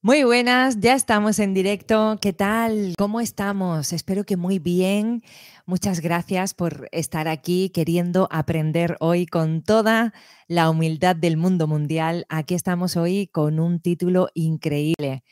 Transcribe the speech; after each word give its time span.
Muy 0.00 0.22
buenas, 0.22 0.78
ya 0.78 0.94
estamos 0.94 1.40
en 1.40 1.54
directo. 1.54 2.18
¿Qué 2.20 2.32
tal? 2.32 2.94
¿Cómo 2.96 3.20
estamos? 3.20 3.92
Espero 3.92 4.22
que 4.22 4.36
muy 4.36 4.60
bien. 4.60 5.24
Muchas 5.66 5.98
gracias 5.98 6.54
por 6.54 6.88
estar 6.92 7.26
aquí 7.26 7.70
queriendo 7.70 8.28
aprender 8.30 8.96
hoy 9.00 9.26
con 9.26 9.60
toda 9.60 10.14
la 10.46 10.70
humildad 10.70 11.16
del 11.16 11.36
mundo 11.36 11.66
mundial. 11.66 12.26
Aquí 12.28 12.54
estamos 12.54 12.96
hoy 12.96 13.26
con 13.26 13.58
un 13.58 13.80
título 13.80 14.28
increíble. 14.34 15.24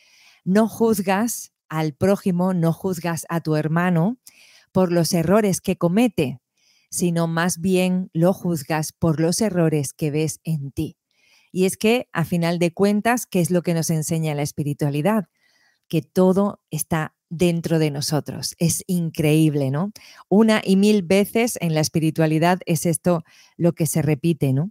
No 0.45 0.67
juzgas 0.67 1.53
al 1.69 1.95
prójimo, 1.95 2.53
no 2.53 2.73
juzgas 2.73 3.25
a 3.29 3.41
tu 3.41 3.55
hermano 3.55 4.19
por 4.73 4.91
los 4.91 5.12
errores 5.12 5.61
que 5.61 5.77
comete, 5.77 6.41
sino 6.91 7.29
más 7.29 7.61
bien 7.61 8.11
lo 8.12 8.33
juzgas 8.33 8.93
por 8.93 9.21
los 9.21 9.41
errores 9.41 9.93
que 9.93 10.11
ves 10.11 10.41
en 10.43 10.73
ti. 10.73 10.96
Y 11.57 11.64
es 11.64 11.79
que, 11.79 12.07
a 12.12 12.27
final 12.27 12.59
de 12.59 12.74
cuentas, 12.74 13.24
¿qué 13.24 13.41
es 13.41 13.51
lo 13.51 13.62
que 13.62 13.73
nos 13.73 13.88
enseña 13.88 14.34
la 14.34 14.42
espiritualidad? 14.42 15.30
Que 15.88 16.02
todo 16.02 16.60
está 16.70 17.14
dentro 17.30 17.78
de 17.78 17.91
nosotros. 17.91 18.55
Es 18.59 18.84
increíble, 18.87 19.70
¿no? 19.70 19.91
Una 20.28 20.61
y 20.62 20.77
mil 20.77 21.02
veces 21.02 21.56
en 21.62 21.73
la 21.73 21.80
espiritualidad 21.80 22.59
es 22.66 22.84
esto 22.84 23.24
lo 23.56 23.73
que 23.73 23.87
se 23.87 24.02
repite, 24.02 24.52
¿no? 24.52 24.70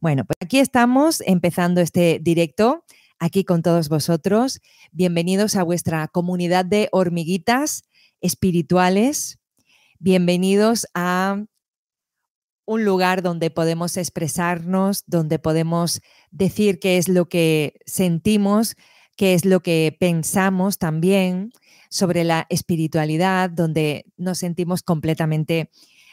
Bueno, 0.00 0.24
pues 0.24 0.36
aquí 0.38 0.60
estamos 0.60 1.20
empezando 1.26 1.80
este 1.80 2.20
directo, 2.22 2.84
aquí 3.18 3.42
con 3.42 3.62
todos 3.62 3.88
vosotros. 3.88 4.60
Bienvenidos 4.92 5.56
a 5.56 5.64
vuestra 5.64 6.06
comunidad 6.06 6.64
de 6.64 6.90
hormiguitas 6.92 7.82
espirituales. 8.20 9.40
Bienvenidos 9.98 10.86
a 10.94 11.42
un 12.66 12.84
lugar 12.84 13.22
donde 13.22 13.50
podemos 13.50 13.96
expresarnos, 13.96 15.04
donde 15.06 15.38
podemos 15.38 16.00
decir 16.30 16.78
qué 16.78 16.98
es 16.98 17.08
lo 17.08 17.28
que 17.28 17.74
sentimos, 17.86 18.76
qué 19.16 19.34
es 19.34 19.44
lo 19.44 19.60
que 19.60 19.96
pensamos 19.98 20.78
también 20.78 21.52
sobre 21.90 22.24
la 22.24 22.46
espiritualidad, 22.48 23.50
donde 23.50 24.06
nos 24.16 24.38
sentimos 24.38 24.82
completamente 24.82 25.70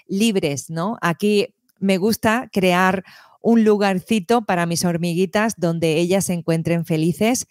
libres, 0.08 0.70
¿no? 0.70 0.98
Aquí 1.02 1.56
me 1.80 1.98
gusta 1.98 2.50
crear 2.52 3.04
un 3.42 3.64
lugarcito 3.64 4.44
para 4.44 4.66
mis 4.66 4.86
hormiguitas 4.86 5.56
donde 5.58 5.98
ellas 5.98 6.26
se 6.26 6.34
encuentren 6.34 6.86
felices 6.86 7.48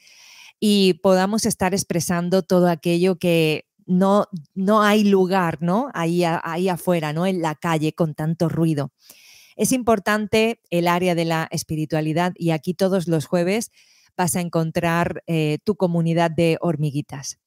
y 0.60 0.94
podamos 1.03 1.47
estar 1.47 1.75
expresando 1.75 2.42
todo 2.42 2.69
aquello 2.69 3.16
que 3.16 3.69
no, 3.91 4.28
no 4.55 4.83
hay 4.83 5.02
lugar, 5.02 5.58
¿no? 5.60 5.91
Ahí, 5.94 6.22
ahí 6.24 6.69
afuera, 6.69 7.12
¿no? 7.12 7.27
En 7.27 7.42
la 7.42 7.56
calle 7.56 7.92
con 7.92 8.14
tanto 8.14 8.48
ruido. 8.48 8.92
Es 9.56 9.72
importante 9.72 10.60
el 10.70 10.86
área 10.86 11.16
de 11.16 11.24
la 11.24 11.48
espiritualidad 11.50 12.32
y 12.36 12.52
aquí 12.52 12.72
todos 12.72 13.08
los 13.08 13.27
jueves 13.27 13.72
vas 14.16 14.36
a 14.36 14.41
encontrar 14.41 15.24
eh, 15.27 15.58
tu 15.64 15.74
comunidad 15.74 16.30
de 16.30 16.56
hormiguitas. 16.60 17.41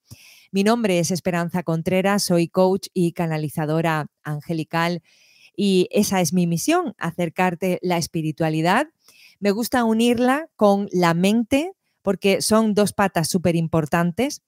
Mi 0.52 0.63
nombre 0.63 1.00
es 1.00 1.11
Esperanza 1.11 1.63
Contreras, 1.63 2.23
soy 2.23 2.50
coach 2.50 2.88
y 2.94 3.13
canalizadora 3.13 4.07
angelical 4.22 5.02
y 5.55 5.88
esa 5.91 6.19
es 6.19 6.33
mi 6.33 6.45
misión, 6.45 6.94
acercarte 6.97 7.80
la 7.81 7.97
espiritualidad. 7.97 8.88
Me 9.39 9.52
gusta 9.52 9.85
unirla 9.85 10.50
con 10.57 10.89
la 10.91 11.13
mente 11.13 11.72
porque 12.02 12.41
son 12.41 12.73
dos 12.73 12.91
patas 12.91 13.30
súper 13.30 13.55
importantes 13.55 14.41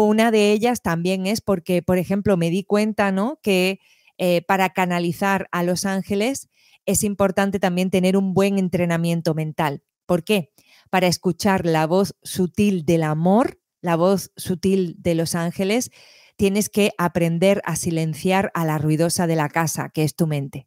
una 0.00 0.30
de 0.30 0.52
ellas 0.52 0.82
también 0.82 1.26
es 1.26 1.40
porque, 1.40 1.82
por 1.82 1.98
ejemplo, 1.98 2.36
me 2.36 2.50
di 2.50 2.64
cuenta, 2.64 3.12
¿no? 3.12 3.38
Que 3.42 3.80
eh, 4.18 4.42
para 4.42 4.70
canalizar 4.70 5.48
a 5.52 5.62
los 5.62 5.84
ángeles 5.84 6.48
es 6.86 7.04
importante 7.04 7.58
también 7.58 7.90
tener 7.90 8.16
un 8.16 8.34
buen 8.34 8.58
entrenamiento 8.58 9.34
mental. 9.34 9.82
¿Por 10.06 10.24
qué? 10.24 10.50
Para 10.90 11.06
escuchar 11.06 11.66
la 11.66 11.86
voz 11.86 12.16
sutil 12.22 12.84
del 12.84 13.02
amor, 13.02 13.60
la 13.80 13.96
voz 13.96 14.32
sutil 14.36 14.96
de 14.98 15.14
los 15.14 15.34
ángeles, 15.34 15.90
tienes 16.36 16.68
que 16.68 16.92
aprender 16.98 17.60
a 17.64 17.76
silenciar 17.76 18.50
a 18.54 18.64
la 18.64 18.78
ruidosa 18.78 19.26
de 19.26 19.36
la 19.36 19.48
casa, 19.48 19.90
que 19.90 20.02
es 20.02 20.16
tu 20.16 20.26
mente. 20.26 20.66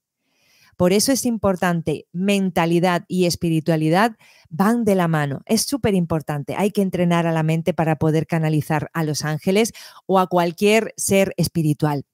Por 0.77 0.93
eso 0.93 1.11
es 1.11 1.25
importante, 1.25 2.07
mentalidad 2.11 3.05
y 3.07 3.25
espiritualidad 3.25 4.17
van 4.49 4.85
de 4.85 4.95
la 4.95 5.07
mano. 5.07 5.41
Es 5.45 5.61
súper 5.61 5.93
importante. 5.93 6.55
Hay 6.57 6.71
que 6.71 6.81
entrenar 6.81 7.27
a 7.27 7.31
la 7.31 7.43
mente 7.43 7.73
para 7.73 7.95
poder 7.97 8.27
canalizar 8.27 8.89
a 8.93 9.03
los 9.03 9.23
ángeles 9.23 9.73
o 10.05 10.19
a 10.19 10.27
cualquier 10.27 10.93
ser 10.97 11.33
espiritual. 11.37 12.05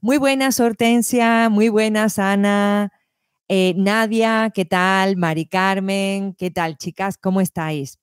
Muy 0.00 0.18
buenas, 0.18 0.60
Hortensia. 0.60 1.48
Muy 1.48 1.68
buenas, 1.68 2.18
Ana. 2.18 2.92
Eh, 3.48 3.74
Nadia, 3.76 4.50
¿qué 4.54 4.64
tal? 4.64 5.16
Mari 5.16 5.46
Carmen, 5.46 6.34
¿qué 6.34 6.50
tal, 6.50 6.76
chicas? 6.76 7.16
¿Cómo 7.16 7.40
estáis? 7.40 7.98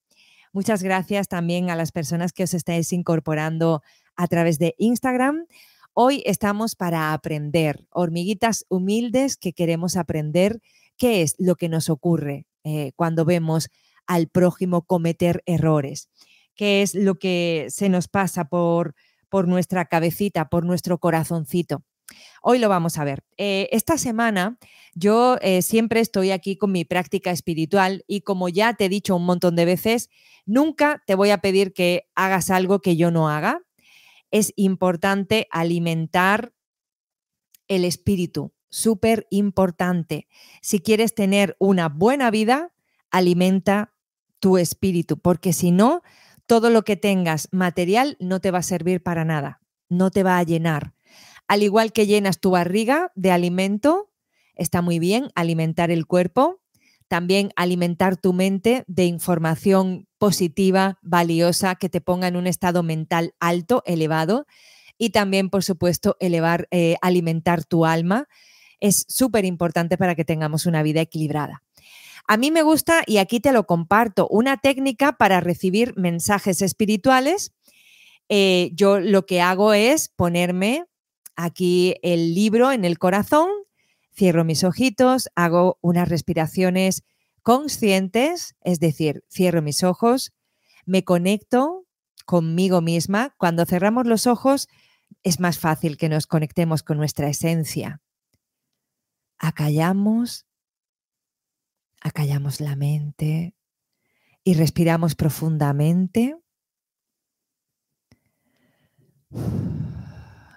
Muchas 0.51 0.81
gracias 0.81 1.27
también 1.27 1.69
a 1.69 1.75
las 1.75 1.91
personas 1.91 2.33
que 2.33 2.43
os 2.43 2.53
estáis 2.53 2.91
incorporando 2.93 3.83
a 4.15 4.27
través 4.27 4.57
de 4.57 4.73
Instagram. 4.77 5.45
Hoy 5.97 6.21
estamos 6.25 6.75
para 6.75 7.13
aprender, 7.13 7.87
hormiguitas 7.89 8.65
humildes 8.67 9.37
que 9.37 9.53
queremos 9.53 9.95
aprender 9.95 10.59
qué 10.97 11.21
es 11.21 11.35
lo 11.39 11.55
que 11.55 11.69
nos 11.69 11.89
ocurre 11.89 12.47
eh, 12.65 12.91
cuando 12.97 13.23
vemos 13.23 13.69
al 14.05 14.27
prójimo 14.27 14.81
cometer 14.81 15.41
errores, 15.45 16.09
qué 16.53 16.81
es 16.81 16.95
lo 16.95 17.15
que 17.15 17.67
se 17.69 17.87
nos 17.87 18.09
pasa 18.09 18.49
por, 18.49 18.93
por 19.29 19.47
nuestra 19.47 19.85
cabecita, 19.85 20.49
por 20.49 20.65
nuestro 20.65 20.97
corazoncito. 20.97 21.85
Hoy 22.41 22.59
lo 22.59 22.67
vamos 22.67 22.97
a 22.97 23.05
ver. 23.05 23.23
Eh, 23.37 23.69
esta 23.71 23.97
semana 23.97 24.57
yo 24.95 25.37
eh, 25.39 25.61
siempre 25.61 26.01
estoy 26.01 26.31
aquí 26.31 26.57
con 26.57 26.73
mi 26.73 26.83
práctica 26.83 27.31
espiritual 27.31 28.03
y 28.05 28.19
como 28.19 28.49
ya 28.49 28.73
te 28.73 28.83
he 28.83 28.89
dicho 28.89 29.15
un 29.15 29.25
montón 29.25 29.55
de 29.55 29.63
veces, 29.63 30.09
nunca 30.45 31.01
te 31.07 31.15
voy 31.15 31.29
a 31.29 31.37
pedir 31.37 31.71
que 31.71 32.09
hagas 32.15 32.49
algo 32.49 32.81
que 32.81 32.97
yo 32.97 33.11
no 33.11 33.29
haga 33.29 33.61
es 34.35 34.51
importante 34.57 35.47
alimentar 35.49 36.51
el 37.69 37.85
espíritu, 37.85 38.53
súper 38.67 39.27
importante. 39.29 40.27
Si 40.61 40.81
quieres 40.81 41.15
tener 41.15 41.55
una 41.57 41.87
buena 41.87 42.31
vida, 42.31 42.73
alimenta 43.11 43.93
tu 44.41 44.57
espíritu, 44.57 45.17
porque 45.17 45.53
si 45.53 45.71
no, 45.71 46.01
todo 46.47 46.69
lo 46.69 46.83
que 46.83 46.97
tengas 46.97 47.47
material 47.53 48.17
no 48.19 48.41
te 48.41 48.51
va 48.51 48.57
a 48.57 48.63
servir 48.63 49.01
para 49.01 49.23
nada, 49.23 49.61
no 49.87 50.11
te 50.11 50.21
va 50.21 50.37
a 50.37 50.43
llenar. 50.43 50.95
Al 51.47 51.63
igual 51.63 51.93
que 51.93 52.05
llenas 52.05 52.41
tu 52.41 52.51
barriga 52.51 53.13
de 53.15 53.31
alimento, 53.31 54.11
está 54.53 54.81
muy 54.81 54.99
bien 54.99 55.29
alimentar 55.35 55.91
el 55.91 56.07
cuerpo, 56.07 56.59
también 57.07 57.53
alimentar 57.55 58.17
tu 58.17 58.33
mente 58.33 58.83
de 58.87 59.05
información 59.05 60.09
positiva, 60.17 60.99
valiosa, 61.01 61.75
que 61.75 61.89
te 61.89 62.01
ponga 62.01 62.27
en 62.27 62.35
un 62.35 62.47
estado 62.47 62.83
mental 62.83 63.33
alto, 63.39 63.83
elevado. 63.85 64.45
Y 64.97 65.09
también, 65.09 65.49
por 65.49 65.63
supuesto, 65.63 66.15
elevar, 66.19 66.67
eh, 66.71 66.95
alimentar 67.01 67.63
tu 67.65 67.85
alma. 67.85 68.27
Es 68.79 69.05
súper 69.09 69.45
importante 69.45 69.97
para 69.97 70.15
que 70.15 70.25
tengamos 70.25 70.65
una 70.65 70.83
vida 70.83 71.01
equilibrada. 71.01 71.63
A 72.27 72.37
mí 72.37 72.49
me 72.49 72.63
gusta, 72.63 73.03
y 73.05 73.17
aquí 73.17 73.39
te 73.39 73.51
lo 73.51 73.65
comparto, 73.65 74.27
una 74.29 74.57
técnica 74.57 75.13
para 75.13 75.41
recibir 75.41 75.93
mensajes 75.95 76.61
espirituales. 76.61 77.53
Eh, 78.29 78.71
yo 78.73 78.99
lo 78.99 79.25
que 79.25 79.41
hago 79.41 79.73
es 79.73 80.09
ponerme 80.09 80.85
aquí 81.35 81.95
el 82.01 82.33
libro 82.33 82.71
en 82.71 82.85
el 82.85 82.97
corazón 82.97 83.49
Cierro 84.15 84.45
mis 84.45 84.63
ojitos, 84.63 85.29
hago 85.35 85.77
unas 85.81 86.07
respiraciones 86.07 87.03
conscientes, 87.45 88.55
es 88.61 88.79
decir, 88.79 89.23
cierro 89.29 89.61
mis 89.61 89.83
ojos, 89.83 90.33
me 90.87 91.03
conecto 91.03 91.85
conmigo 92.25 92.81
misma. 92.81 93.35
Cuando 93.37 93.65
cerramos 93.65 94.07
los 94.07 94.25
ojos 94.25 94.67
es 95.21 95.39
más 95.39 95.59
fácil 95.59 95.95
que 95.95 96.09
nos 96.09 96.25
conectemos 96.25 96.81
con 96.81 96.97
nuestra 96.97 97.29
esencia. 97.29 98.01
Acallamos, 99.37 100.47
acallamos 102.01 102.61
la 102.61 102.75
mente 102.75 103.53
y 104.43 104.55
respiramos 104.55 105.13
profundamente. 105.13 106.35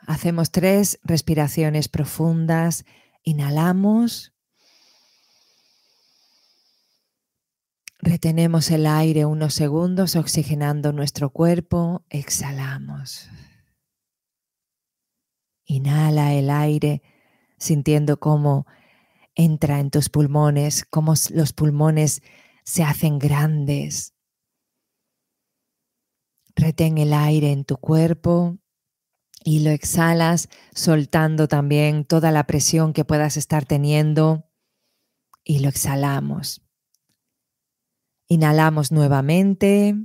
Hacemos 0.06 0.50
tres 0.52 0.98
respiraciones 1.02 1.90
profundas 1.90 2.86
Inhalamos. 3.24 4.32
Retenemos 8.00 8.70
el 8.70 8.86
aire 8.86 9.24
unos 9.24 9.54
segundos 9.54 10.14
oxigenando 10.14 10.92
nuestro 10.92 11.30
cuerpo. 11.30 12.04
Exhalamos. 12.10 13.28
Inhala 15.64 16.32
el 16.34 16.48
aire 16.48 17.02
sintiendo 17.58 18.20
cómo 18.20 18.66
entra 19.34 19.80
en 19.80 19.90
tus 19.90 20.08
pulmones, 20.10 20.84
cómo 20.84 21.14
los 21.30 21.52
pulmones 21.52 22.22
se 22.64 22.84
hacen 22.84 23.18
grandes. 23.18 24.14
Retén 26.54 26.98
el 26.98 27.12
aire 27.12 27.50
en 27.50 27.64
tu 27.64 27.78
cuerpo 27.78 28.58
y 29.42 29.60
lo 29.60 29.70
exhalas 29.70 30.48
soltando 30.72 31.48
también 31.48 32.04
toda 32.04 32.30
la 32.30 32.46
presión 32.46 32.92
que 32.92 33.04
puedas 33.04 33.36
estar 33.36 33.64
teniendo 33.64 34.48
y 35.42 35.60
lo 35.60 35.68
exhalamos. 35.68 36.67
Inhalamos 38.28 38.92
nuevamente. 38.92 39.96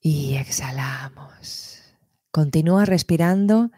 Y 0.00 0.36
exhalamos. 0.36 1.82
Continúa 2.30 2.86
respirando 2.86 3.70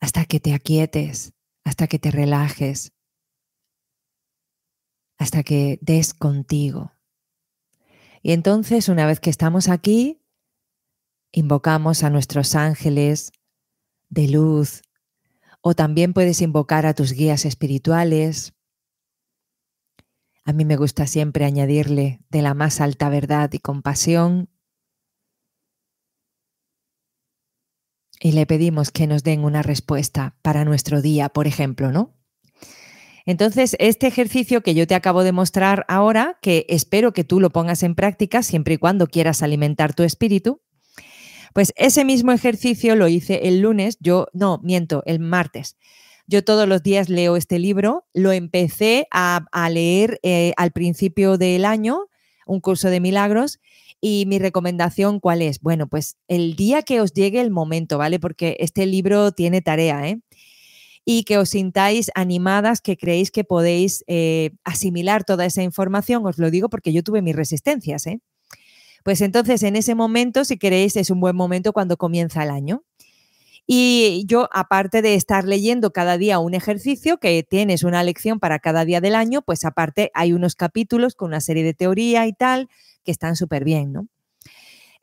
hasta 0.00 0.24
que 0.24 0.38
te 0.38 0.54
aquietes, 0.54 1.32
hasta 1.64 1.88
que 1.88 1.98
te 1.98 2.10
relajes, 2.10 2.92
hasta 5.18 5.42
que 5.42 5.78
des 5.82 6.14
contigo. 6.14 6.92
Y 8.22 8.32
entonces, 8.32 8.88
una 8.88 9.06
vez 9.06 9.18
que 9.18 9.30
estamos 9.30 9.68
aquí, 9.68 10.22
invocamos 11.32 12.04
a 12.04 12.10
nuestros 12.10 12.54
ángeles 12.54 13.32
de 14.08 14.28
luz 14.28 14.82
o 15.62 15.74
también 15.74 16.12
puedes 16.12 16.42
invocar 16.42 16.86
a 16.86 16.94
tus 16.94 17.12
guías 17.12 17.44
espirituales 17.44 18.54
a 20.44 20.52
mí 20.52 20.64
me 20.64 20.76
gusta 20.76 21.06
siempre 21.06 21.44
añadirle 21.44 22.20
de 22.30 22.42
la 22.42 22.54
más 22.54 22.80
alta 22.80 23.08
verdad 23.08 23.50
y 23.52 23.58
compasión. 23.58 24.48
Y 28.18 28.32
le 28.32 28.46
pedimos 28.46 28.90
que 28.90 29.06
nos 29.06 29.22
den 29.22 29.44
una 29.44 29.62
respuesta 29.62 30.36
para 30.42 30.64
nuestro 30.64 31.00
día, 31.02 31.28
por 31.28 31.46
ejemplo, 31.46 31.90
¿no? 31.90 32.16
Entonces, 33.26 33.76
este 33.78 34.06
ejercicio 34.06 34.62
que 34.62 34.74
yo 34.74 34.86
te 34.86 34.94
acabo 34.94 35.22
de 35.22 35.32
mostrar 35.32 35.84
ahora, 35.88 36.38
que 36.42 36.66
espero 36.68 37.12
que 37.12 37.24
tú 37.24 37.40
lo 37.40 37.50
pongas 37.50 37.82
en 37.82 37.94
práctica 37.94 38.42
siempre 38.42 38.74
y 38.74 38.78
cuando 38.78 39.06
quieras 39.06 39.42
alimentar 39.42 39.94
tu 39.94 40.02
espíritu, 40.02 40.62
pues 41.52 41.72
ese 41.76 42.04
mismo 42.04 42.32
ejercicio 42.32 42.96
lo 42.96 43.08
hice 43.08 43.48
el 43.48 43.60
lunes, 43.60 43.98
yo, 44.00 44.26
no, 44.32 44.60
miento, 44.62 45.02
el 45.06 45.20
martes. 45.20 45.76
Yo 46.30 46.44
todos 46.44 46.68
los 46.68 46.84
días 46.84 47.08
leo 47.08 47.34
este 47.34 47.58
libro, 47.58 48.04
lo 48.14 48.30
empecé 48.30 49.08
a, 49.10 49.42
leer 49.68 50.20
eh, 50.22 50.52
al 50.56 50.70
principio 50.70 51.38
del 51.38 51.64
año, 51.64 52.06
un 52.46 52.60
curso 52.60 52.88
de 52.88 53.00
milagros, 53.00 53.58
y 54.00 54.26
mi 54.28 54.38
recomendación, 54.38 55.18
¿cuál 55.18 55.42
es? 55.42 55.58
Bueno, 55.60 55.88
pues 55.88 56.18
el 56.28 56.54
día 56.54 56.82
que 56.82 57.00
os 57.00 57.12
llegue 57.14 57.40
el 57.40 57.50
momento, 57.50 57.98
¿vale? 57.98 58.20
Porque 58.20 58.56
este 58.60 58.86
libro 58.86 59.32
tiene 59.32 59.60
tarea, 59.60 60.06
¿eh? 60.06 60.20
Y 61.04 61.24
que 61.24 61.36
os 61.36 61.48
sintáis 61.48 62.12
animadas, 62.14 62.80
que 62.80 62.96
creéis 62.96 63.32
que 63.32 63.42
podéis 63.42 64.04
eh, 64.06 64.52
asimilar 64.62 65.24
toda 65.24 65.46
esa 65.46 65.64
información, 65.64 66.24
os 66.26 66.38
lo 66.38 66.52
digo 66.52 66.68
porque 66.68 66.92
yo 66.92 67.02
tuve 67.02 67.22
mis 67.22 67.34
resistencias, 67.34 68.06
¿eh? 68.06 68.20
Pues 69.02 69.20
entonces 69.20 69.64
en 69.64 69.74
ese 69.74 69.96
momento, 69.96 70.44
si 70.44 70.58
queréis, 70.58 70.94
es 70.94 71.10
un 71.10 71.18
buen 71.18 71.34
momento 71.34 71.72
cuando 71.72 71.96
comienza 71.96 72.44
el 72.44 72.50
año. 72.50 72.84
Y 73.72 74.24
yo, 74.26 74.48
aparte 74.50 75.00
de 75.00 75.14
estar 75.14 75.44
leyendo 75.44 75.92
cada 75.92 76.18
día 76.18 76.40
un 76.40 76.54
ejercicio, 76.54 77.18
que 77.18 77.44
tienes 77.48 77.84
una 77.84 78.02
lección 78.02 78.40
para 78.40 78.58
cada 78.58 78.84
día 78.84 79.00
del 79.00 79.14
año, 79.14 79.42
pues 79.42 79.64
aparte 79.64 80.10
hay 80.12 80.32
unos 80.32 80.56
capítulos 80.56 81.14
con 81.14 81.28
una 81.28 81.40
serie 81.40 81.62
de 81.62 81.72
teoría 81.72 82.26
y 82.26 82.32
tal 82.32 82.68
que 83.04 83.12
están 83.12 83.36
súper 83.36 83.62
bien, 83.62 83.92
¿no? 83.92 84.08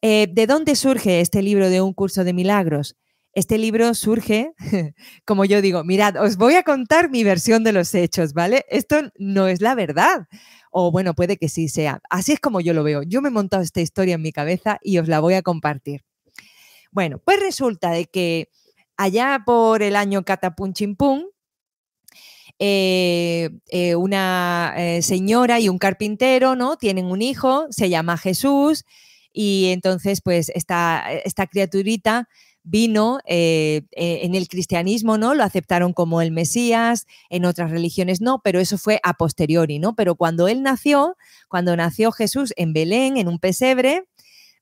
Eh, 0.02 0.28
¿De 0.30 0.48
dónde 0.48 0.76
surge 0.76 1.22
este 1.22 1.42
libro 1.42 1.70
de 1.70 1.80
un 1.80 1.94
curso 1.94 2.26
de 2.26 2.34
milagros? 2.34 2.98
Este 3.32 3.58
libro 3.58 3.94
surge, 3.94 4.52
como 5.26 5.46
yo 5.46 5.62
digo, 5.62 5.86
mirad, 5.86 6.18
os 6.18 6.36
voy 6.36 6.56
a 6.56 6.64
contar 6.64 7.10
mi 7.10 7.24
versión 7.24 7.64
de 7.64 7.72
los 7.72 7.96
hechos, 7.96 8.34
¿vale? 8.34 8.66
Esto 8.68 8.98
no 9.18 9.48
es 9.48 9.62
la 9.62 9.76
verdad 9.76 10.28
o 10.72 10.92
bueno, 10.92 11.14
puede 11.14 11.38
que 11.38 11.48
sí 11.48 11.70
sea. 11.70 12.02
Así 12.10 12.34
es 12.34 12.42
como 12.42 12.60
yo 12.60 12.74
lo 12.74 12.84
veo. 12.84 13.02
Yo 13.04 13.22
me 13.22 13.30
he 13.30 13.32
montado 13.32 13.64
esta 13.64 13.80
historia 13.80 14.16
en 14.16 14.22
mi 14.22 14.34
cabeza 14.34 14.78
y 14.84 14.98
os 14.98 15.08
la 15.08 15.22
voy 15.22 15.36
a 15.36 15.42
compartir. 15.42 16.04
Bueno, 16.98 17.22
pues 17.24 17.40
resulta 17.40 17.92
de 17.92 18.06
que 18.08 18.50
allá 18.98 19.44
por 19.46 19.84
el 19.84 19.96
año 19.96 20.26
Catapunchimpum, 20.26 21.26
eh, 22.58 23.52
eh, 23.68 23.94
una 23.94 24.74
eh, 24.76 25.04
señora 25.04 25.60
y 25.60 25.70
un 25.70 25.78
carpintero, 25.78 26.56
¿no? 26.56 26.76
Tienen 26.76 27.06
un 27.06 27.22
hijo, 27.22 27.68
se 27.70 27.90
llama 27.90 28.18
Jesús, 28.18 28.84
y 29.32 29.68
entonces, 29.74 30.22
pues, 30.24 30.50
esta, 30.56 31.06
esta 31.24 31.46
criaturita 31.46 32.30
vino 32.64 33.20
en 33.28 34.34
el 34.34 34.48
cristianismo, 34.48 35.20
¿no? 35.20 35.36
Lo 35.36 35.44
aceptaron 35.44 35.94
como 35.94 36.24
el 36.24 36.32
Mesías, 36.32 37.06
en 37.30 37.46
otras 37.46 37.70
religiones 37.70 38.22
no, 38.22 38.42
pero 38.44 38.60
eso 38.60 38.80
fue 38.80 39.00
a 39.04 39.14
posteriori, 39.14 39.78
¿no? 39.78 39.96
Pero 39.96 40.16
cuando 40.16 40.48
él 40.48 40.64
nació, 40.64 41.16
cuando 41.48 41.76
nació 41.76 42.12
Jesús 42.12 42.56
en 42.58 42.74
Belén, 42.74 43.18
en 43.18 43.28
un 43.28 43.38
pesebre, 43.38 44.08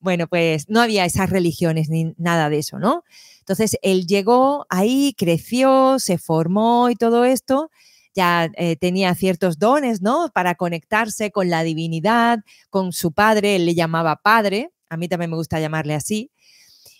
bueno, 0.05 0.27
pues 0.27 0.69
no 0.69 0.79
había 0.79 1.03
esas 1.03 1.29
religiones 1.29 1.89
ni 1.89 2.13
nada 2.17 2.49
de 2.49 2.59
eso, 2.59 2.79
¿no? 2.79 3.03
Entonces 3.39 3.77
él 3.81 4.07
llegó 4.07 4.65
ahí, 4.69 5.13
creció, 5.17 5.99
se 5.99 6.17
formó 6.17 6.89
y 6.89 6.95
todo 6.95 7.25
esto, 7.25 7.69
ya 8.15 8.49
eh, 8.55 8.77
tenía 8.77 9.13
ciertos 9.15 9.59
dones, 9.59 10.01
¿no? 10.01 10.29
Para 10.33 10.55
conectarse 10.55 11.31
con 11.31 11.49
la 11.49 11.63
divinidad, 11.63 12.39
con 12.69 12.93
su 12.93 13.11
padre, 13.11 13.57
él 13.57 13.65
le 13.65 13.75
llamaba 13.75 14.15
padre, 14.17 14.71
a 14.89 14.95
mí 14.95 15.07
también 15.09 15.31
me 15.31 15.37
gusta 15.37 15.59
llamarle 15.59 15.95
así, 15.95 16.31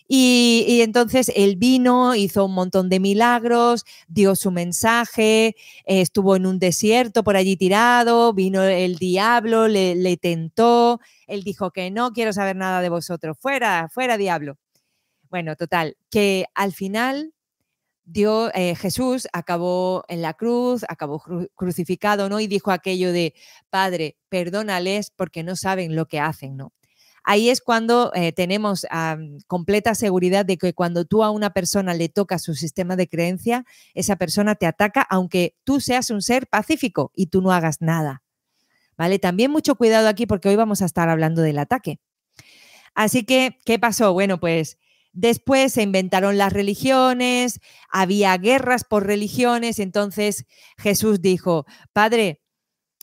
y, 0.07 0.81
entonces 0.81 1.31
él 1.35 1.55
vino, 1.55 2.15
hizo 2.15 2.45
un 2.45 2.53
montón 2.53 2.89
de 2.89 2.99
milagros, 2.99 3.85
dio 4.07 4.35
su 4.35 4.51
mensaje, 4.51 5.55
estuvo 5.85 6.35
en 6.35 6.45
un 6.45 6.59
desierto 6.59 7.23
por 7.23 7.35
allí 7.35 7.57
tirado, 7.57 8.33
vino 8.33 8.63
el 8.63 8.97
diablo, 8.97 9.67
le, 9.67 10.17
tentó, 10.17 10.99
él 11.27 11.43
dijo 11.43 11.71
que 11.71 11.89
no 11.91 12.11
quiero 12.11 12.33
saber 12.33 12.55
nada 12.55 12.81
de 12.81 12.89
vosotros, 12.89 13.37
fuera, 13.39 13.89
fuera 13.91 14.17
diablo. 14.17 14.57
Bueno, 15.29 15.55
total, 15.55 15.97
que 16.11 16.45
al 16.53 16.71
final 16.71 17.33
dio, 18.05 18.53
eh, 18.53 18.75
Jesús 18.75 19.27
acabó 19.33 20.03
en 20.07 20.21
la 20.21 20.35
cruz, 20.35 20.85
acabó 20.87 21.21
crucificado, 21.55 22.29
¿no? 22.29 22.39
Y 22.39 22.47
dijo 22.47 22.71
aquello 22.71 23.11
de, 23.11 23.33
Padre, 23.69 24.17
perdónales 24.29 25.11
porque 25.11 25.43
no 25.43 25.55
saben 25.55 25.95
lo 25.95 26.05
que 26.07 26.19
hacen, 26.19 26.55
¿no? 26.57 26.73
Ahí 27.25 27.49
es 27.49 27.59
cuando 27.61 28.11
eh, 28.13 28.31
tenemos 28.31 28.85
completa 29.47 29.95
seguridad 29.95 30.45
de 30.45 30.57
que 30.57 30.73
cuando 30.73 31.05
tú 31.05 31.23
a 31.23 31.31
una 31.31 31.51
persona 31.51 31.93
le 31.93 32.07
tocas 32.07 32.43
su 32.43 32.53
sistema 32.53 32.95
de 32.95 33.09
creencia, 33.09 33.65
esa 33.93 34.15
persona 34.15 34.55
te 34.55 34.67
ataca 34.67 35.01
aunque 35.01 35.55
tú 35.63 35.81
seas 35.81 36.09
un 36.11 36.21
ser 36.21 36.47
pacífico 36.47 37.11
y 37.15 37.27
tú 37.27 37.41
no 37.41 37.51
hagas 37.51 37.81
nada. 37.81 38.21
¿Vale? 38.97 39.19
También 39.19 39.51
mucho 39.51 39.75
cuidado 39.75 40.07
aquí 40.07 40.25
porque 40.25 40.47
hoy 40.47 40.55
vamos 40.55 40.81
a 40.81 40.85
estar 40.85 41.09
hablando 41.09 41.41
del 41.41 41.59
ataque. 41.59 41.99
Así 42.93 43.25
que, 43.25 43.57
¿qué 43.65 43.77
pasó? 43.77 44.13
Bueno, 44.13 44.39
pues 44.39 44.77
después 45.11 45.73
se 45.73 45.81
inventaron 45.81 46.37
las 46.37 46.53
religiones, 46.53 47.59
había 47.89 48.37
guerras 48.37 48.83
por 48.83 49.05
religiones, 49.05 49.79
entonces 49.79 50.45
Jesús 50.77 51.21
dijo, 51.21 51.65
Padre, 51.91 52.41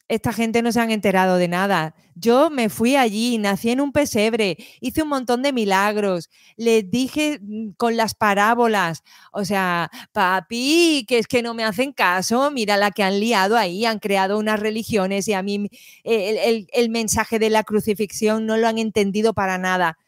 esta 0.09 0.33
gente 0.33 0.63
no 0.63 0.73
se 0.73 0.81
han 0.81 0.91
enterado 0.91 1.37
de 1.37 1.49
nada. 1.49 1.95
Yo 2.15 2.51
me 2.51 2.69
fui 2.69 2.97
allí, 2.97 3.39
nací 3.39 3.71
en 3.71 3.81
un 3.81 3.93
pesebre, 3.93 4.59
hice 4.81 5.03
un 5.03 5.09
montón 5.09 5.43
de 5.43 5.53
milagros, 5.53 6.29
les 6.57 6.91
dije 6.91 7.39
mm, 7.41 7.71
con 7.79 7.97
las 7.97 8.15
parábolas, 8.15 9.03
o 9.33 9.45
sea, 9.45 9.91
papi, 10.13 11.07
que 11.09 11.19
es 11.19 11.27
que 11.27 11.43
no 11.43 11.55
me 11.55 11.65
hacen 11.65 11.93
caso, 11.93 12.51
mira 12.51 12.77
la 12.77 12.91
que 12.91 13.03
han 13.03 13.21
liado 13.21 13.57
ahí, 13.57 13.87
han 13.87 13.99
creado 14.01 14.39
unas 14.39 14.61
religiones 14.61 15.29
y 15.29 15.33
a 15.33 15.43
mí 15.43 15.69
el, 16.05 16.67
el 16.73 16.91
mensaje 16.91 17.39
de 17.39 17.51
la 17.51 17.65
crucifixión 17.65 18.45
no 18.47 18.57
lo 18.57 18.69
han 18.69 18.79
entendido 18.79 19.33
para 19.33 19.57
nada. 19.59 19.99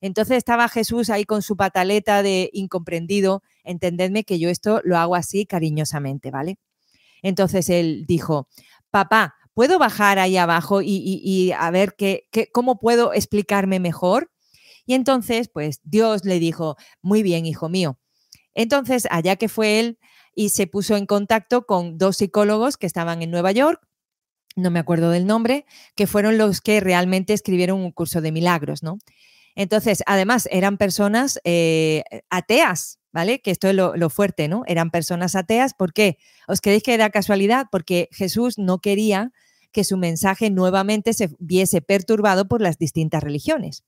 Entonces 0.00 0.38
estaba 0.38 0.68
Jesús 0.68 1.10
ahí 1.10 1.24
con 1.24 1.42
su 1.42 1.56
pataleta 1.56 2.22
de 2.22 2.48
incomprendido, 2.54 3.42
entendedme 3.64 4.24
que 4.24 4.38
yo 4.38 4.48
esto 4.48 4.80
lo 4.84 4.96
hago 4.96 5.14
así 5.14 5.44
cariñosamente, 5.44 6.30
¿vale? 6.30 6.56
Entonces 7.22 7.68
él 7.68 8.04
dijo, 8.06 8.48
papá, 8.90 9.34
¿puedo 9.60 9.78
bajar 9.78 10.18
ahí 10.18 10.38
abajo 10.38 10.80
y, 10.82 11.52
a 11.52 11.70
ver 11.70 11.94
qué, 11.94 12.26
cómo 12.50 12.78
puedo 12.78 13.12
explicarme 13.12 13.78
mejor? 13.78 14.30
Y 14.86 14.94
entonces, 14.94 15.50
pues 15.52 15.80
Dios 15.82 16.24
le 16.24 16.38
dijo, 16.38 16.76
muy 17.02 17.22
bien, 17.22 17.44
hijo 17.44 17.68
mío. 17.68 17.98
Entonces, 18.54 19.06
allá 19.10 19.36
que 19.36 19.50
fue 19.50 19.78
él 19.78 19.98
y 20.34 20.48
se 20.48 20.66
puso 20.66 20.96
en 20.96 21.04
contacto 21.04 21.66
con 21.66 21.98
dos 21.98 22.16
psicólogos 22.16 22.78
que 22.78 22.86
estaban 22.86 23.20
en 23.20 23.30
Nueva 23.30 23.52
York, 23.52 23.86
no 24.56 24.70
me 24.70 24.78
acuerdo 24.78 25.10
del 25.10 25.26
nombre, 25.26 25.66
que 25.94 26.06
fueron 26.06 26.38
los 26.38 26.62
que 26.62 26.80
realmente 26.80 27.34
escribieron 27.34 27.80
un 27.80 27.92
curso 27.92 28.22
de 28.22 28.32
milagros, 28.32 28.82
¿no? 28.82 28.96
Entonces, 29.56 30.02
además, 30.06 30.48
eran 30.50 30.78
personas 30.78 31.38
eh, 31.44 32.02
ateas, 32.30 32.98
¿vale? 33.12 33.42
Que 33.42 33.50
esto 33.50 33.68
es 33.68 33.74
lo, 33.74 33.94
lo, 33.94 34.08
fuerte, 34.08 34.48
¿no? 34.48 34.62
Eran 34.66 34.90
personas 34.90 35.36
ateas. 35.36 35.74
¿Por 35.74 35.92
qué? 35.92 36.16
¿Os 36.48 36.62
creéis 36.62 36.82
que 36.82 36.94
era 36.94 37.10
casualidad? 37.10 37.66
Porque 37.70 38.08
Jesús 38.10 38.56
no 38.56 38.78
quería 38.78 39.32
que 39.72 39.84
su 39.84 39.96
mensaje 39.96 40.50
nuevamente 40.50 41.12
se 41.12 41.30
viese 41.38 41.80
perturbado 41.82 42.48
por 42.48 42.60
las 42.60 42.78
distintas 42.78 43.22
religiones. 43.22 43.84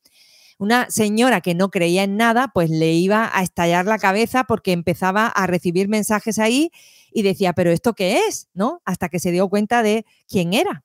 Una 0.58 0.88
señora 0.90 1.40
que 1.40 1.54
no 1.54 1.70
creía 1.70 2.04
en 2.04 2.16
nada, 2.16 2.50
pues 2.54 2.70
le 2.70 2.92
iba 2.92 3.30
a 3.32 3.42
estallar 3.42 3.86
la 3.86 3.98
cabeza 3.98 4.44
porque 4.44 4.72
empezaba 4.72 5.26
a 5.26 5.46
recibir 5.46 5.88
mensajes 5.88 6.38
ahí 6.38 6.70
y 7.12 7.22
decía, 7.22 7.52
pero 7.52 7.70
¿esto 7.70 7.94
qué 7.94 8.20
es? 8.28 8.48
¿No? 8.54 8.80
Hasta 8.84 9.08
que 9.08 9.18
se 9.18 9.32
dio 9.32 9.48
cuenta 9.48 9.82
de 9.82 10.06
quién 10.28 10.52
era. 10.52 10.84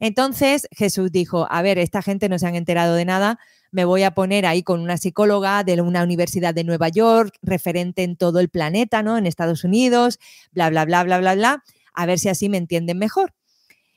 Entonces 0.00 0.66
Jesús 0.72 1.12
dijo, 1.12 1.46
a 1.50 1.62
ver, 1.62 1.78
esta 1.78 2.02
gente 2.02 2.28
no 2.28 2.38
se 2.38 2.46
han 2.46 2.56
enterado 2.56 2.96
de 2.96 3.04
nada, 3.04 3.38
me 3.70 3.84
voy 3.84 4.02
a 4.02 4.10
poner 4.10 4.44
ahí 4.46 4.62
con 4.62 4.80
una 4.80 4.98
psicóloga 4.98 5.62
de 5.62 5.80
una 5.80 6.02
universidad 6.02 6.52
de 6.52 6.64
Nueva 6.64 6.88
York, 6.88 7.34
referente 7.40 8.02
en 8.02 8.16
todo 8.16 8.40
el 8.40 8.48
planeta, 8.48 9.02
¿no? 9.02 9.16
En 9.16 9.26
Estados 9.26 9.62
Unidos, 9.62 10.18
bla, 10.50 10.68
bla, 10.70 10.84
bla, 10.84 11.04
bla, 11.04 11.18
bla, 11.18 11.34
bla, 11.34 11.64
a 11.94 12.06
ver 12.06 12.18
si 12.18 12.28
así 12.28 12.48
me 12.48 12.58
entienden 12.58 12.98
mejor. 12.98 13.34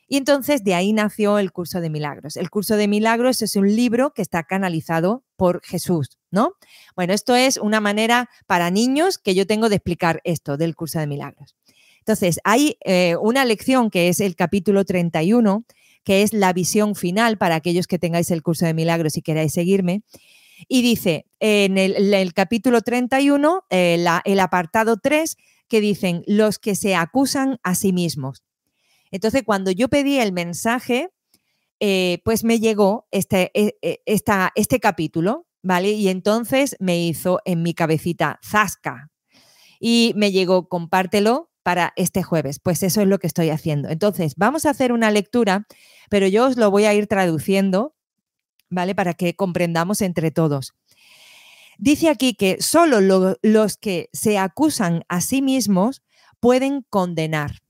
Y 0.08 0.18
entonces 0.18 0.64
de 0.64 0.76
ahí 0.76 0.94
nació 0.94 1.40
el 1.40 1.52
curso 1.52 1.82
de 1.82 1.90
milagros. 1.90 2.38
El 2.38 2.50
curso 2.50 2.78
de 2.78 2.88
milagros 2.88 3.42
es 3.42 3.56
un 3.56 3.76
libro 3.76 4.14
que 4.14 4.22
está 4.22 4.44
canalizado 4.44 5.24
por 5.36 5.62
Jesús, 5.64 6.20
¿no? 6.30 6.54
Bueno, 6.96 7.14
esto 7.14 7.36
es 7.36 7.58
una 7.58 7.82
manera 7.82 8.30
para 8.46 8.70
niños 8.70 9.18
que 9.18 9.34
yo 9.34 9.48
tengo 9.48 9.68
de 9.70 9.78
explicar 9.78 10.22
esto 10.24 10.58
del 10.58 10.76
curso 10.76 11.00
de 11.00 11.08
milagros. 11.08 11.56
Entonces, 12.00 12.40
hay 12.44 12.78
eh, 12.86 13.16
una 13.20 13.46
lección 13.46 13.90
que 13.90 14.10
es 14.10 14.20
el 14.20 14.36
capítulo 14.36 14.86
31, 14.86 15.66
que 16.04 16.22
es 16.22 16.34
la 16.34 16.54
visión 16.54 16.94
final 16.94 17.40
para 17.40 17.56
aquellos 17.56 17.88
que 17.88 17.98
tengáis 17.98 18.30
el 18.30 18.44
curso 18.44 18.68
de 18.68 18.76
milagros 18.76 19.18
y 19.18 19.24
queráis 19.24 19.54
seguirme. 19.54 20.04
Y 20.68 20.84
dice 20.84 21.26
en 21.40 21.80
el, 21.80 22.34
capítulo 22.36 22.82
31, 22.82 23.64
eh, 23.72 24.06
el 24.24 24.40
apartado 24.40 24.98
3, 24.98 25.36
que 25.68 25.82
dicen 25.82 26.24
los 26.28 26.60
que 26.60 26.76
se 26.76 26.94
acusan 26.94 27.58
a 27.64 27.74
sí 27.74 27.92
mismos. 27.92 28.44
Entonces, 29.16 29.44
cuando 29.44 29.72
yo 29.72 29.88
pedí 29.88 30.20
el 30.20 30.34
mensaje, 30.34 31.10
eh, 31.80 32.22
pues 32.26 32.44
me 32.44 32.60
llegó 32.60 33.08
este, 33.12 33.50
e, 33.54 33.78
e, 33.82 34.02
este 34.56 34.80
capítulo, 34.82 35.48
¿vale? 35.64 35.92
Y 35.92 36.10
entonces 36.10 36.76
me 36.80 37.02
hizo 37.02 37.40
en 37.46 37.64
mi 37.64 37.74
cabecita 37.74 38.40
zasca. 38.46 39.10
Y 39.80 40.14
me 40.18 40.34
llegó, 40.34 40.68
compártelo 40.68 41.50
para 41.64 41.94
este 41.96 42.24
jueves. 42.24 42.60
Pues 42.60 42.84
eso 42.84 43.02
es 43.02 43.08
lo 43.08 43.20
que 43.20 43.28
estoy 43.28 43.52
haciendo. 43.52 43.88
Entonces, 43.88 44.34
vamos 44.36 44.66
a 44.66 44.72
hacer 44.72 44.92
una 44.92 45.12
lectura, 45.12 45.66
pero 46.10 46.28
yo 46.28 46.48
os 46.48 46.58
lo 46.58 46.70
voy 46.70 46.84
a 46.84 46.94
ir 46.94 47.08
traduciendo, 47.08 47.96
¿vale? 48.70 48.96
Para 48.96 49.14
que 49.14 49.36
comprendamos 49.36 50.02
entre 50.02 50.32
todos. 50.32 50.74
Dice 51.78 52.10
aquí 52.10 52.36
que 52.36 52.58
solo 52.60 53.00
los 53.42 53.78
que 53.78 54.10
se 54.12 54.38
acusan 54.38 55.06
a 55.08 55.22
sí 55.22 55.42
mismos 55.42 56.02
pueden 56.42 56.86
condenar. 56.90 57.65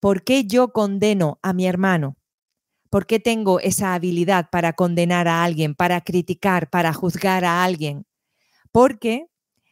¿Por 0.00 0.24
qué 0.24 0.46
yo 0.46 0.72
condeno 0.72 1.38
a 1.42 1.52
mi 1.52 1.66
hermano? 1.66 2.16
¿Por 2.88 3.06
qué 3.06 3.20
tengo 3.20 3.60
esa 3.60 3.94
habilidad 3.94 4.48
para 4.50 4.72
condenar 4.72 5.28
a 5.28 5.44
alguien, 5.44 5.74
para 5.74 6.00
criticar, 6.00 6.70
para 6.70 6.94
juzgar 6.94 7.44
a 7.44 7.62
alguien? 7.62 8.06
Porque 8.72 9.26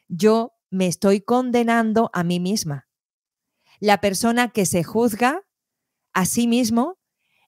yo 0.06 0.52
me 0.70 0.86
estoy 0.86 1.22
condenando 1.22 2.10
a 2.12 2.24
mí 2.24 2.40
misma. 2.40 2.88
La 3.80 4.02
persona 4.02 4.48
que 4.48 4.66
se 4.66 4.84
juzga 4.84 5.42
a 6.12 6.26
sí 6.26 6.46
mismo, 6.46 6.98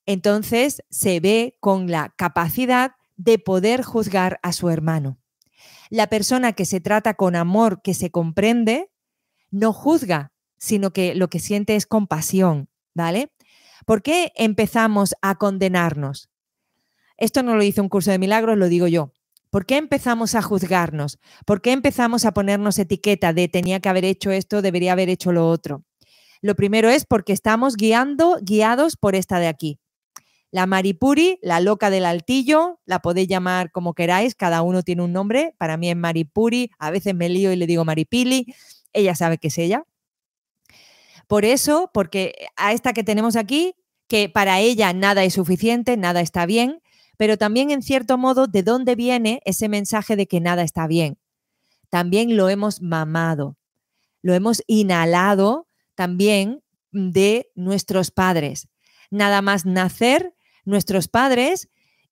entonces 0.06 0.82
se 0.88 1.20
ve 1.20 1.58
con 1.60 1.90
la 1.90 2.14
capacidad 2.16 2.92
de 3.16 3.38
poder 3.38 3.82
juzgar 3.82 4.40
a 4.42 4.52
su 4.52 4.70
hermano. 4.70 5.18
La 5.90 6.06
persona 6.06 6.54
que 6.54 6.64
se 6.64 6.80
trata 6.80 7.12
con 7.12 7.36
amor, 7.36 7.82
que 7.82 7.92
se 7.92 8.10
comprende, 8.10 8.90
no 9.50 9.74
juzga, 9.74 10.32
sino 10.56 10.92
que 10.92 11.14
lo 11.14 11.28
que 11.28 11.40
siente 11.40 11.76
es 11.76 11.84
compasión, 11.84 12.69
¿vale? 12.94 13.32
¿Por 13.86 14.02
qué 14.02 14.32
empezamos 14.36 15.14
a 15.22 15.36
condenarnos? 15.36 16.28
Esto 17.16 17.42
no 17.42 17.54
lo 17.54 17.62
dice 17.62 17.80
un 17.80 17.88
curso 17.88 18.10
de 18.10 18.18
milagros, 18.18 18.56
lo 18.56 18.68
digo 18.68 18.86
yo. 18.86 19.12
¿Por 19.50 19.66
qué 19.66 19.76
empezamos 19.76 20.34
a 20.34 20.42
juzgarnos? 20.42 21.18
¿Por 21.44 21.60
qué 21.60 21.72
empezamos 21.72 22.24
a 22.24 22.32
ponernos 22.32 22.78
etiqueta 22.78 23.32
de 23.32 23.48
tenía 23.48 23.80
que 23.80 23.88
haber 23.88 24.04
hecho 24.04 24.30
esto, 24.30 24.62
debería 24.62 24.92
haber 24.92 25.08
hecho 25.08 25.32
lo 25.32 25.48
otro? 25.48 25.84
Lo 26.40 26.54
primero 26.54 26.88
es 26.88 27.04
porque 27.04 27.32
estamos 27.32 27.76
guiando, 27.76 28.38
guiados 28.42 28.96
por 28.96 29.14
esta 29.14 29.40
de 29.40 29.48
aquí. 29.48 29.80
La 30.52 30.66
Maripuri, 30.66 31.38
la 31.42 31.60
loca 31.60 31.90
del 31.90 32.06
altillo, 32.06 32.80
la 32.84 33.00
podéis 33.00 33.28
llamar 33.28 33.70
como 33.70 33.94
queráis, 33.94 34.34
cada 34.34 34.62
uno 34.62 34.82
tiene 34.82 35.02
un 35.02 35.12
nombre. 35.12 35.54
Para 35.58 35.76
mí 35.76 35.90
es 35.90 35.96
Maripuri, 35.96 36.70
a 36.78 36.90
veces 36.90 37.14
me 37.14 37.28
lío 37.28 37.52
y 37.52 37.56
le 37.56 37.66
digo 37.66 37.84
Maripili, 37.84 38.54
ella 38.92 39.14
sabe 39.14 39.38
que 39.38 39.48
es 39.48 39.58
ella. 39.58 39.84
Por 41.30 41.44
eso, 41.44 41.92
porque 41.94 42.48
a 42.56 42.72
esta 42.72 42.92
que 42.92 43.04
tenemos 43.04 43.36
aquí, 43.36 43.76
que 44.08 44.28
para 44.28 44.58
ella 44.58 44.92
nada 44.92 45.22
es 45.22 45.34
suficiente, 45.34 45.96
nada 45.96 46.22
está 46.22 46.44
bien, 46.44 46.82
pero 47.18 47.38
también 47.38 47.70
en 47.70 47.82
cierto 47.82 48.18
modo, 48.18 48.48
¿de 48.48 48.64
dónde 48.64 48.96
viene 48.96 49.40
ese 49.44 49.68
mensaje 49.68 50.16
de 50.16 50.26
que 50.26 50.40
nada 50.40 50.64
está 50.64 50.88
bien? 50.88 51.20
También 51.88 52.36
lo 52.36 52.48
hemos 52.48 52.82
mamado, 52.82 53.56
lo 54.22 54.34
hemos 54.34 54.64
inhalado 54.66 55.68
también 55.94 56.64
de 56.90 57.48
nuestros 57.54 58.10
padres. 58.10 58.66
Nada 59.08 59.40
más 59.40 59.64
nacer, 59.64 60.34
nuestros 60.64 61.06
padres, 61.06 61.68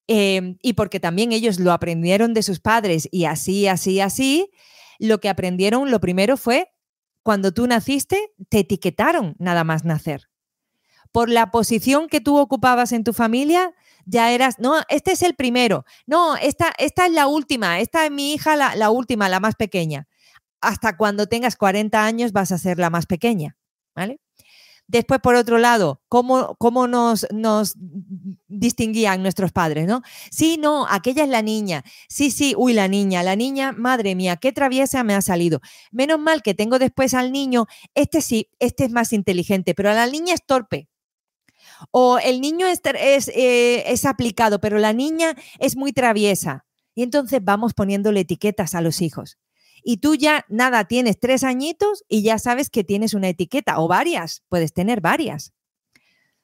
em, 0.07 0.55
y 0.61 0.73
porque 0.75 1.01
también 1.01 1.33
ellos 1.33 1.59
lo 1.59 1.73
aprendieron 1.73 2.33
de 2.33 2.41
sus 2.41 2.61
padres 2.61 3.09
y 3.11 3.25
así, 3.25 3.67
así, 3.67 3.99
así, 3.99 4.49
lo 4.97 5.19
que 5.19 5.27
aprendieron, 5.27 5.91
lo 5.91 5.99
primero 5.99 6.37
fue 6.37 6.71
cuando 7.29 7.51
tú 7.51 7.67
naciste, 7.67 8.33
te 8.49 8.61
etiquetaron 8.61 9.35
nada 9.37 9.63
más 9.63 9.85
nacer. 9.85 10.31
Por 11.11 11.29
la 11.29 11.51
posición 11.51 12.07
que 12.07 12.21
tú 12.21 12.39
ocupabas 12.39 12.91
en 12.91 13.03
tu 13.03 13.13
familia, 13.13 13.71
ya 14.07 14.31
eras, 14.31 14.55
no, 14.57 14.81
este 14.89 15.11
es 15.11 15.21
el 15.21 15.35
primero, 15.35 15.85
no, 16.07 16.37
esta, 16.37 16.73
esta 16.79 17.05
es 17.05 17.11
la 17.11 17.27
última, 17.27 17.81
esta 17.81 18.03
es 18.03 18.09
mi 18.09 18.33
hija, 18.33 18.55
la, 18.55 18.75
la 18.75 18.89
última, 18.89 19.29
la 19.29 19.39
más 19.39 19.53
pequeña. 19.53 20.07
Hasta 20.59 20.97
cuando 20.97 21.27
tengas 21.27 21.55
40 21.55 22.03
años 22.03 22.31
vas 22.31 22.51
a 22.51 22.57
ser 22.57 22.79
la 22.79 22.89
más 22.89 23.05
pequeña, 23.05 23.55
¿vale? 23.93 24.19
Después, 24.89 25.19
por 25.21 25.35
otro 25.35 25.59
lado, 25.59 26.01
¿cómo, 26.09 26.55
cómo 26.57 26.87
nos, 26.87 27.27
nos, 27.31 27.75
distinguían 28.47 29.21
nuestros 29.21 29.51
padres, 29.51 29.85
no? 29.85 30.01
Sí, 30.31 30.57
no, 30.59 30.87
aquella 30.89 31.21
es 31.21 31.29
la 31.29 31.43
niña. 31.43 31.83
Sí, 32.07 32.31
sí, 32.31 32.55
uy, 32.57 32.73
la 32.73 32.87
niña, 32.87 33.21
la 33.21 33.35
niña, 33.35 33.71
madre 33.71 34.15
mía, 34.15 34.37
qué 34.37 34.51
traviesa 34.51 35.03
me 35.03 35.13
ha 35.13 35.21
salido. 35.21 35.61
Menos 35.91 36.19
mal 36.19 36.41
que 36.41 36.55
tengo 36.55 36.79
después 36.79 37.13
al 37.13 37.31
niño, 37.31 37.67
este 37.93 38.21
sí, 38.21 38.49
este 38.57 38.85
es 38.85 38.91
más 38.91 39.13
inteligente, 39.13 39.75
pero 39.75 39.91
a 39.91 39.93
la 39.93 40.07
niña 40.07 40.33
es 40.33 40.43
torpe. 40.43 40.89
O 41.91 42.17
el 42.17 42.41
niño 42.41 42.65
es, 42.65 42.81
es, 42.99 43.27
eh, 43.27 43.83
es 43.91 44.05
aplicado, 44.05 44.59
pero 44.59 44.79
la 44.79 44.91
niña 44.93 45.35
es 45.59 45.77
muy 45.77 45.93
traviesa. 45.93 46.65
Y 46.95 47.03
entonces 47.03 47.41
vamos 47.43 47.75
poniéndole 47.75 48.21
etiquetas 48.21 48.73
a 48.73 48.81
los 48.81 49.01
hijos 49.01 49.37
y 49.83 49.97
tú 49.97 50.15
ya, 50.15 50.45
nada, 50.49 50.85
tienes 50.85 51.19
tres 51.19 51.43
añitos 51.43 52.03
y 52.07 52.21
ya 52.23 52.39
sabes 52.39 52.69
que 52.69 52.83
tienes 52.83 53.13
una 53.13 53.29
etiqueta 53.29 53.79
o 53.79 53.87
varias, 53.87 54.43
puedes 54.49 54.73
tener 54.73 55.01
varias. 55.01 55.53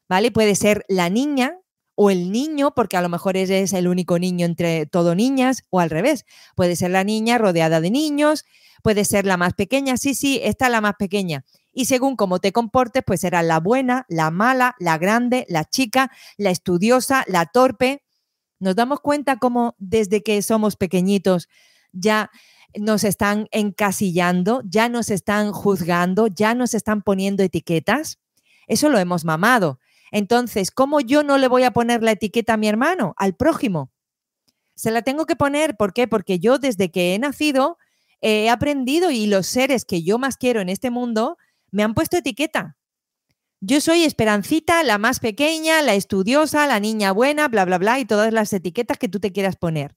¿Vale? 0.07 0.31
Puede 0.31 0.55
ser 0.55 0.85
la 0.87 1.09
niña 1.09 1.59
o 1.95 2.09
el 2.09 2.31
niño, 2.31 2.73
porque 2.75 2.97
a 2.97 3.01
lo 3.01 3.09
mejor 3.09 3.37
eres 3.37 3.73
el 3.73 3.87
único 3.87 4.19
niño 4.19 4.45
entre 4.45 4.85
todo 4.85 5.15
niñas, 5.15 5.63
o 5.69 5.79
al 5.79 5.89
revés. 5.89 6.25
Puede 6.55 6.75
ser 6.75 6.91
la 6.91 7.03
niña 7.03 7.37
rodeada 7.37 7.81
de 7.81 7.89
niños, 7.89 8.45
puede 8.83 9.05
ser 9.05 9.25
la 9.25 9.37
más 9.37 9.53
pequeña, 9.53 9.97
sí, 9.97 10.13
sí, 10.13 10.39
esta 10.43 10.65
es 10.65 10.71
la 10.71 10.81
más 10.81 10.95
pequeña. 10.99 11.45
Y 11.73 11.85
según 11.85 12.15
cómo 12.15 12.39
te 12.39 12.51
comportes, 12.51 13.03
pues 13.05 13.21
será 13.21 13.41
la 13.43 13.59
buena, 13.59 14.05
la 14.09 14.29
mala, 14.29 14.75
la 14.79 14.97
grande, 14.97 15.45
la 15.49 15.65
chica, 15.65 16.11
la 16.37 16.51
estudiosa, 16.51 17.23
la 17.27 17.47
torpe. 17.47 18.03
Nos 18.59 18.75
damos 18.75 18.99
cuenta 18.99 19.37
cómo 19.37 19.75
desde 19.79 20.21
que 20.21 20.41
somos 20.41 20.75
pequeñitos 20.75 21.49
ya 21.91 22.29
nos 22.79 23.03
están 23.03 23.47
encasillando, 23.51 24.61
ya 24.65 24.89
nos 24.89 25.09
están 25.09 25.51
juzgando, 25.51 26.27
ya 26.27 26.53
nos 26.55 26.73
están 26.73 27.01
poniendo 27.01 27.43
etiquetas. 27.43 28.19
Eso 28.67 28.89
lo 28.89 28.97
hemos 28.97 29.25
mamado. 29.25 29.79
Entonces, 30.11 30.71
¿cómo 30.71 31.01
yo 31.01 31.23
no 31.23 31.37
le 31.37 31.47
voy 31.47 31.63
a 31.63 31.71
poner 31.71 32.03
la 32.03 32.11
etiqueta 32.11 32.53
a 32.53 32.57
mi 32.57 32.67
hermano, 32.67 33.13
al 33.17 33.35
prójimo? 33.35 33.91
Se 34.75 34.91
la 34.91 35.01
tengo 35.01 35.25
que 35.25 35.35
poner, 35.35 35.77
¿por 35.77 35.93
qué? 35.93 36.07
Porque 36.07 36.39
yo 36.39 36.57
desde 36.57 36.91
que 36.91 37.15
he 37.15 37.19
nacido 37.19 37.77
he 38.21 38.49
aprendido 38.49 39.11
y 39.11 39.27
los 39.27 39.45
seres 39.45 39.85
que 39.85 40.01
yo 40.03 40.17
más 40.17 40.37
quiero 40.37 40.59
en 40.61 40.69
este 40.69 40.89
mundo 40.89 41.37
me 41.69 41.83
han 41.83 41.93
puesto 41.93 42.17
etiqueta. 42.17 42.77
Yo 43.61 43.81
soy 43.81 44.03
Esperancita, 44.03 44.83
la 44.83 44.97
más 44.97 45.19
pequeña, 45.19 45.81
la 45.81 45.93
estudiosa, 45.93 46.67
la 46.67 46.79
niña 46.79 47.11
buena, 47.11 47.47
bla, 47.47 47.65
bla, 47.65 47.77
bla, 47.77 47.99
y 47.99 48.05
todas 48.05 48.33
las 48.33 48.51
etiquetas 48.53 48.97
que 48.97 49.09
tú 49.09 49.19
te 49.19 49.31
quieras 49.31 49.55
poner. 49.55 49.95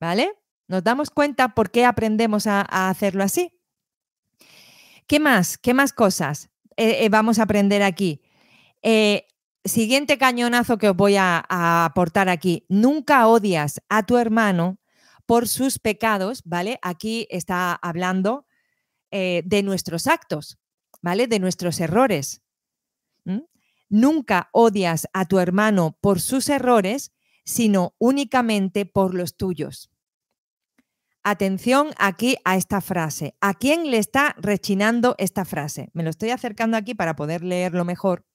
¿Vale? 0.00 0.41
Nos 0.72 0.82
damos 0.82 1.10
cuenta 1.10 1.54
por 1.54 1.70
qué 1.70 1.84
aprendemos 1.84 2.46
a, 2.46 2.62
hacerlo 2.88 3.22
así. 3.22 3.60
¿Qué 5.06 5.20
más? 5.20 5.58
¿Qué 5.58 5.74
más 5.74 5.92
cosas 5.92 6.48
eh, 6.78 7.04
eh, 7.04 7.10
vamos 7.10 7.38
a 7.38 7.42
aprender 7.42 7.82
aquí? 7.82 8.22
Eh, 8.80 9.26
siguiente 9.66 10.16
cañonazo 10.16 10.78
que 10.78 10.88
os 10.88 10.96
voy 10.96 11.16
a, 11.16 11.44
aportar 11.84 12.30
aquí. 12.30 12.64
Nunca 12.70 13.26
odias 13.26 13.82
a 13.90 14.06
tu 14.06 14.16
hermano 14.16 14.78
por 15.26 15.46
sus 15.46 15.78
pecados, 15.78 16.40
¿vale? 16.46 16.78
Aquí 16.80 17.26
está 17.28 17.74
hablando 17.74 18.46
de 19.10 19.62
nuestros 19.62 20.06
actos, 20.06 20.58
¿vale? 21.02 21.26
De 21.26 21.38
nuestros 21.38 21.80
errores. 21.80 22.40
Nunca 23.90 24.48
odias 24.52 25.06
a 25.12 25.26
tu 25.26 25.38
hermano 25.38 25.98
por 26.00 26.18
sus 26.18 26.48
errores, 26.48 27.12
sino 27.44 27.94
únicamente 27.98 28.86
por 28.86 29.14
los 29.14 29.36
tuyos. 29.36 29.91
Atención 31.24 31.90
aquí 31.98 32.36
a 32.44 32.56
esta 32.56 32.80
frase. 32.80 33.36
¿A 33.40 33.54
quién 33.54 33.92
le 33.92 33.98
está 33.98 34.34
rechinando 34.38 35.14
esta 35.18 35.44
frase? 35.44 35.90
Me 35.92 36.02
lo 36.02 36.10
estoy 36.10 36.30
acercando 36.30 36.76
aquí 36.76 36.94
para 36.94 37.14
poder 37.14 37.44
leerlo 37.44 37.84
mejor. 37.84 38.26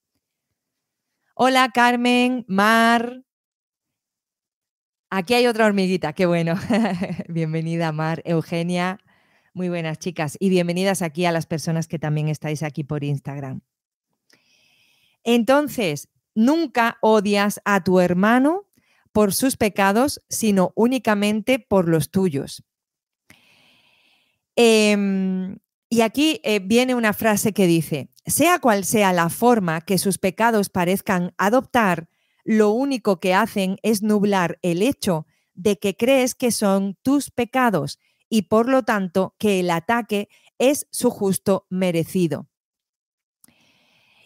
Hola 1.36 1.70
Carmen, 1.74 2.46
Mar. 2.48 3.24
Aquí 5.10 5.34
hay 5.34 5.48
otra 5.48 5.66
hormiguita, 5.66 6.14
qué 6.14 6.26
bueno. 6.26 6.56
Bienvenida 7.28 7.92
Mar, 7.92 8.22
Eugenia. 8.24 9.00
Muy 9.54 9.68
buenas 9.68 10.00
chicas 10.00 10.38
y 10.40 10.50
bienvenidas 10.50 11.02
aquí 11.02 11.26
a 11.26 11.34
las 11.34 11.46
personas 11.46 11.88
que 11.88 12.00
también 12.00 12.30
estáis 12.30 12.64
aquí 12.64 12.86
por 12.86 13.04
Instagram. 13.04 13.62
Entonces, 15.24 16.08
nunca 16.36 17.00
odias 17.02 17.60
a 17.66 17.84
tu 17.84 18.00
hermano 18.00 18.70
por 19.12 19.34
sus 19.34 19.58
pecados, 19.58 20.22
sino 20.30 20.72
únicamente 20.76 21.60
por 21.60 21.90
los 21.90 22.12
tuyos. 22.12 22.64
Em, 24.60 25.60
y 25.88 26.02
aquí 26.02 26.42
eh, 26.44 26.60
viene 26.60 26.96
una 26.96 27.14
frase 27.14 27.54
que 27.54 27.68
dice, 27.68 28.10
sea 28.26 28.58
cual 28.58 28.86
sea 28.86 29.14
la 29.14 29.30
forma 29.30 29.82
que 29.82 30.00
sus 30.00 30.18
pecados 30.18 30.70
parezcan 30.70 31.34
adoptar, 31.38 32.10
lo 32.44 32.72
único 32.72 33.20
que 33.20 33.36
hacen 33.36 33.78
es 33.84 34.02
nublar 34.02 34.58
el 34.64 34.82
hecho 34.82 35.28
de 35.54 35.78
que 35.78 35.96
crees 35.96 36.34
que 36.34 36.52
son 36.52 36.98
tus 37.04 37.30
pecados 37.30 38.00
y 38.30 38.44
por 38.44 38.68
lo 38.68 38.82
tanto 38.82 39.36
que 39.38 39.60
el 39.60 39.70
ataque 39.70 40.28
es 40.58 40.88
su 40.92 41.12
justo 41.12 41.68
merecido. 41.70 42.50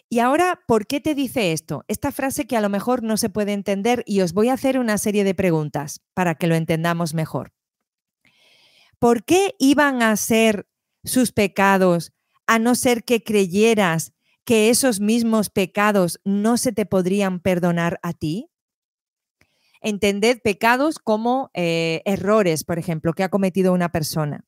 Y 0.08 0.18
ahora, 0.18 0.60
¿por 0.66 0.86
qué 0.86 1.00
te 1.00 1.14
dice 1.14 1.52
esto? 1.52 1.84
Esta 1.88 2.10
frase 2.10 2.46
que 2.46 2.56
a 2.56 2.60
lo 2.62 2.68
mejor 2.70 3.02
no 3.02 3.18
se 3.18 3.28
puede 3.28 3.52
entender 3.52 4.02
y 4.06 4.22
os 4.22 4.32
voy 4.32 4.48
a 4.48 4.54
hacer 4.54 4.78
una 4.78 4.96
serie 4.98 5.24
de 5.24 5.34
preguntas 5.34 6.00
para 6.14 6.36
que 6.36 6.46
lo 6.46 6.54
entendamos 6.54 7.12
mejor. 7.12 7.52
¿Por 9.02 9.24
qué 9.24 9.56
iban 9.58 10.00
a 10.00 10.16
ser 10.16 10.68
sus 11.02 11.32
pecados 11.32 12.12
a 12.46 12.60
no 12.60 12.76
ser 12.76 13.02
que 13.02 13.24
creyeras 13.24 14.12
que 14.44 14.70
esos 14.70 15.00
mismos 15.00 15.50
pecados 15.50 16.20
no 16.22 16.56
se 16.56 16.70
te 16.70 16.86
podrían 16.86 17.40
perdonar 17.40 17.98
a 18.04 18.12
ti? 18.12 18.48
Entended 19.80 20.38
pecados 20.44 21.00
como 21.00 21.50
eh, 21.52 22.02
errores, 22.04 22.62
por 22.62 22.78
ejemplo, 22.78 23.12
que 23.12 23.24
ha 23.24 23.28
cometido 23.28 23.72
una 23.72 23.90
persona. 23.90 24.44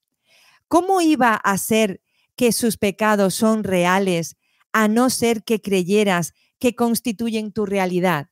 ¿Cómo 0.68 1.00
iba 1.00 1.34
a 1.34 1.58
ser 1.58 2.00
que 2.36 2.52
sus 2.52 2.76
pecados 2.76 3.34
son 3.34 3.64
reales 3.64 4.36
a 4.72 4.86
no 4.86 5.10
ser 5.10 5.42
que 5.42 5.60
creyeras 5.60 6.32
que 6.60 6.76
constituyen 6.76 7.50
tu 7.50 7.66
realidad? 7.66 8.28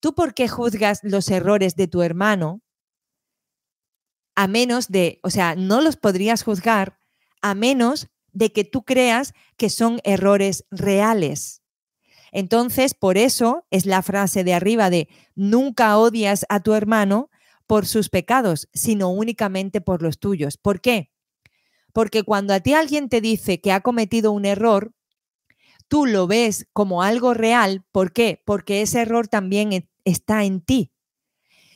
¿Tú 0.00 0.14
por 0.14 0.34
qué 0.34 0.48
juzgas 0.48 1.00
los 1.02 1.30
errores 1.30 1.76
de 1.76 1.88
tu 1.88 2.02
hermano? 2.02 2.60
A 4.38 4.46
menos 4.46 4.86
de, 4.86 5.18
o 5.24 5.30
sea, 5.30 5.56
no 5.56 5.80
los 5.80 5.96
podrías 5.96 6.44
juzgar 6.44 7.00
a 7.42 7.56
menos 7.56 8.06
de 8.32 8.52
que 8.52 8.62
tú 8.62 8.84
creas 8.84 9.34
que 9.56 9.68
son 9.68 9.98
errores 10.04 10.64
reales. 10.70 11.64
Entonces, 12.30 12.94
por 12.94 13.18
eso 13.18 13.66
es 13.72 13.84
la 13.84 14.00
frase 14.00 14.44
de 14.44 14.54
arriba 14.54 14.90
de 14.90 15.08
nunca 15.34 15.98
odias 15.98 16.46
a 16.50 16.60
tu 16.60 16.74
hermano 16.74 17.30
por 17.66 17.84
sus 17.84 18.10
pecados, 18.10 18.68
sino 18.72 19.10
únicamente 19.10 19.80
por 19.80 20.02
los 20.02 20.20
tuyos. 20.20 20.56
¿Por 20.56 20.80
qué? 20.80 21.10
Porque 21.92 22.22
cuando 22.22 22.54
a 22.54 22.60
ti 22.60 22.74
alguien 22.74 23.08
te 23.08 23.20
dice 23.20 23.60
que 23.60 23.72
ha 23.72 23.80
cometido 23.80 24.30
un 24.30 24.44
error, 24.44 24.94
tú 25.88 26.06
lo 26.06 26.28
ves 26.28 26.68
como 26.72 27.02
algo 27.02 27.34
real. 27.34 27.84
¿Por 27.90 28.12
qué? 28.12 28.40
Porque 28.46 28.82
ese 28.82 29.00
error 29.00 29.26
también 29.26 29.72
e, 29.72 29.90
está 30.04 30.44
en 30.44 30.60
ti. 30.60 30.92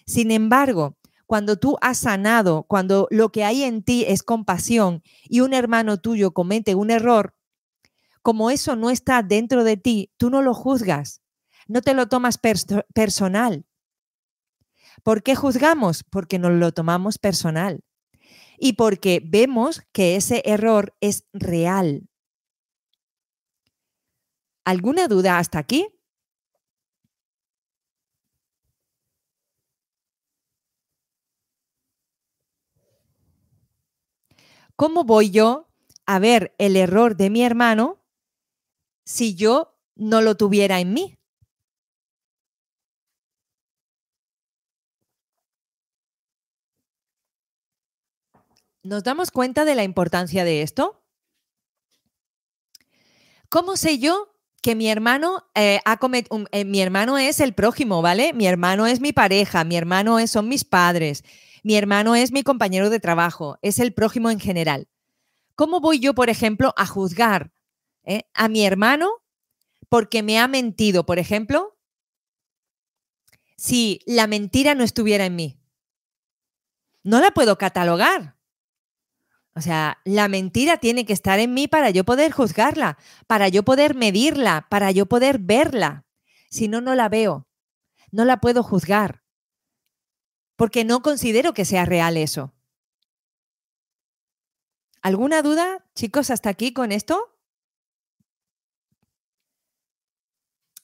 Sin 0.06 0.30
embargo, 0.30 0.96
cuando 1.26 1.56
tú 1.56 1.76
has 1.80 1.98
sanado, 1.98 2.64
cuando 2.64 3.08
lo 3.10 3.32
que 3.32 3.44
hay 3.44 3.62
en 3.62 3.82
ti 3.82 4.04
es 4.06 4.22
compasión 4.22 5.02
y 5.24 5.40
un 5.40 5.54
hermano 5.54 5.98
tuyo 5.98 6.32
comete 6.32 6.74
un 6.74 6.90
error, 6.90 7.34
como 8.22 8.50
eso 8.50 8.76
no 8.76 8.90
está 8.90 9.22
dentro 9.22 9.64
de 9.64 9.76
ti, 9.76 10.12
tú 10.16 10.30
no 10.30 10.42
lo 10.42 10.54
juzgas, 10.54 11.22
no 11.66 11.82
te 11.82 11.94
lo 11.94 12.08
tomas 12.08 12.38
personal. 12.94 13.66
¿Por 15.02 15.22
qué 15.22 15.34
juzgamos? 15.34 16.04
Porque 16.04 16.38
nos 16.38 16.52
lo 16.52 16.72
tomamos 16.72 17.18
personal 17.18 17.82
y 18.58 18.74
porque 18.74 19.20
vemos 19.24 19.82
que 19.92 20.16
ese 20.16 20.42
error 20.44 20.94
es 21.00 21.24
real. 21.32 22.08
¿Alguna 24.64 25.08
duda 25.08 25.38
hasta 25.38 25.58
aquí? 25.58 25.88
¿Cómo 34.82 35.04
voy 35.04 35.30
yo 35.30 35.68
a 36.06 36.18
ver 36.18 36.56
el 36.58 36.74
error 36.74 37.16
de 37.16 37.30
mi 37.30 37.44
hermano 37.44 38.02
si 39.04 39.36
yo 39.36 39.78
no 39.94 40.20
lo 40.22 40.36
tuviera 40.36 40.80
en 40.80 40.92
mí? 40.92 41.16
¿Nos 48.82 49.04
damos 49.04 49.30
cuenta 49.30 49.64
de 49.64 49.76
la 49.76 49.84
importancia 49.84 50.42
de 50.42 50.62
esto? 50.62 51.00
¿Cómo 53.48 53.76
sé 53.76 54.00
yo 54.00 54.34
que 54.62 54.74
mi 54.74 54.88
hermano 54.88 55.48
eh, 55.54 55.78
ha 55.84 55.98
cometido, 55.98 56.44
eh, 56.50 56.64
mi 56.64 56.80
hermano 56.80 57.18
es 57.18 57.38
el 57.38 57.54
prójimo, 57.54 58.02
¿vale? 58.02 58.32
Mi 58.32 58.48
hermano 58.48 58.88
es 58.88 58.98
mi 58.98 59.12
pareja, 59.12 59.62
mi 59.62 59.76
hermano 59.76 60.18
es, 60.18 60.32
son 60.32 60.48
mis 60.48 60.64
padres, 60.64 61.22
mi 61.62 61.76
hermano 61.76 62.14
es 62.14 62.32
mi 62.32 62.42
compañero 62.42 62.90
de 62.90 63.00
trabajo, 63.00 63.58
es 63.62 63.78
el 63.78 63.94
prójimo 63.94 64.30
en 64.30 64.40
general. 64.40 64.88
¿Cómo 65.54 65.80
voy 65.80 66.00
yo, 66.00 66.14
por 66.14 66.28
ejemplo, 66.28 66.74
a 66.76 66.86
juzgar 66.86 67.52
eh, 68.04 68.22
a 68.34 68.48
mi 68.48 68.64
hermano 68.64 69.22
porque 69.88 70.22
me 70.22 70.38
ha 70.38 70.48
mentido, 70.48 71.06
por 71.06 71.18
ejemplo, 71.18 71.78
si 73.56 74.00
la 74.06 74.26
mentira 74.26 74.74
no 74.74 74.82
estuviera 74.82 75.24
en 75.24 75.36
mí? 75.36 75.60
No 77.04 77.20
la 77.20 77.30
puedo 77.30 77.58
catalogar. 77.58 78.36
O 79.54 79.60
sea, 79.60 79.98
la 80.04 80.28
mentira 80.28 80.78
tiene 80.78 81.04
que 81.04 81.12
estar 81.12 81.38
en 81.38 81.52
mí 81.52 81.68
para 81.68 81.90
yo 81.90 82.04
poder 82.04 82.32
juzgarla, 82.32 82.96
para 83.26 83.48
yo 83.48 83.64
poder 83.64 83.94
medirla, 83.94 84.66
para 84.70 84.90
yo 84.90 85.06
poder 85.06 85.38
verla. 85.38 86.06
Si 86.50 86.68
no, 86.68 86.80
no 86.80 86.94
la 86.94 87.08
veo. 87.08 87.46
No 88.10 88.24
la 88.24 88.40
puedo 88.40 88.62
juzgar 88.62 89.21
porque 90.62 90.84
no 90.84 91.02
considero 91.02 91.54
que 91.54 91.64
sea 91.64 91.84
real 91.84 92.16
eso. 92.16 92.54
¿Alguna 95.02 95.42
duda, 95.42 95.84
chicos, 95.96 96.30
hasta 96.30 96.50
aquí 96.50 96.72
con 96.72 96.92
esto? 96.92 97.36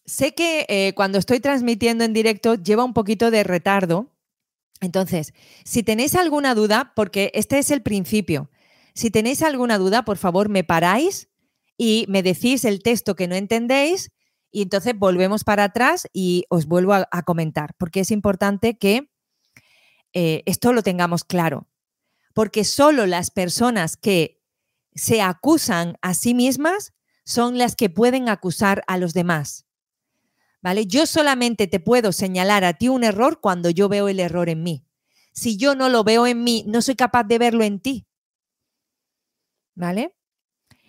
Sé 0.05 0.35
que 0.35 0.67
eh, 0.69 0.95
cuando 0.97 1.17
estoy 1.19 1.39
transmitiendo 1.39 2.03
en 2.03 2.13
directo 2.13 2.57
lleva 2.57 2.83
un 2.83 2.93
poquito 2.93 3.31
de 3.31 3.45
retardo. 3.45 4.11
Entonces, 4.81 5.33
si 5.65 5.85
tenéis 5.85 6.17
alguna 6.17 6.57
duda, 6.57 6.93
porque 6.97 7.31
este 7.33 7.61
es 7.61 7.71
el 7.71 7.81
principio, 7.81 8.51
si 8.97 9.13
tenéis 9.13 9.45
alguna 9.45 9.79
duda, 9.79 10.05
por 10.05 10.17
favor, 10.17 10.49
me 10.49 10.65
paráis 10.65 11.29
y 11.77 12.05
me 12.09 12.25
decís 12.25 12.65
el 12.65 12.83
texto 12.83 13.15
que 13.15 13.29
no 13.29 13.37
entendéis 13.37 14.11
y 14.51 14.63
entonces 14.63 14.99
volvemos 14.99 15.45
para 15.45 15.63
atrás 15.63 16.09
y 16.13 16.47
os 16.49 16.67
vuelvo 16.67 16.95
a 16.95 17.23
comentar, 17.23 17.77
porque 17.79 18.01
es 18.01 18.11
importante 18.11 18.77
que 18.77 19.09
eh, 20.13 20.43
esto 20.47 20.73
lo 20.73 20.83
tengamos 20.83 21.25
claro, 21.25 21.69
porque 22.35 22.65
solo 22.65 23.07
las 23.07 23.31
personas 23.31 23.97
que 23.97 24.41
se 24.95 25.23
acusan 25.23 25.97
a 26.03 26.15
sí 26.15 26.35
mismas 26.35 26.93
son 27.25 27.59
las 27.59 27.77
que 27.77 27.91
pueden 27.91 28.29
acusar 28.29 28.83
a 28.87 28.99
los 28.99 29.13
demás. 29.13 29.67
¿Vale? 30.61 30.87
Yo 30.87 31.07
solamente 31.07 31.67
te 31.69 31.79
puedo 31.79 32.11
señalar 32.11 32.65
a 32.65 32.75
ti 32.75 32.89
un 32.89 33.05
error 33.05 33.41
cuando 33.41 33.71
yo 33.71 33.89
veo 33.89 34.09
el 34.09 34.19
error 34.19 34.49
en 34.49 34.63
mí. 34.63 34.85
Si 35.33 35.57
yo 35.57 35.77
no 35.77 35.89
lo 35.89 36.03
veo 36.03 36.27
en 36.27 36.43
mí, 36.43 36.65
no 36.67 36.83
soy 36.83 36.97
capaz 36.97 37.25
de 37.25 37.39
verlo 37.39 37.63
en 37.63 37.81
ti. 37.81 38.07
¿Vale? 39.75 40.17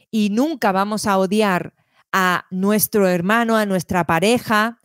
Y 0.09 0.29
nunca 0.31 0.71
vamos 0.71 1.05
a 1.05 1.19
odiar 1.19 1.75
a 2.11 2.45
nuestro 2.49 3.07
hermano, 3.07 3.57
a 3.57 3.67
nuestra 3.67 4.05
pareja 4.05 4.79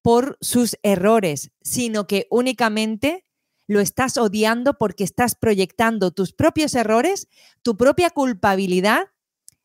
por 0.00 0.38
sus 0.40 0.78
errores, 0.82 1.50
sino 1.60 2.06
que 2.06 2.26
únicamente 2.30 3.26
lo 3.70 3.78
estás 3.78 4.16
odiando 4.16 4.78
porque 4.78 5.04
estás 5.04 5.36
proyectando 5.36 6.10
tus 6.10 6.32
propios 6.32 6.74
errores, 6.74 7.28
tu 7.62 7.76
propia 7.76 8.10
culpabilidad, 8.10 9.12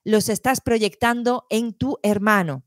los 0.03 0.29
estás 0.29 0.61
proyectando 0.61 1.47
en 1.49 1.73
tu 1.73 1.97
hermano. 2.03 2.63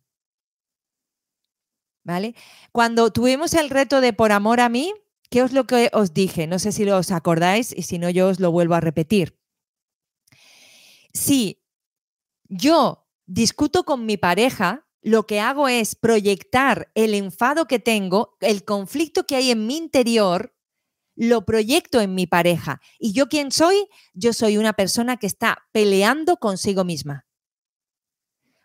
¿Vale? 2.03 2.35
Cuando 2.73 3.13
tuvimos 3.13 3.55
el 3.55 3.71
reto 3.71 4.01
de 4.01 4.13
por 4.13 4.33
amor 4.33 4.59
a 4.59 4.69
mí, 4.69 4.93
¿qué 5.31 5.45
os 5.45 5.53
lo 5.53 5.65
que 5.65 5.91
os 5.93 6.13
dije? 6.13 6.49
No 6.49 6.59
sé 6.59 6.73
si 6.73 6.91
os 6.91 7.13
acordáis 7.13 7.73
y 7.73 7.83
si 7.83 8.01
no 8.01 8.11
yo 8.11 8.31
os 8.31 8.41
lo 8.41 8.51
vuelvo 8.51 8.75
a 8.75 8.81
repetir. 8.81 9.39
Si 11.13 11.63
yo 12.49 13.07
discuto 13.27 13.85
con 13.85 14.07
mi 14.07 14.17
pareja, 14.17 14.89
lo 15.03 15.29
que 15.29 15.39
hago 15.39 15.69
es 15.69 15.95
proyectar 15.95 16.91
el 16.97 17.15
enfado 17.15 17.67
que 17.69 17.79
tengo, 17.79 18.37
el 18.41 18.65
conflicto 18.65 19.25
que 19.25 19.37
hay 19.37 19.53
en 19.53 19.69
mi 19.69 19.77
interior 19.77 20.58
lo 21.19 21.45
proyecto 21.45 22.01
en 22.01 22.15
mi 22.15 22.29
pareja. 22.29 22.81
¿Y 23.01 23.13
yo 23.13 23.29
quién 23.29 23.51
soy? 23.51 23.89
Yo 24.15 24.33
soy 24.33 24.57
una 24.57 24.75
persona 24.75 25.17
que 25.17 25.27
está 25.27 25.67
peleando 25.73 26.37
consigo 26.37 26.85
misma. 26.85 27.27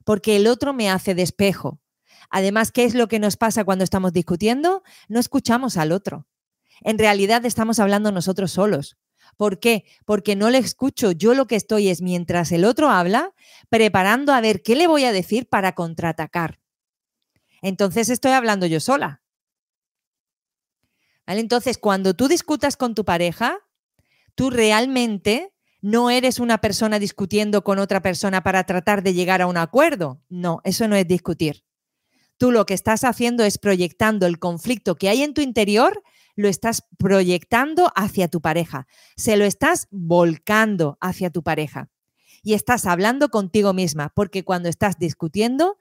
Porque 0.06 0.36
el 0.36 0.46
otro 0.46 0.72
me 0.72 0.90
hace 0.90 1.16
despejo. 1.16 1.82
Además, 2.30 2.72
¿qué 2.72 2.84
es 2.84 2.94
lo 2.94 3.08
que 3.08 3.18
nos 3.18 3.38
pasa 3.38 3.64
cuando 3.64 3.84
estamos 3.84 4.14
discutiendo? 4.14 4.84
No 5.08 5.20
escuchamos 5.20 5.78
al 5.78 5.92
otro. 5.92 6.28
En 6.82 7.00
realidad 7.00 7.44
estamos 7.46 7.80
hablando 7.80 8.12
nosotros 8.12 8.52
solos. 8.52 8.98
¿Por 9.36 9.60
qué? 9.60 9.86
Porque 10.06 10.36
no 10.36 10.52
le 10.52 10.60
escucho. 10.60 11.12
Yo 11.12 11.34
lo 11.34 11.48
que 11.48 11.56
estoy 11.56 11.90
es, 11.90 12.04
mientras 12.04 12.52
el 12.52 12.66
otro 12.66 12.92
habla, 12.92 13.34
preparando 13.70 14.32
a 14.32 14.42
ver 14.42 14.62
qué 14.62 14.76
le 14.76 14.86
voy 14.86 15.06
a 15.06 15.12
decir 15.12 15.50
para 15.50 15.74
contraatacar. 15.74 16.60
entonces 17.64 18.10
estoy 18.10 18.34
hablando 18.34 18.68
yo 18.68 18.80
sola. 18.80 19.23
Entonces, 21.28 21.78
cuando 21.78 22.14
tú 22.14 22.28
discutas 22.28 22.78
con 22.78 22.96
tu 22.96 23.06
pareja, 23.06 23.60
tú 24.36 24.50
realmente 24.50 25.54
no 25.82 26.10
eres 26.10 26.40
una 26.40 26.60
persona 26.60 27.00
discutiendo 27.00 27.64
con 27.64 27.80
otra 27.80 28.02
persona 28.02 28.42
para 28.42 28.64
tratar 28.64 29.04
de 29.04 29.14
llegar 29.14 29.42
a 29.42 29.48
un 29.48 29.58
acuerdo. 29.58 30.22
No, 30.30 30.62
eso 30.64 30.88
no 30.88 30.96
es 30.96 31.08
discutir. 31.08 31.66
Tú 32.38 32.52
lo 32.52 32.66
que 32.66 32.74
estás 32.74 33.04
haciendo 33.04 33.44
es 33.44 33.58
proyectando 33.58 34.26
el 34.26 34.40
conflicto 34.40 34.96
que 34.96 35.10
hay 35.10 35.24
en 35.24 35.34
tu 35.34 35.42
interior, 35.42 36.02
lo 36.36 36.48
estás 36.48 36.84
proyectando 36.98 37.92
hacia 37.96 38.28
tu 38.28 38.42
pareja, 38.42 38.88
se 39.16 39.38
lo 39.38 39.46
estás 39.46 39.88
volcando 39.92 40.98
hacia 41.00 41.30
tu 41.30 41.44
pareja 41.44 41.90
y 42.42 42.54
estás 42.54 42.86
hablando 42.86 43.30
contigo 43.30 43.74
misma, 43.74 44.12
porque 44.16 44.44
cuando 44.44 44.68
estás 44.68 44.98
discutiendo, 44.98 45.78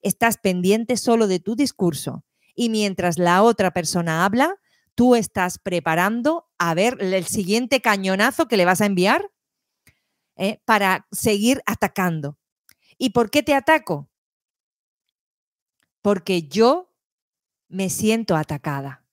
estás 0.00 0.38
pendiente 0.38 0.96
solo 0.96 1.26
de 1.26 1.40
tu 1.40 1.56
discurso 1.56 2.24
y 2.54 2.68
mientras 2.68 3.18
la 3.18 3.42
otra 3.42 3.72
persona 3.72 4.24
habla, 4.24 4.56
tú 4.96 5.14
estás 5.14 5.58
preparando 5.58 6.48
a 6.58 6.74
ver 6.74 6.96
el 7.00 7.24
siguiente 7.26 7.80
cañonazo 7.80 8.48
que 8.48 8.56
le 8.56 8.64
vas 8.64 8.80
a 8.80 8.86
enviar 8.86 9.30
¿eh? 10.36 10.60
para 10.64 11.06
seguir 11.12 11.62
atacando. 11.66 12.38
¿Y 12.98 13.10
por 13.10 13.30
qué 13.30 13.42
te 13.42 13.54
ataco? 13.54 14.10
Porque 16.02 16.48
yo 16.48 16.92
me 17.68 17.90
siento 17.90 18.36
atacada. 18.36 19.04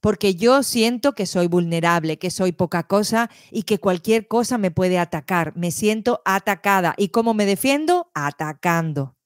Porque 0.00 0.34
yo 0.34 0.62
siento 0.62 1.14
que 1.14 1.26
soy 1.26 1.46
vulnerable, 1.46 2.18
que 2.18 2.30
soy 2.30 2.52
poca 2.52 2.86
cosa 2.86 3.30
y 3.50 3.64
que 3.64 3.78
cualquier 3.78 4.28
cosa 4.28 4.58
me 4.58 4.70
puede 4.70 4.98
atacar. 4.98 5.56
Me 5.56 5.70
siento 5.70 6.22
atacada. 6.24 6.94
¿Y 6.96 7.08
cómo 7.08 7.34
me 7.34 7.46
defiendo? 7.46 8.10
Atacando. 8.14 9.16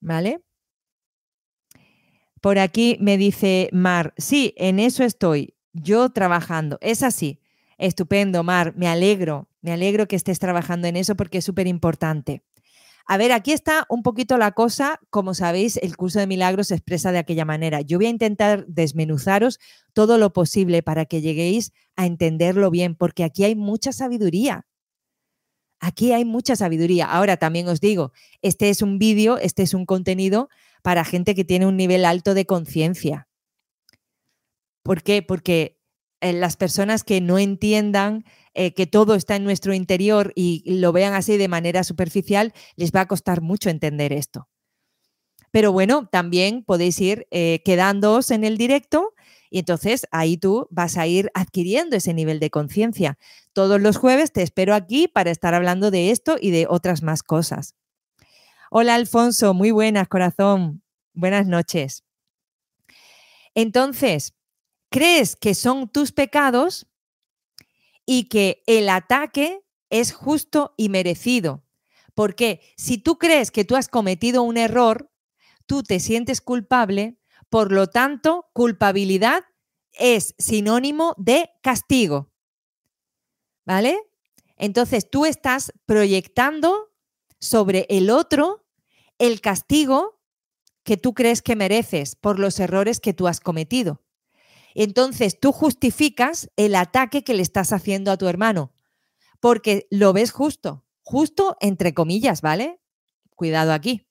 ¿Vale? 0.00 0.42
Por 2.40 2.58
aquí 2.58 2.96
me 3.00 3.18
dice 3.18 3.68
Mar, 3.72 4.14
sí, 4.16 4.54
en 4.56 4.78
eso 4.78 5.04
estoy, 5.04 5.54
yo 5.72 6.10
trabajando. 6.10 6.78
Es 6.80 7.02
así. 7.02 7.40
Estupendo, 7.76 8.42
Mar, 8.42 8.74
me 8.76 8.88
alegro, 8.88 9.48
me 9.62 9.72
alegro 9.72 10.06
que 10.06 10.16
estés 10.16 10.38
trabajando 10.38 10.86
en 10.86 10.96
eso 10.96 11.16
porque 11.16 11.38
es 11.38 11.44
súper 11.44 11.66
importante. 11.66 12.42
A 13.06 13.16
ver, 13.16 13.32
aquí 13.32 13.52
está 13.52 13.86
un 13.88 14.02
poquito 14.02 14.38
la 14.38 14.52
cosa, 14.52 15.00
como 15.10 15.34
sabéis, 15.34 15.78
el 15.78 15.96
curso 15.96 16.20
de 16.20 16.26
milagros 16.26 16.68
se 16.68 16.76
expresa 16.76 17.10
de 17.10 17.18
aquella 17.18 17.44
manera. 17.44 17.80
Yo 17.80 17.98
voy 17.98 18.06
a 18.06 18.10
intentar 18.10 18.66
desmenuzaros 18.68 19.58
todo 19.92 20.16
lo 20.16 20.32
posible 20.32 20.82
para 20.82 21.06
que 21.06 21.20
lleguéis 21.20 21.72
a 21.96 22.06
entenderlo 22.06 22.70
bien, 22.70 22.94
porque 22.94 23.24
aquí 23.24 23.44
hay 23.44 23.56
mucha 23.56 23.92
sabiduría. 23.92 24.66
Aquí 25.80 26.12
hay 26.12 26.24
mucha 26.24 26.54
sabiduría. 26.56 27.06
Ahora 27.06 27.38
también 27.38 27.66
os 27.68 27.80
digo, 27.80 28.12
este 28.42 28.68
es 28.68 28.82
un 28.82 28.98
vídeo, 28.98 29.38
este 29.38 29.62
es 29.62 29.74
un 29.74 29.86
contenido 29.86 30.50
para 30.82 31.04
gente 31.04 31.34
que 31.34 31.44
tiene 31.44 31.66
un 31.66 31.76
nivel 31.76 32.04
alto 32.04 32.34
de 32.34 32.46
conciencia. 32.46 33.28
¿Por 34.82 35.02
qué? 35.02 35.22
Porque 35.22 35.78
eh, 36.20 36.32
las 36.32 36.56
personas 36.56 37.04
que 37.04 37.20
no 37.20 37.38
entiendan 37.38 38.24
eh, 38.54 38.74
que 38.74 38.86
todo 38.86 39.14
está 39.14 39.36
en 39.36 39.44
nuestro 39.44 39.74
interior 39.74 40.32
y 40.34 40.62
lo 40.66 40.92
vean 40.92 41.14
así 41.14 41.36
de 41.36 41.48
manera 41.48 41.84
superficial, 41.84 42.52
les 42.76 42.92
va 42.92 43.02
a 43.02 43.08
costar 43.08 43.40
mucho 43.40 43.70
entender 43.70 44.12
esto. 44.12 44.48
Pero 45.50 45.72
bueno, 45.72 46.08
también 46.10 46.62
podéis 46.64 47.00
ir 47.00 47.26
eh, 47.30 47.60
quedándoos 47.64 48.30
en 48.30 48.44
el 48.44 48.56
directo 48.56 49.14
y 49.50 49.58
entonces 49.58 50.06
ahí 50.12 50.36
tú 50.36 50.68
vas 50.70 50.96
a 50.96 51.06
ir 51.06 51.30
adquiriendo 51.34 51.96
ese 51.96 52.14
nivel 52.14 52.38
de 52.38 52.50
conciencia. 52.50 53.18
Todos 53.52 53.80
los 53.80 53.96
jueves 53.96 54.32
te 54.32 54.42
espero 54.42 54.74
aquí 54.74 55.08
para 55.08 55.30
estar 55.30 55.54
hablando 55.54 55.90
de 55.90 56.10
esto 56.12 56.36
y 56.40 56.50
de 56.50 56.66
otras 56.68 57.02
más 57.02 57.22
cosas. 57.24 57.74
Hola 58.72 58.94
Alfonso, 58.94 59.52
muy 59.52 59.72
buenas, 59.72 60.06
corazón. 60.06 60.84
Buenas 61.12 61.48
noches. 61.48 62.04
Entonces, 63.56 64.36
¿crees 64.90 65.34
que 65.34 65.56
son 65.56 65.88
tus 65.88 66.12
pecados 66.12 66.86
y 68.06 68.28
que 68.28 68.62
el 68.68 68.88
ataque 68.88 69.64
es 69.90 70.12
justo 70.12 70.74
y 70.76 70.88
merecido? 70.88 71.64
Porque 72.14 72.60
si 72.76 72.96
tú 72.96 73.18
crees 73.18 73.50
que 73.50 73.64
tú 73.64 73.74
has 73.74 73.88
cometido 73.88 74.44
un 74.44 74.56
error, 74.56 75.10
tú 75.66 75.82
te 75.82 75.98
sientes 75.98 76.40
culpable, 76.40 77.18
por 77.48 77.72
lo 77.72 77.88
tanto, 77.88 78.50
culpabilidad 78.52 79.42
es 79.94 80.36
sinónimo 80.38 81.16
de 81.18 81.50
castigo. 81.60 82.30
¿Vale? 83.66 83.98
Entonces 84.56 85.10
tú 85.10 85.26
estás 85.26 85.72
proyectando 85.86 86.89
sobre 87.40 87.86
el 87.88 88.10
otro 88.10 88.66
el 89.18 89.40
castigo 89.40 90.20
que 90.82 90.96
tú 90.96 91.14
crees 91.14 91.42
que 91.42 91.56
mereces 91.56 92.16
por 92.16 92.38
los 92.38 92.58
errores 92.58 93.00
que 93.00 93.12
tú 93.12 93.28
has 93.28 93.40
cometido. 93.40 94.02
Entonces 94.74 95.38
tú 95.38 95.52
justificas 95.52 96.50
el 96.56 96.74
ataque 96.74 97.22
que 97.24 97.34
le 97.34 97.42
estás 97.42 97.72
haciendo 97.72 98.10
a 98.10 98.16
tu 98.16 98.28
hermano, 98.28 98.72
porque 99.40 99.86
lo 99.90 100.12
ves 100.12 100.30
justo, 100.30 100.84
justo 101.02 101.56
entre 101.60 101.92
comillas, 101.92 102.40
¿vale? 102.40 102.80
Cuidado 103.36 103.72
aquí. 103.72 104.06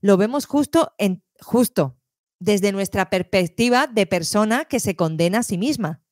Lo 0.00 0.16
vemos 0.16 0.46
justo 0.46 0.92
en 0.98 1.24
justo 1.40 1.96
desde 2.38 2.72
nuestra 2.72 3.10
perspectiva 3.10 3.86
de 3.86 4.06
persona 4.06 4.66
que 4.66 4.80
se 4.80 4.96
condena 4.96 5.38
a 5.38 5.42
sí 5.42 5.56
misma. 5.56 6.02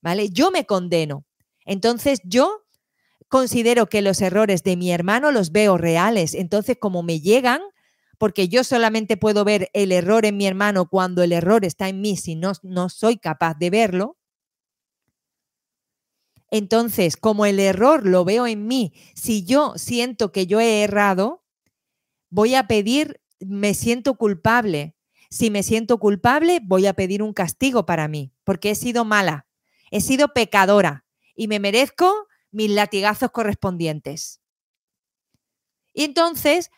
¿Vale? 0.00 0.28
Yo 0.30 0.50
me 0.50 0.66
condeno. 0.66 1.26
Entonces 1.64 2.20
yo 2.24 2.63
considero 3.28 3.86
que 3.86 4.02
los 4.02 4.20
errores 4.20 4.62
de 4.62 4.76
mi 4.76 4.92
hermano 4.92 5.32
los 5.32 5.52
veo 5.52 5.78
reales. 5.78 6.34
Entonces, 6.34 6.76
como 6.78 7.02
me 7.02 7.20
llegan, 7.20 7.60
porque 8.18 8.48
yo 8.48 8.64
solamente 8.64 9.16
puedo 9.16 9.44
ver 9.44 9.70
el 9.72 9.92
error 9.92 10.24
en 10.24 10.36
mi 10.36 10.46
hermano 10.46 10.88
cuando 10.88 11.22
el 11.22 11.32
error 11.32 11.64
está 11.64 11.88
en 11.88 12.00
mí, 12.00 12.16
si 12.16 12.36
no, 12.36 12.52
no 12.62 12.88
soy 12.88 13.18
capaz 13.18 13.54
de 13.58 13.70
verlo. 13.70 14.16
Entonces, 16.50 17.16
como 17.16 17.46
el 17.46 17.58
error 17.58 18.06
lo 18.06 18.24
veo 18.24 18.46
en 18.46 18.66
mí, 18.66 18.92
si 19.14 19.44
yo 19.44 19.74
siento 19.76 20.30
que 20.30 20.46
yo 20.46 20.60
he 20.60 20.82
errado, 20.82 21.42
voy 22.30 22.54
a 22.54 22.66
pedir, 22.66 23.20
me 23.40 23.74
siento 23.74 24.14
culpable. 24.16 24.96
Si 25.30 25.50
me 25.50 25.64
siento 25.64 25.98
culpable, 25.98 26.60
voy 26.62 26.86
a 26.86 26.94
pedir 26.94 27.22
un 27.22 27.32
castigo 27.32 27.86
para 27.86 28.06
mí, 28.06 28.32
porque 28.44 28.70
he 28.70 28.74
sido 28.76 29.04
mala, 29.04 29.48
he 29.90 30.00
sido 30.00 30.28
pecadora 30.28 31.04
y 31.34 31.48
me 31.48 31.58
merezco 31.58 32.28
mis 32.54 32.70
latigazos 32.70 33.30
correspondientes. 33.32 34.40
Y 35.92 36.04
entonces, 36.04 36.70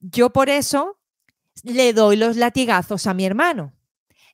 yo 0.00 0.30
por 0.30 0.50
eso 0.50 1.00
le 1.64 1.92
doy 1.92 2.16
los 2.16 2.36
latigazos 2.36 3.06
a 3.06 3.14
mi 3.14 3.24
hermano, 3.24 3.74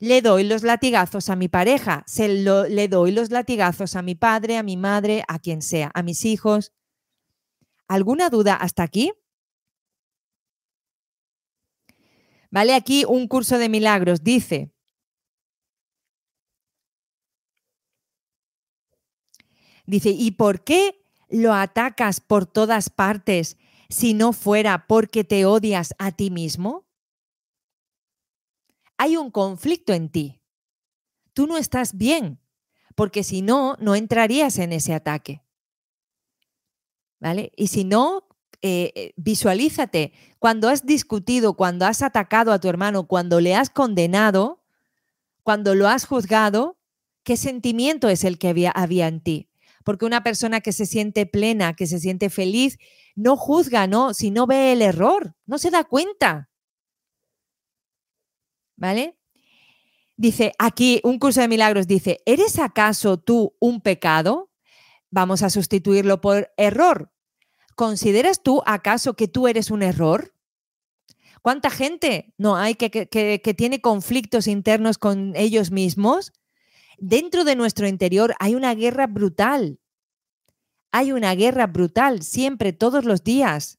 le 0.01 0.21
doy 0.21 0.45
los 0.45 0.63
latigazos 0.63 1.31
a 1.31 1.37
mi 1.37 1.49
pareja, 1.49 2.03
se 2.07 2.29
le 2.29 2.89
doy 2.89 3.13
los 3.13 3.31
latigazos 3.31 3.97
a 3.97 4.03
mi 4.03 4.15
padre, 4.15 4.59
a 4.59 4.63
mi 4.63 4.77
madre, 4.77 5.25
a 5.29 5.39
quien 5.39 5.63
sea, 5.63 5.91
a 5.95 6.03
mis 6.03 6.25
hijos. 6.25 6.73
¿Alguna 7.89 8.29
duda 8.29 8.55
hasta 8.55 8.83
aquí? 8.83 9.13
Vale, 12.51 12.75
aquí 12.75 13.05
un 13.07 13.29
curso 13.29 13.59
de 13.59 13.69
milagros 13.69 14.23
dice, 14.23 14.74
Dice, 19.87 20.11
¿y 20.11 20.33
por 20.33 20.65
qué 20.65 21.05
lo 21.29 21.53
atacas 21.53 22.21
por 22.21 22.47
todas 22.47 22.91
partes 22.91 23.57
si 23.89 24.15
no 24.15 24.33
fuera 24.33 24.87
porque 24.87 25.25
te 25.25 25.45
odias 25.45 25.95
a 25.99 26.13
ti 26.13 26.31
mismo? 26.31 26.87
Hay 28.97 29.17
un 29.17 29.31
conflicto 29.31 29.93
en 29.93 30.09
ti. 30.09 30.41
Tú 31.33 31.47
no 31.47 31.59
estás 31.59 31.97
bien, 31.97 32.41
porque 32.95 33.25
si 33.25 33.43
no, 33.43 33.77
no 33.81 33.95
entrarías 33.95 34.59
en 34.59 34.73
ese 34.73 34.95
ataque. 34.95 35.43
¿Vale? 37.19 37.53
Y 37.57 37.67
si 37.67 37.85
no, 37.85 38.29
eh, 38.63 38.93
eh, 38.95 39.13
visualízate, 39.17 40.13
cuando 40.39 40.69
has 40.69 40.87
discutido, 40.87 41.55
cuando 41.55 41.87
has 41.87 42.03
atacado 42.03 42.53
a 42.53 42.61
tu 42.61 42.69
hermano, 42.69 43.07
cuando 43.07 43.41
le 43.41 43.55
has 43.55 43.69
condenado, 43.69 44.63
cuando 45.43 45.75
lo 45.75 45.89
has 45.89 46.07
juzgado, 46.07 46.79
¿qué 47.25 47.37
sentimiento 47.37 48.09
es 48.09 48.25
el 48.25 48.39
que 48.39 48.49
había, 48.49 48.71
había 48.71 49.09
en 49.09 49.21
ti? 49.21 49.51
Porque 49.85 50.07
una 50.07 50.23
persona 50.23 50.61
que 50.61 50.73
se 50.73 50.87
siente 50.87 51.27
plena, 51.27 51.75
que 51.75 51.87
se 51.87 52.01
siente 52.01 52.31
feliz, 52.31 52.79
no 53.15 53.37
juzga, 53.37 53.87
¿no? 53.87 54.15
Si 54.15 54.31
no 54.31 54.47
ve 54.47 54.73
el 54.73 54.83
error, 54.83 55.37
no 55.47 55.59
se 55.59 55.71
da 55.71 55.85
cuenta. 55.85 56.51
¿Vale? 58.77 59.17
Dice 60.17 60.53
aquí, 60.59 61.01
un 61.05 61.19
curso 61.19 61.41
de 61.41 61.49
milagros 61.49 61.87
dice, 61.87 62.21
¿eres 62.25 62.59
acaso 62.59 63.19
tú 63.19 63.57
un 63.61 63.81
pecado? 63.81 64.51
Vamos 65.11 65.43
a 65.43 65.51
sustituirlo 65.51 66.21
por 66.21 66.53
error. 66.57 67.13
¿Consideras 67.77 68.43
tú 68.43 68.63
acaso 68.67 69.15
que 69.15 69.29
tú 69.29 69.49
eres 69.49 69.71
un 69.71 69.83
error? 69.83 70.35
¿Cuánta 71.43 71.69
gente 71.69 72.33
no 72.39 72.57
hay 72.57 72.75
que, 72.75 72.91
que, 72.91 73.07
que 73.43 73.55
tiene 73.55 73.81
conflictos 73.81 74.47
internos 74.47 74.99
con 74.99 75.35
ellos 75.37 75.71
mismos? 75.71 76.33
Dentro 76.99 77.45
de 77.45 77.57
nuestro 77.57 77.87
interior 77.89 78.35
hay 78.39 78.55
una 78.55 78.75
guerra 78.75 79.07
brutal. 79.07 79.79
Hay 80.93 81.13
una 81.13 81.35
guerra 81.35 81.67
brutal 81.67 82.23
siempre, 82.23 82.73
todos 82.73 83.05
los 83.05 83.25
días. 83.25 83.79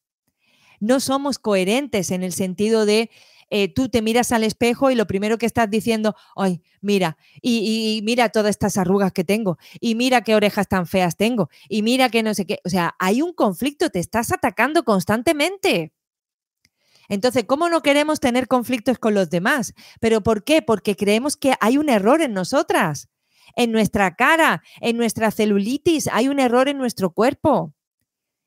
no 0.78 1.00
somos 1.00 1.38
coherentes 1.38 2.10
en 2.10 2.22
el 2.22 2.34
sentido 2.34 2.84
de 2.84 3.10
eh, 3.50 3.72
tú 3.72 3.88
te 3.88 4.02
miras 4.02 4.32
al 4.32 4.42
espejo 4.44 4.90
y 4.90 4.94
lo 4.96 5.06
primero 5.06 5.38
que 5.38 5.46
estás 5.46 5.70
diciendo, 5.70 6.16
ay, 6.34 6.62
mira, 6.80 7.16
y, 7.40 8.00
mira 8.04 8.28
todas 8.30 8.50
estas 8.50 8.76
arrugas 8.76 9.12
que 9.12 9.24
tengo, 9.24 9.58
y 9.80 9.94
mira 9.94 10.22
qué 10.22 10.34
orejas 10.34 10.68
tan 10.68 10.86
feas 10.86 11.16
tengo, 11.16 11.48
y 11.68 11.82
mira 11.82 12.08
que 12.10 12.22
no 12.22 12.34
sé 12.34 12.46
qué. 12.46 12.58
O 12.64 12.68
sea, 12.68 12.96
hay 12.98 13.22
un 13.22 13.32
conflicto, 13.32 13.90
te 13.90 14.00
estás 14.00 14.32
atacando 14.32 14.84
constantemente. 14.84 15.92
Entonces, 17.08 17.44
¿cómo 17.46 17.68
no 17.68 17.82
queremos 17.82 18.20
tener 18.20 18.48
conflictos 18.48 18.98
con 18.98 19.14
los 19.14 19.30
demás? 19.30 19.74
¿Pero 20.00 20.22
por 20.22 20.44
qué? 20.44 20.62
Porque 20.62 20.96
creemos 20.96 21.36
que 21.36 21.54
hay 21.60 21.78
un 21.78 21.88
error 21.88 22.22
en 22.22 22.32
nosotras, 22.32 23.08
en 23.56 23.72
nuestra 23.72 24.16
cara, 24.16 24.62
en 24.80 24.96
nuestra 24.96 25.30
celulitis, 25.30 26.08
hay 26.08 26.28
un 26.28 26.40
error 26.40 26.68
en 26.68 26.78
nuestro 26.78 27.12
cuerpo. 27.12 27.74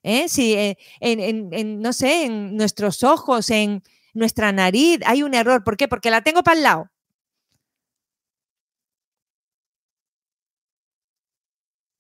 ¿Eh? 0.03 0.29
Si, 0.29 0.53
eh, 0.53 0.77
en, 1.01 1.81
no 1.81 1.93
sé, 1.93 2.25
en 2.25 2.55
nuestros 2.55 3.03
ojos, 3.03 3.49
en, 3.49 3.83
nuestra 4.13 4.51
nariz, 4.51 4.99
hay 5.05 5.23
un 5.23 5.33
error. 5.33 5.63
¿Por 5.63 5.77
qué? 5.77 5.87
Porque 5.87 6.11
la 6.11 6.23
tengo 6.23 6.43
para 6.43 6.57
el 6.57 6.63
lado. 6.63 6.91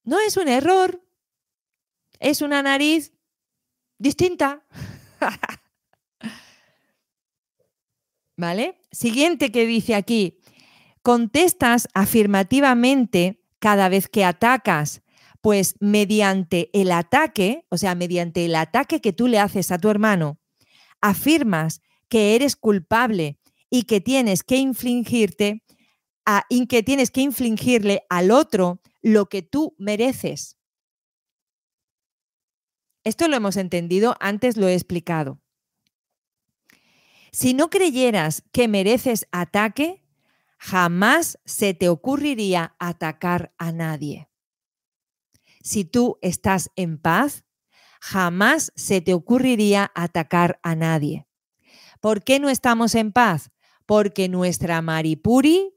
No 0.03 0.19
es 0.19 0.37
un 0.37 0.47
error, 0.47 1.03
es 2.19 2.41
una 2.41 2.63
nariz 2.63 3.13
distinta. 3.97 4.65
¿Vale? 8.39 8.79
Siguiente 8.93 9.51
que 9.51 9.65
dice 9.65 9.95
aquí, 9.95 10.39
contestas 11.01 11.89
afirmativamente 11.93 13.43
cada 13.59 13.89
vez 13.89 14.07
que 14.07 14.23
atacas, 14.23 15.01
pues 15.41 15.75
mediante 15.81 16.69
el 16.71 16.93
ataque, 16.93 17.65
o 17.67 17.77
sea, 17.77 17.95
mediante 17.95 18.45
el 18.45 18.55
ataque 18.55 19.01
que 19.01 19.11
tú 19.11 19.27
le 19.27 19.39
haces 19.39 19.73
a 19.73 19.77
tu 19.77 19.89
hermano, 19.89 20.39
afirmas 21.01 21.81
que 22.07 22.33
eres 22.35 22.55
culpable 22.55 23.41
y 23.69 23.83
que 23.83 23.99
tienes 23.99 24.43
que 24.43 24.55
infligirte 24.55 25.65
a, 26.25 26.45
y 26.47 26.65
que 26.67 26.81
tienes 26.81 27.11
que 27.11 27.19
infligirle 27.19 28.03
al 28.09 28.31
otro 28.31 28.79
lo 29.01 29.25
que 29.25 29.41
tú 29.41 29.75
mereces. 29.77 30.57
Esto 33.03 33.27
lo 33.27 33.35
hemos 33.35 33.57
entendido, 33.57 34.15
antes 34.21 34.55
lo 34.55 34.69
he 34.69 34.75
explicado. 34.75 35.41
Si 37.31 37.53
no 37.53 37.69
creyeras 37.69 38.43
que 38.51 38.67
mereces 38.67 39.27
ataque, 39.31 40.03
jamás 40.57 41.39
se 41.45 41.73
te 41.73 41.89
ocurriría 41.89 42.75
atacar 42.79 43.53
a 43.57 43.71
nadie. 43.71 44.29
Si 45.61 45.85
tú 45.85 46.17
estás 46.21 46.69
en 46.75 46.97
paz, 46.97 47.43
jamás 48.01 48.71
se 48.75 49.01
te 49.01 49.13
ocurriría 49.13 49.91
atacar 49.93 50.59
a 50.63 50.75
nadie. 50.75 51.27
¿Por 51.99 52.23
qué 52.23 52.39
no 52.39 52.49
estamos 52.49 52.95
en 52.95 53.11
paz? 53.11 53.51
Porque 53.85 54.29
nuestra 54.29 54.81
Maripuri 54.81 55.75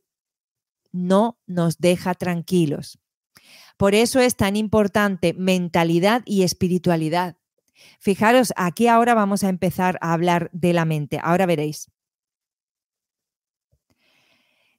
no 0.92 1.40
nos 1.46 1.78
deja 1.78 2.14
tranquilos. 2.14 2.98
Por 3.76 3.94
eso 3.94 4.20
es 4.20 4.36
tan 4.36 4.56
importante 4.56 5.32
mentalidad 5.34 6.22
y 6.24 6.42
espiritualidad. 6.42 7.36
Fijaros, 8.00 8.52
aquí 8.56 8.86
ahora 8.88 9.14
vamos 9.14 9.44
a 9.44 9.48
empezar 9.48 9.98
a 10.00 10.12
hablar 10.12 10.50
de 10.52 10.72
la 10.72 10.84
mente. 10.84 11.18
Ahora 11.22 11.46
veréis. 11.46 11.90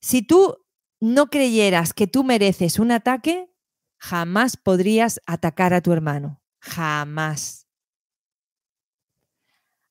Si 0.02 0.22
tú 0.22 0.58
no 1.00 1.28
creyeras 1.30 1.94
que 1.94 2.08
tú 2.08 2.24
mereces 2.24 2.80
un 2.80 2.92
ataque, 2.92 3.50
jamás 3.98 4.58
podrías 4.58 5.22
atacar 5.26 5.74
a 5.74 5.82
tu 5.82 5.92
hermano. 5.94 6.42
Jamás. 6.60 7.68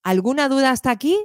¿Alguna 0.02 0.48
duda 0.48 0.70
hasta 0.70 0.90
aquí? 0.90 1.16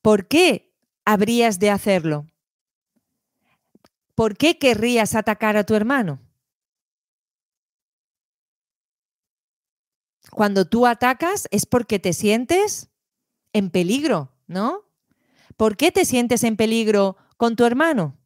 ¿Por 0.00 0.26
qué 0.26 0.71
habrías 1.04 1.58
de 1.58 1.70
hacerlo? 1.70 2.26
¿Por 4.14 4.36
qué 4.36 4.58
querrías 4.58 5.14
atacar 5.14 5.56
a 5.56 5.64
tu 5.64 5.74
hermano? 5.74 6.20
Cuando 10.30 10.66
tú 10.66 10.86
atacas 10.86 11.48
es 11.50 11.66
porque 11.66 11.98
te 11.98 12.12
sientes 12.12 12.90
en 13.52 13.70
peligro, 13.70 14.32
¿no? 14.46 14.84
¿Por 15.56 15.76
qué 15.76 15.92
te 15.92 16.04
sientes 16.04 16.44
en 16.44 16.56
peligro 16.56 17.16
con 17.36 17.56
tu 17.56 17.64
hermano? 17.64 18.18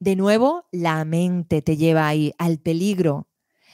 De 0.00 0.16
nuevo, 0.16 0.66
la 0.72 1.04
mente 1.04 1.62
te 1.62 1.76
lleva 1.76 2.06
ahí, 2.06 2.32
al 2.38 2.58
peligro. 2.58 3.28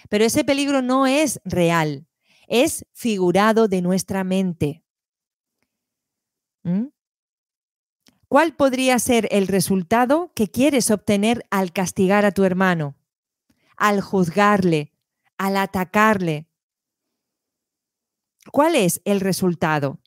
Pero 0.08 0.24
ese 0.24 0.44
peligro 0.44 0.82
no 0.82 1.06
es 1.06 1.40
real, 1.44 2.06
es 2.48 2.86
figurado 2.92 3.68
de 3.68 3.82
nuestra 3.82 4.24
mente. 4.24 4.82
¿Mm? 6.62 6.86
¿Cuál 8.34 8.56
podría 8.56 8.98
ser 8.98 9.28
el 9.30 9.46
resultado 9.46 10.32
que 10.34 10.50
quieres 10.50 10.90
obtener 10.90 11.46
al 11.50 11.72
castigar 11.72 12.24
a 12.24 12.32
tu 12.32 12.42
hermano, 12.42 12.96
al 13.76 14.00
juzgarle, 14.00 14.92
al 15.38 15.56
atacarle? 15.56 16.48
¿Cuál 18.50 18.74
es 18.74 19.00
el 19.04 19.20
resultado? 19.20 20.00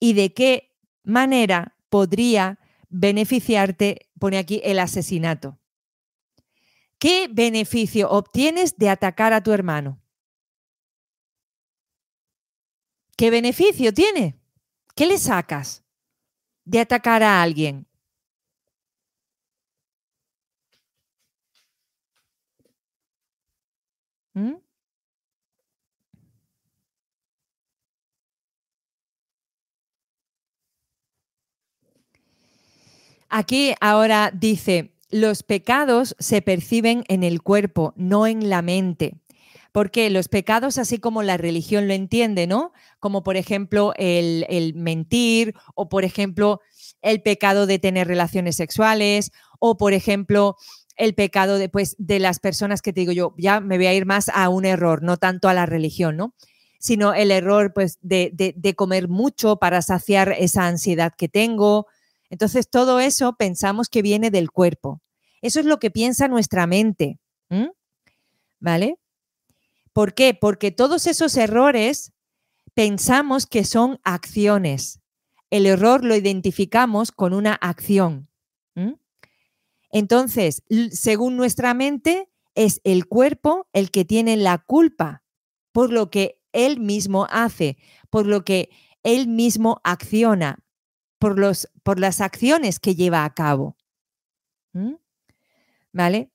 ¿Y 0.00 0.14
de 0.14 0.32
qué 0.32 0.74
manera 1.02 1.76
podría 1.90 2.60
beneficiarte, 2.88 4.08
pone 4.18 4.38
aquí, 4.38 4.62
el 4.64 4.78
asesinato? 4.78 5.58
¿Qué 6.98 7.28
beneficio 7.30 8.08
obtienes 8.08 8.78
de 8.78 8.88
atacar 8.88 9.34
a 9.34 9.42
tu 9.42 9.52
hermano? 9.52 10.00
¿Qué 13.18 13.28
beneficio 13.28 13.92
tiene? 13.92 14.40
¿Qué 14.94 15.04
le 15.04 15.18
sacas 15.18 15.84
de 16.68 16.80
atacar 16.80 17.22
a 17.22 17.42
alguien? 17.42 17.86
¿Mm? 24.34 24.56
Aquí 33.30 33.74
ahora 33.80 34.30
dice, 34.32 34.92
los 35.10 35.42
pecados 35.42 36.14
se 36.18 36.42
perciben 36.42 37.04
en 37.08 37.22
el 37.22 37.42
cuerpo, 37.42 37.94
no 37.96 38.26
en 38.26 38.50
la 38.50 38.60
mente. 38.60 39.14
Porque 39.72 40.10
los 40.10 40.28
pecados, 40.28 40.78
así 40.78 40.98
como 40.98 41.22
la 41.22 41.36
religión 41.36 41.88
lo 41.88 41.94
entiende, 41.94 42.46
¿no? 42.46 42.72
Como 43.00 43.22
por 43.22 43.36
ejemplo 43.36 43.92
el, 43.96 44.72
mentir 44.74 45.54
o 45.74 45.88
por 45.88 46.04
ejemplo 46.04 46.60
el 47.02 47.22
pecado 47.22 47.66
de 47.66 47.78
tener 47.78 48.08
relaciones 48.08 48.56
sexuales 48.56 49.30
o 49.60 49.76
por 49.76 49.92
ejemplo 49.92 50.56
el 50.96 51.14
pecado 51.14 51.58
de, 51.58 51.68
pues, 51.68 51.94
de 51.98 52.18
las 52.18 52.40
personas 52.40 52.82
que 52.82 52.92
te 52.92 53.00
digo 53.00 53.12
yo, 53.12 53.34
ya 53.38 53.60
me 53.60 53.76
voy 53.76 53.86
a 53.86 53.94
ir 53.94 54.04
más 54.04 54.28
a 54.30 54.48
un 54.48 54.64
error, 54.64 55.02
no 55.02 55.16
tanto 55.16 55.48
a 55.48 55.54
la 55.54 55.64
religión, 55.64 56.16
¿no? 56.16 56.34
Sino 56.80 57.14
el 57.14 57.30
error 57.30 57.72
pues, 57.72 57.98
de, 58.00 58.32
de 58.32 58.74
comer 58.74 59.08
mucho 59.08 59.56
para 59.56 59.80
saciar 59.82 60.34
esa 60.38 60.66
ansiedad 60.66 61.12
que 61.16 61.28
tengo. 61.28 61.86
Entonces, 62.30 62.68
todo 62.68 62.98
eso 63.00 63.36
pensamos 63.36 63.88
que 63.88 64.02
viene 64.02 64.30
del 64.30 64.50
cuerpo. 64.50 65.00
Eso 65.42 65.60
es 65.60 65.66
lo 65.66 65.78
que 65.78 65.90
piensa 65.90 66.28
nuestra 66.28 66.66
mente. 66.66 67.18
¿Vale? 68.60 68.98
¿Por 69.98 70.14
qué? 70.14 70.32
Porque 70.32 70.70
todos 70.70 71.08
esos 71.08 71.36
errores 71.36 72.12
pensamos 72.72 73.46
que 73.46 73.64
son 73.64 73.98
acciones. 74.04 75.00
El 75.50 75.66
error 75.66 76.04
lo 76.04 76.14
identificamos 76.14 77.10
con 77.10 77.34
una 77.34 77.54
acción. 77.54 78.30
Entonces, 79.90 80.62
según 80.92 81.36
nuestra 81.36 81.74
mente, 81.74 82.30
es 82.54 82.80
el 82.84 83.08
cuerpo 83.08 83.66
el 83.72 83.90
que 83.90 84.04
tiene 84.04 84.36
la 84.36 84.58
culpa 84.58 85.24
por 85.72 85.92
lo 85.92 86.10
que 86.10 86.40
él 86.52 86.78
mismo 86.78 87.26
hace, 87.28 87.76
por 88.08 88.24
lo 88.24 88.44
que 88.44 88.70
él 89.02 89.26
mismo 89.26 89.80
acciona, 89.82 90.60
por, 91.18 91.40
los, 91.40 91.68
por 91.82 91.98
las 91.98 92.20
acciones 92.20 92.78
que 92.78 92.94
lleva 92.94 93.24
a 93.24 93.34
cabo. 93.34 93.76
¿Vale? 95.92 96.30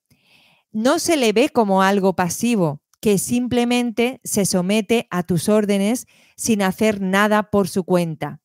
No 0.73 0.99
se 0.99 1.15
le 1.15 1.31
ve 1.31 1.47
como 1.47 1.81
algo 1.81 2.13
pasivo, 2.13 2.82
que 3.03 3.17
simplemente 3.17 4.21
se 4.23 4.45
somete 4.45 5.07
a 5.09 5.23
tus 5.23 5.49
órdenes 5.49 6.07
sin 6.37 6.61
hacer 6.61 7.01
nada 7.01 7.51
por 7.51 7.67
su 7.67 7.83
cuenta. 7.83 8.41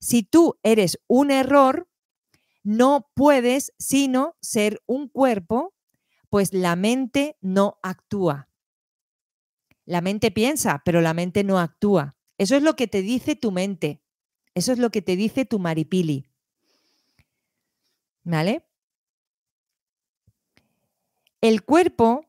Si 0.00 0.22
tú 0.22 0.58
eres 0.62 1.00
un 1.06 1.30
error, 1.30 1.88
no 2.62 3.08
puedes 3.14 3.72
sino 3.78 4.36
ser 4.42 4.82
un 4.84 5.08
cuerpo, 5.08 5.72
pues 6.28 6.52
la 6.52 6.76
mente 6.76 7.38
no 7.40 7.78
actúa. 7.82 8.50
La 9.86 10.02
mente 10.02 10.30
piensa, 10.30 10.82
pero 10.84 11.00
la 11.00 11.14
mente 11.14 11.42
no 11.42 11.58
actúa. 11.58 12.18
Eso 12.36 12.54
es 12.54 12.62
lo 12.62 12.76
que 12.76 12.88
te 12.88 13.00
dice 13.00 13.34
tu 13.34 13.50
mente. 13.50 14.02
Eso 14.54 14.72
es 14.72 14.78
lo 14.78 14.90
que 14.90 15.00
te 15.00 15.16
dice 15.16 15.46
tu 15.46 15.58
maripili. 15.58 16.26
¿Vale? 18.24 18.66
el 21.40 21.62
cuerpo 21.62 22.25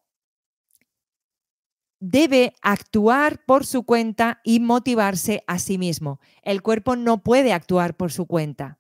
debe 1.99 2.53
actuar 2.61 3.43
por 3.45 3.65
su 3.65 3.83
cuenta 3.83 4.41
y 4.43 4.59
motivarse 4.59 5.43
a 5.47 5.59
sí 5.59 5.77
mismo. 5.77 6.19
El 6.43 6.61
cuerpo 6.61 6.95
no 6.95 7.23
puede 7.23 7.53
actuar 7.53 7.95
por 7.95 8.11
su 8.11 8.25
cuenta. 8.25 8.79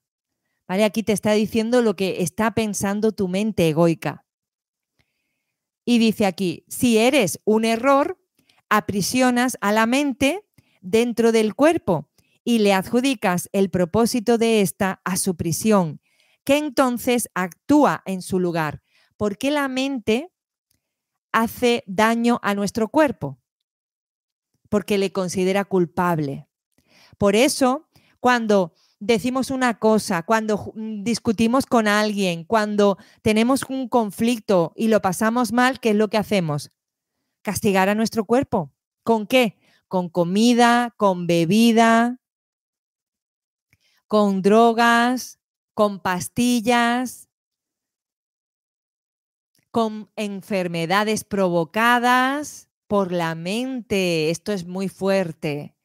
¿Vale? 0.67 0.83
Aquí 0.83 1.03
te 1.03 1.13
está 1.13 1.31
diciendo 1.31 1.81
lo 1.81 1.95
que 1.95 2.21
está 2.21 2.51
pensando 2.51 3.13
tu 3.13 3.27
mente 3.27 3.69
egoica. 3.69 4.25
Y 5.85 5.99
dice 5.99 6.25
aquí, 6.25 6.65
si 6.67 6.97
eres 6.97 7.39
un 7.45 7.63
error, 7.63 8.19
aprisionas 8.69 9.57
a 9.61 9.71
la 9.71 9.85
mente 9.85 10.43
dentro 10.81 11.31
del 11.31 11.55
cuerpo 11.55 12.09
y 12.43 12.59
le 12.59 12.73
adjudicas 12.73 13.49
el 13.53 13.69
propósito 13.69 14.37
de 14.37 14.61
esta 14.61 15.01
a 15.05 15.15
su 15.15 15.35
prisión, 15.35 16.01
que 16.43 16.57
entonces 16.57 17.29
actúa 17.33 18.03
en 18.05 18.21
su 18.21 18.39
lugar. 18.39 18.81
porque 19.17 19.49
la 19.49 19.67
mente 19.67 20.31
hace 21.37 21.83
daño 21.85 22.39
a 22.41 22.55
nuestro 22.55 22.89
cuerpo? 22.89 23.37
Porque 24.69 24.97
le 24.97 25.11
considera 25.11 25.65
culpable. 25.65 26.47
Por 27.17 27.35
eso, 27.35 27.87
cuando 28.19 28.73
decimos 28.99 29.51
una 29.51 29.77
cosa, 29.77 30.23
cuando 30.23 30.73
discutimos 30.75 31.67
con 31.67 31.87
alguien, 31.87 32.43
cuando 32.43 32.97
tenemos 33.21 33.63
un 33.69 33.87
conflicto 33.87 34.73
y 34.75 34.87
lo 34.87 35.01
pasamos 35.01 35.53
mal, 35.53 35.79
¿qué 35.79 35.91
es 35.91 35.95
lo 35.95 36.09
que 36.09 36.17
hacemos? 36.17 36.71
Castigar 37.43 37.87
a 37.87 37.95
nuestro 37.95 38.25
cuerpo. 38.25 38.73
¿Con 39.03 39.27
qué? 39.27 39.57
Con 39.87 40.09
comida, 40.09 40.93
con 40.97 41.27
bebida, 41.27 42.19
con 44.07 44.41
drogas, 44.41 45.39
con 45.75 45.99
pastillas, 45.99 47.26
con 49.77 50.09
enfermedades 50.15 51.23
provocadas 51.23 52.67
por 52.87 53.11
la 53.11 53.35
mente. 53.35 54.31
Esto 54.31 54.51
es 54.51 54.65
muy 54.65 54.89
fuerte. 54.89 55.75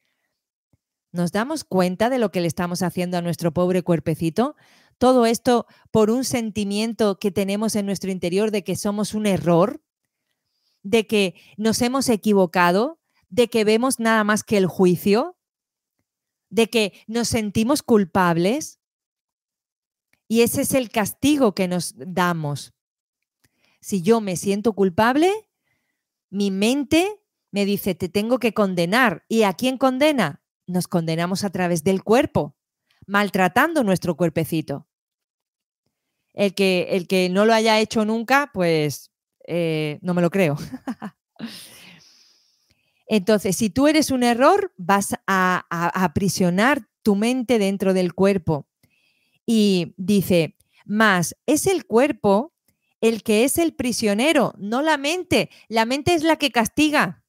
¿Nos 1.11 1.31
damos 1.31 1.63
cuenta 1.63 2.09
de 2.09 2.17
lo 2.17 2.31
que 2.31 2.41
le 2.41 2.47
estamos 2.47 2.81
haciendo 2.81 3.19
a 3.19 3.21
nuestro 3.21 3.53
pobre 3.53 3.83
cuerpecito? 3.83 4.55
Todo 4.97 5.27
esto 5.27 5.67
por 5.91 6.09
un 6.09 6.23
sentimiento 6.23 7.19
que 7.19 7.29
tenemos 7.29 7.75
en 7.75 7.85
nuestro 7.85 8.09
interior 8.09 8.49
de 8.49 8.63
que 8.63 8.75
somos 8.75 9.13
un 9.13 9.27
error, 9.27 9.83
de 10.81 11.05
que 11.05 11.35
nos 11.57 11.79
hemos 11.83 12.09
equivocado, 12.09 12.99
de 13.29 13.47
que 13.47 13.63
vemos 13.63 13.99
nada 13.99 14.23
más 14.23 14.43
que 14.43 14.57
el 14.57 14.65
juicio, 14.65 15.37
de 16.49 16.67
que 16.67 16.93
nos 17.05 17.27
sentimos 17.27 17.83
culpables. 17.83 18.79
Y 20.27 20.41
ese 20.41 20.63
es 20.63 20.73
el 20.73 20.89
castigo 20.89 21.53
que 21.53 21.67
nos 21.67 21.93
damos. 21.95 22.73
Si 23.83 24.01
yo 24.01 24.21
me 24.21 24.37
siento 24.37 24.73
culpable, 24.73 25.31
mi 26.29 26.49
mente 26.49 27.19
me 27.51 27.65
dice, 27.65 27.93
te 27.93 28.09
tengo 28.09 28.39
que 28.39 28.53
condenar. 28.53 29.25
¿Y 29.27 29.43
a 29.43 29.53
quién 29.53 29.77
condena? 29.77 30.43
nos 30.67 30.87
condenamos 30.87 31.43
a 31.43 31.49
través 31.49 31.83
del 31.83 32.03
cuerpo, 32.03 32.55
maltratando 33.05 33.83
nuestro 33.83 34.15
cuerpecito. 34.15 34.87
El 36.33 36.55
que, 36.55 36.87
el 36.91 37.07
que 37.07 37.29
no 37.29 37.45
lo 37.45 37.53
haya 37.53 37.79
hecho 37.79 38.05
nunca, 38.05 38.49
pues 38.53 39.11
eh, 39.47 39.99
no 40.01 40.13
me 40.13 40.21
lo 40.21 40.31
creo. 40.31 40.57
Entonces, 43.07 43.55
si 43.55 43.69
tú 43.69 43.87
eres 43.87 44.09
un 44.09 44.23
error, 44.23 44.73
vas 44.77 45.13
a, 45.27 45.65
a 45.69 46.03
aprisionar 46.03 46.87
tu 47.03 47.15
mente 47.15 47.59
dentro 47.59 47.93
del 47.93 48.13
cuerpo. 48.13 48.67
Y 49.45 49.93
dice, 49.97 50.55
más 50.85 51.35
es 51.45 51.67
el 51.67 51.85
cuerpo 51.85 52.52
el 53.03 53.21
que 53.21 53.43
es 53.43 53.57
el 53.57 53.73
prisionero, 53.73 54.53
no 54.57 54.81
la 54.81 54.95
mente. 54.95 55.49
La 55.67 55.85
mente 55.85 56.13
es 56.13 56.23
la 56.23 56.37
que 56.37 56.51
castiga. 56.51 57.21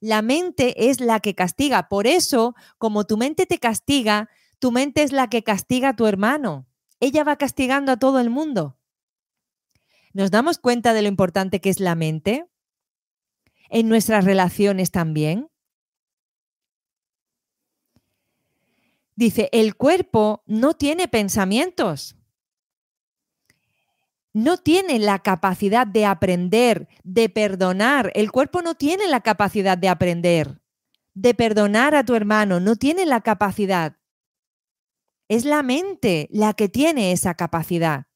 La 0.00 0.20
mente 0.20 0.90
es 0.90 0.98
la 0.98 1.20
que 1.20 1.36
castiga. 1.36 1.88
Por 1.88 2.08
eso, 2.08 2.56
como 2.76 3.04
tu 3.04 3.16
mente 3.16 3.46
te 3.46 3.60
castiga, 3.60 4.28
tu 4.58 4.72
mente 4.72 5.04
es 5.04 5.12
la 5.12 5.30
que 5.30 5.44
castiga 5.44 5.90
a 5.90 5.96
tu 5.96 6.08
hermano. 6.08 6.66
Ella 6.98 7.22
va 7.22 7.36
castigando 7.36 7.92
a 7.92 7.98
todo 7.98 8.18
el 8.18 8.30
mundo. 8.30 8.76
¿Nos 10.12 10.32
damos 10.32 10.58
cuenta 10.58 10.92
de 10.92 11.02
lo 11.02 11.08
importante 11.08 11.60
que 11.60 11.70
es 11.70 11.78
la 11.78 11.94
mente? 11.94 12.44
En 13.70 13.88
nuestras 13.88 14.24
relaciones 14.24 14.90
también. 14.90 15.52
Dice, 19.14 19.48
el 19.52 19.76
cuerpo 19.76 20.42
no 20.46 20.74
tiene 20.74 21.06
pensamientos 21.06 22.16
no 24.34 24.58
tiene 24.58 24.98
la 24.98 25.20
capacidad 25.20 25.86
de 25.86 26.04
aprender, 26.04 26.88
de 27.04 27.28
perdonar. 27.28 28.10
El 28.14 28.32
cuerpo 28.32 28.62
no 28.62 28.74
tiene 28.74 29.06
la 29.06 29.20
capacidad 29.20 29.78
de 29.78 29.88
aprender, 29.88 30.60
de 31.14 31.34
perdonar 31.34 31.94
a 31.94 32.04
tu 32.04 32.16
hermano, 32.16 32.58
no 32.58 32.74
tiene 32.74 33.06
la 33.06 33.20
capacidad. 33.20 33.96
Es 35.28 35.44
la 35.44 35.62
mente 35.62 36.28
la 36.30 36.52
que 36.52 36.68
tiene 36.68 37.12
esa 37.12 37.34
capacidad. 37.34 38.06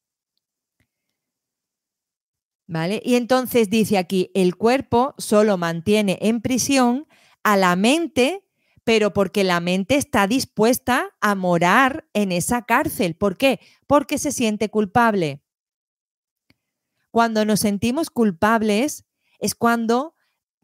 ¿Vale? 2.66 3.00
Y 3.02 3.14
entonces 3.14 3.70
dice 3.70 3.96
aquí, 3.96 4.30
el 4.34 4.56
cuerpo 4.56 5.14
solo 5.16 5.56
mantiene 5.56 6.18
en 6.20 6.42
prisión 6.42 7.06
a 7.44 7.56
la 7.56 7.76
mente, 7.76 8.44
pero 8.82 9.14
porque 9.14 9.44
la 9.44 9.60
mente 9.60 9.94
está 9.94 10.26
dispuesta 10.26 11.16
a 11.20 11.34
morar 11.36 12.08
en 12.12 12.32
esa 12.32 12.62
cárcel. 12.62 13.14
¿Por 13.14 13.38
qué? 13.38 13.60
Porque 13.86 14.18
se 14.18 14.32
siente 14.32 14.68
culpable. 14.68 15.42
Cuando 17.18 17.44
nos 17.44 17.58
sentimos 17.58 18.10
culpables 18.10 19.04
es 19.40 19.56
cuando 19.56 20.14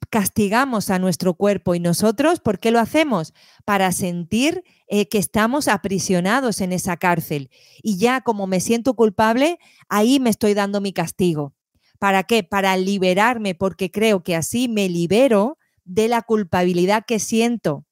castigamos 0.09 0.89
a 0.89 1.01
nuestro 1.01 1.35
cuerpo 1.35 1.75
y 1.75 1.81
nosotros, 1.81 2.39
¿por 2.39 2.61
qué 2.61 2.71
lo 2.71 2.79
hacemos? 2.79 3.35
Para 3.65 3.91
sentir 3.91 4.63
eh, 4.87 5.09
que 5.09 5.19
estamos 5.19 5.67
aprisionados 5.67 6.61
en 6.61 6.73
esa 6.73 6.97
cárcel. 6.97 7.51
Y 7.83 7.99
ya 7.99 8.21
como 8.21 8.47
me 8.47 8.61
siento 8.61 8.95
culpable, 8.95 9.59
ahí 9.89 10.21
me 10.21 10.31
estoy 10.31 10.55
dando 10.55 10.81
mi 10.81 10.93
castigo. 10.93 11.57
¿Para 11.99 12.23
qué? 12.23 12.45
Para 12.45 12.77
liberarme, 12.77 13.57
porque 13.57 13.91
creo 13.91 14.23
que 14.23 14.37
así 14.37 14.69
me 14.69 14.89
libero 14.89 15.59
de 15.83 16.07
la 16.07 16.23
culpabilidad 16.23 17.05
que 17.05 17.19
siento. 17.19 17.85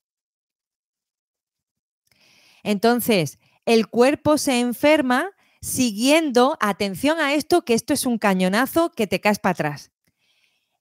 Entonces, 2.62 3.40
el 3.66 3.88
cuerpo 3.88 4.38
se 4.38 4.60
enferma 4.60 5.32
siguiendo, 5.62 6.58
atención 6.60 7.20
a 7.20 7.34
esto, 7.34 7.64
que 7.64 7.72
esto 7.72 7.94
es 7.94 8.04
un 8.04 8.18
cañonazo 8.18 8.90
que 8.90 9.06
te 9.06 9.20
caes 9.20 9.38
para 9.38 9.52
atrás. 9.52 9.92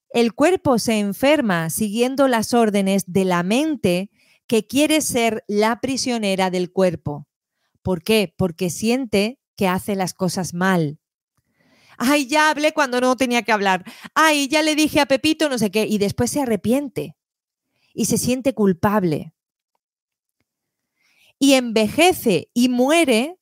El 0.10 0.34
cuerpo 0.34 0.78
se 0.80 1.00
enferma 1.00 1.70
siguiendo 1.70 2.28
las 2.28 2.54
órdenes 2.54 3.04
de 3.08 3.24
la 3.24 3.44
mente 3.44 4.10
que 4.48 4.68
quiere 4.68 5.00
ser 5.00 5.46
la 5.48 5.80
prisionera 5.80 6.50
del 6.50 6.72
cuerpo. 6.72 7.28
¿Por 7.82 8.04
qué? 8.04 8.34
Porque 8.36 8.70
siente 8.70 9.40
que 9.56 9.68
hace 9.70 9.96
las 9.96 10.14
cosas 10.14 10.54
mal. 10.54 11.00
Ay, 11.98 12.28
ya 12.28 12.50
hablé 12.50 12.74
cuando 12.74 13.00
no 13.00 13.16
tenía 13.16 13.44
que 13.44 13.52
hablar. 13.52 13.86
Ay, 14.16 14.48
ya 14.50 14.64
le 14.64 14.76
dije 14.76 15.00
a 15.00 15.06
Pepito 15.06 15.48
no 15.48 15.58
sé 15.58 15.72
qué. 15.72 15.86
Y 15.86 16.00
después 16.00 16.32
se 16.32 16.42
arrepiente 16.42 17.16
y 17.94 18.06
se 18.06 18.18
siente 18.18 18.54
culpable. 18.54 19.34
Y 21.40 21.54
envejece 21.54 22.50
y 22.54 22.70
muere 22.70 23.41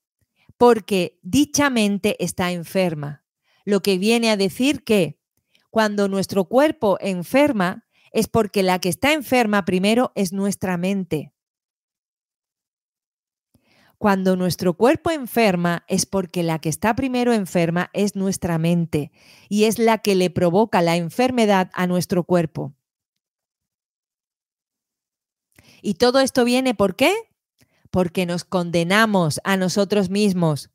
porque 0.59 1.17
dicha 1.23 1.69
mente 1.69 2.21
está 2.21 2.51
enferma. 2.51 3.23
Lo 3.63 3.81
que 3.81 3.97
viene 3.97 4.29
a 4.29 4.35
decir 4.35 4.83
que 4.83 5.17
cuando 5.69 6.09
nuestro 6.09 6.49
cuerpo 6.49 6.97
enferma 6.99 7.87
es 8.11 8.27
porque 8.27 8.61
la 8.61 8.79
que 8.79 8.89
está 8.89 9.13
enferma 9.13 9.63
primero 9.63 10.11
es 10.15 10.33
nuestra 10.33 10.75
mente. 10.75 11.33
Cuando 13.97 14.35
nuestro 14.35 14.73
cuerpo 14.73 15.11
enferma 15.11 15.85
es 15.87 16.05
porque 16.05 16.43
la 16.43 16.59
que 16.59 16.67
está 16.67 16.93
primero 16.93 17.31
enferma 17.31 17.89
es 17.93 18.17
nuestra 18.17 18.57
mente 18.57 19.13
y 19.47 19.63
es 19.63 19.79
la 19.79 19.99
que 19.99 20.15
le 20.15 20.29
provoca 20.29 20.81
la 20.81 20.97
enfermedad 20.97 21.69
a 21.73 21.87
nuestro 21.87 22.25
cuerpo. 22.25 22.73
¿Y 25.81 25.93
todo 25.93 26.19
esto 26.19 26.43
viene 26.43 26.75
por 26.75 26.97
qué? 26.97 27.28
Porque 27.91 28.25
nos 28.25 28.43
condenamos 28.43 29.39
a 29.43 29.57
nosotros 29.57 30.09
mismos. 30.09 30.69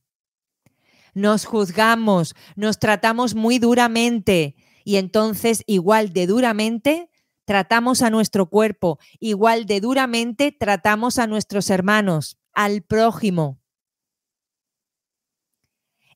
Nos 1.14 1.44
juzgamos, 1.44 2.34
nos 2.56 2.78
tratamos 2.78 3.34
muy 3.34 3.58
duramente 3.58 4.56
y 4.84 4.96
entonces 4.96 5.62
igual 5.66 6.12
de 6.12 6.26
duramente 6.26 7.10
tratamos 7.44 8.02
a 8.02 8.10
nuestro 8.10 8.48
cuerpo, 8.48 8.98
igual 9.20 9.66
de 9.66 9.80
duramente 9.80 10.52
tratamos 10.52 11.18
a 11.18 11.26
nuestros 11.26 11.70
hermanos, 11.70 12.38
al 12.52 12.82
prójimo. 12.82 13.60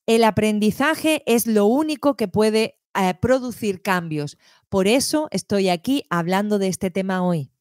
El 0.07 0.25
aprendizaje 0.25 1.23
es 1.27 1.47
lo 1.47 1.67
único 1.67 2.17
que 2.17 2.29
puede 2.29 2.81
eh, 2.95 3.15
producir 3.21 3.83
cambios. 3.83 4.39
Por 4.69 4.89
eso 4.89 5.29
estoy 5.31 5.69
aquí 5.69 6.05
hablando 6.09 6.59
de 6.59 6.69
este 6.69 6.91
tema 6.91 7.23
hoy. 7.23 7.53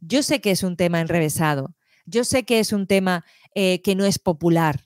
Yo 0.00 0.22
sé 0.22 0.40
que 0.40 0.50
es 0.50 0.62
un 0.62 0.76
tema 0.76 1.00
enrevesado, 1.00 1.74
yo 2.06 2.24
sé 2.24 2.44
que 2.44 2.58
es 2.58 2.72
un 2.72 2.86
tema 2.86 3.24
eh, 3.54 3.82
que 3.82 3.94
no 3.94 4.04
es 4.04 4.18
popular, 4.18 4.84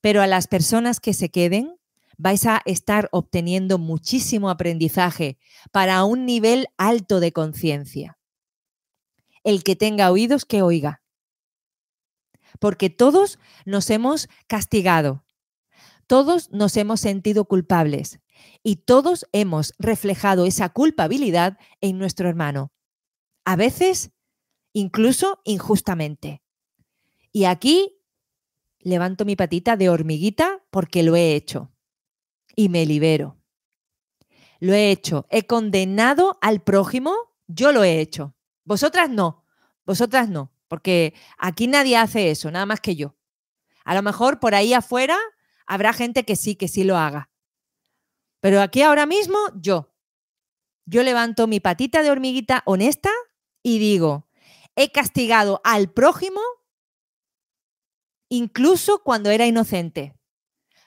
pero 0.00 0.22
a 0.22 0.26
las 0.26 0.46
personas 0.46 1.00
que 1.00 1.14
se 1.14 1.30
queden 1.30 1.76
vais 2.16 2.46
a 2.46 2.62
estar 2.64 3.08
obteniendo 3.12 3.78
muchísimo 3.78 4.50
aprendizaje 4.50 5.38
para 5.72 6.04
un 6.04 6.24
nivel 6.24 6.68
alto 6.78 7.20
de 7.20 7.32
conciencia. 7.32 8.18
El 9.44 9.62
que 9.62 9.76
tenga 9.76 10.10
oídos, 10.10 10.44
que 10.44 10.62
oiga. 10.62 11.02
Porque 12.58 12.88
todos 12.88 13.38
nos 13.64 13.90
hemos 13.90 14.28
castigado, 14.46 15.24
todos 16.06 16.50
nos 16.52 16.76
hemos 16.76 17.00
sentido 17.00 17.44
culpables 17.44 18.20
y 18.62 18.76
todos 18.76 19.26
hemos 19.32 19.74
reflejado 19.78 20.46
esa 20.46 20.70
culpabilidad 20.70 21.58
en 21.80 21.98
nuestro 21.98 22.28
hermano. 22.28 22.72
A 23.44 23.56
veces, 23.56 24.10
incluso 24.76 25.40
injustamente. 25.44 26.42
Y 27.32 27.46
aquí 27.46 27.98
levanto 28.80 29.24
mi 29.24 29.34
patita 29.34 29.74
de 29.74 29.88
hormiguita 29.88 30.62
porque 30.70 31.02
lo 31.02 31.16
he 31.16 31.34
hecho 31.34 31.72
y 32.54 32.68
me 32.68 32.84
libero. 32.84 33.38
Lo 34.60 34.74
he 34.74 34.90
hecho. 34.90 35.26
He 35.30 35.46
condenado 35.46 36.36
al 36.42 36.62
prójimo, 36.62 37.16
yo 37.46 37.72
lo 37.72 37.84
he 37.84 38.00
hecho. 38.00 38.34
Vosotras 38.64 39.08
no, 39.08 39.46
vosotras 39.86 40.28
no, 40.28 40.52
porque 40.68 41.14
aquí 41.38 41.68
nadie 41.68 41.96
hace 41.96 42.30
eso, 42.30 42.50
nada 42.50 42.66
más 42.66 42.80
que 42.80 42.96
yo. 42.96 43.16
A 43.86 43.94
lo 43.94 44.02
mejor 44.02 44.40
por 44.40 44.54
ahí 44.54 44.74
afuera 44.74 45.16
habrá 45.66 45.94
gente 45.94 46.26
que 46.26 46.36
sí, 46.36 46.54
que 46.54 46.68
sí 46.68 46.84
lo 46.84 46.98
haga. 46.98 47.30
Pero 48.40 48.60
aquí 48.60 48.82
ahora 48.82 49.06
mismo 49.06 49.38
yo. 49.54 49.94
Yo 50.84 51.02
levanto 51.02 51.46
mi 51.46 51.60
patita 51.60 52.02
de 52.02 52.10
hormiguita 52.10 52.62
honesta 52.66 53.10
y 53.62 53.78
digo, 53.78 54.25
he 54.76 54.92
castigado 54.92 55.60
al 55.64 55.90
prójimo 55.90 56.40
incluso 58.28 59.02
cuando 59.02 59.30
era 59.30 59.46
inocente. 59.46 60.14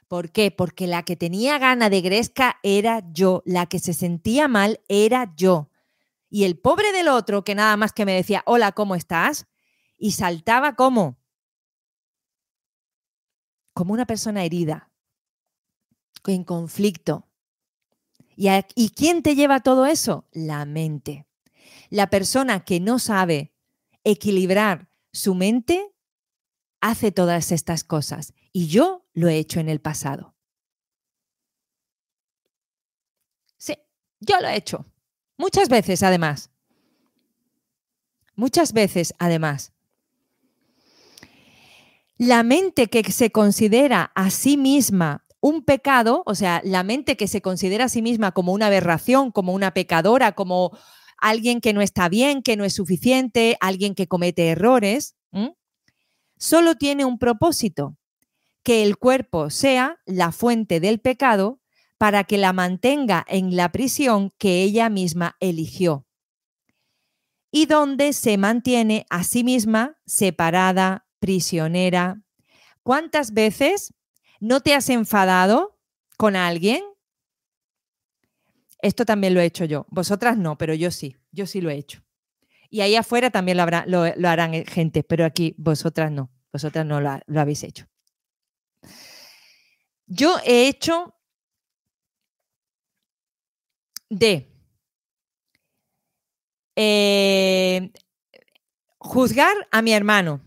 ¿Por 0.07 0.31
qué? 0.31 0.51
Porque 0.51 0.87
la 0.87 1.03
que 1.03 1.15
tenía 1.15 1.57
gana 1.59 1.89
de 1.89 2.01
gresca 2.01 2.59
era 2.63 3.03
yo, 3.11 3.43
la 3.45 3.67
que 3.67 3.79
se 3.79 3.93
sentía 3.93 4.47
mal 4.47 4.81
era 4.87 5.33
yo. 5.35 5.69
Y 6.29 6.45
el 6.45 6.59
pobre 6.59 6.91
del 6.91 7.07
otro, 7.07 7.43
que 7.43 7.55
nada 7.55 7.77
más 7.77 7.93
que 7.93 8.05
me 8.05 8.13
decía, 8.13 8.43
hola, 8.45 8.71
¿cómo 8.71 8.95
estás? 8.95 9.47
Y 9.97 10.11
saltaba 10.11 10.75
como, 10.75 11.19
como 13.73 13.93
una 13.93 14.05
persona 14.05 14.43
herida, 14.43 14.91
en 16.25 16.43
conflicto. 16.43 17.27
¿Y, 18.35 18.47
¿Y 18.75 18.89
quién 18.89 19.21
te 19.21 19.35
lleva 19.35 19.59
todo 19.59 19.85
eso? 19.85 20.27
La 20.31 20.65
mente. 20.65 21.27
La 21.89 22.09
persona 22.09 22.63
que 22.63 22.79
no 22.79 22.99
sabe 22.99 23.53
equilibrar 24.11 24.89
su 25.11 25.35
mente 25.35 25.93
hace 26.81 27.11
todas 27.11 27.51
estas 27.51 27.83
cosas. 27.83 28.33
Y 28.51 28.67
yo 28.67 29.05
lo 29.13 29.27
he 29.27 29.37
hecho 29.37 29.59
en 29.59 29.69
el 29.69 29.81
pasado. 29.81 30.35
Sí, 33.57 33.75
yo 34.19 34.39
lo 34.39 34.47
he 34.47 34.55
hecho. 34.55 34.85
Muchas 35.37 35.69
veces, 35.69 36.03
además. 36.03 36.51
Muchas 38.35 38.73
veces, 38.73 39.13
además. 39.19 39.73
La 42.17 42.43
mente 42.43 42.87
que 42.87 43.03
se 43.11 43.31
considera 43.31 44.11
a 44.15 44.29
sí 44.29 44.57
misma 44.57 45.25
un 45.41 45.63
pecado, 45.63 46.23
o 46.25 46.35
sea, 46.35 46.61
la 46.65 46.83
mente 46.83 47.15
que 47.15 47.27
se 47.27 47.41
considera 47.41 47.85
a 47.85 47.89
sí 47.89 48.01
misma 48.01 48.33
como 48.33 48.51
una 48.51 48.67
aberración, 48.67 49.31
como 49.31 49.53
una 49.53 49.73
pecadora, 49.73 50.33
como 50.33 50.77
alguien 51.21 51.61
que 51.61 51.73
no 51.73 51.81
está 51.81 52.09
bien, 52.09 52.41
que 52.41 52.57
no 52.57 52.65
es 52.65 52.73
suficiente, 52.73 53.57
alguien 53.59 53.95
que 53.95 54.07
comete 54.07 54.49
errores, 54.49 55.15
solo 56.37 56.75
tiene 56.75 57.05
un 57.05 57.19
propósito, 57.19 57.97
que 58.63 58.83
el 58.83 58.97
cuerpo 58.97 59.49
sea 59.49 59.99
la 60.05 60.31
fuente 60.31 60.79
del 60.79 60.99
pecado 60.99 61.59
para 61.97 62.23
que 62.23 62.37
la 62.37 62.53
mantenga 62.53 63.25
en 63.27 63.55
la 63.55 63.71
prisión 63.71 64.33
que 64.37 64.63
ella 64.63 64.89
misma 64.89 65.35
eligió 65.39 66.05
y 67.51 67.65
donde 67.65 68.13
se 68.13 68.37
mantiene 68.37 69.05
a 69.09 69.23
sí 69.23 69.43
misma 69.43 69.97
separada, 70.05 71.07
prisionera. 71.19 72.21
¿Cuántas 72.83 73.33
veces 73.33 73.93
no 74.39 74.61
te 74.61 74.75
has 74.75 74.89
enfadado 74.89 75.77
con 76.17 76.35
alguien? 76.35 76.83
Esto 78.81 79.05
también 79.05 79.33
lo 79.33 79.41
he 79.41 79.45
hecho 79.45 79.65
yo. 79.65 79.85
Vosotras 79.89 80.37
no, 80.37 80.57
pero 80.57 80.73
yo 80.73 80.91
sí, 80.91 81.17
yo 81.31 81.45
sí 81.45 81.61
lo 81.61 81.69
he 81.69 81.75
hecho. 81.75 82.01
Y 82.69 82.81
ahí 82.81 82.95
afuera 82.95 83.29
también 83.31 83.57
lo, 83.57 83.63
harán 84.29 84.53
eh, 84.53 84.65
gente, 84.67 85.03
pero 85.03 85.25
aquí 85.25 85.55
vosotras 85.57 86.11
no, 86.11 86.31
vosotras 86.53 86.85
no 86.85 87.01
lo 87.01 87.41
habéis 87.41 87.63
hecho. 87.63 87.87
Yo 90.05 90.37
he 90.45 90.67
hecho 90.67 91.15
de 94.09 94.51
eh, 96.75 97.91
juzgar 98.97 99.67
a 99.71 99.81
mi 99.81 99.93
hermano 99.93 100.41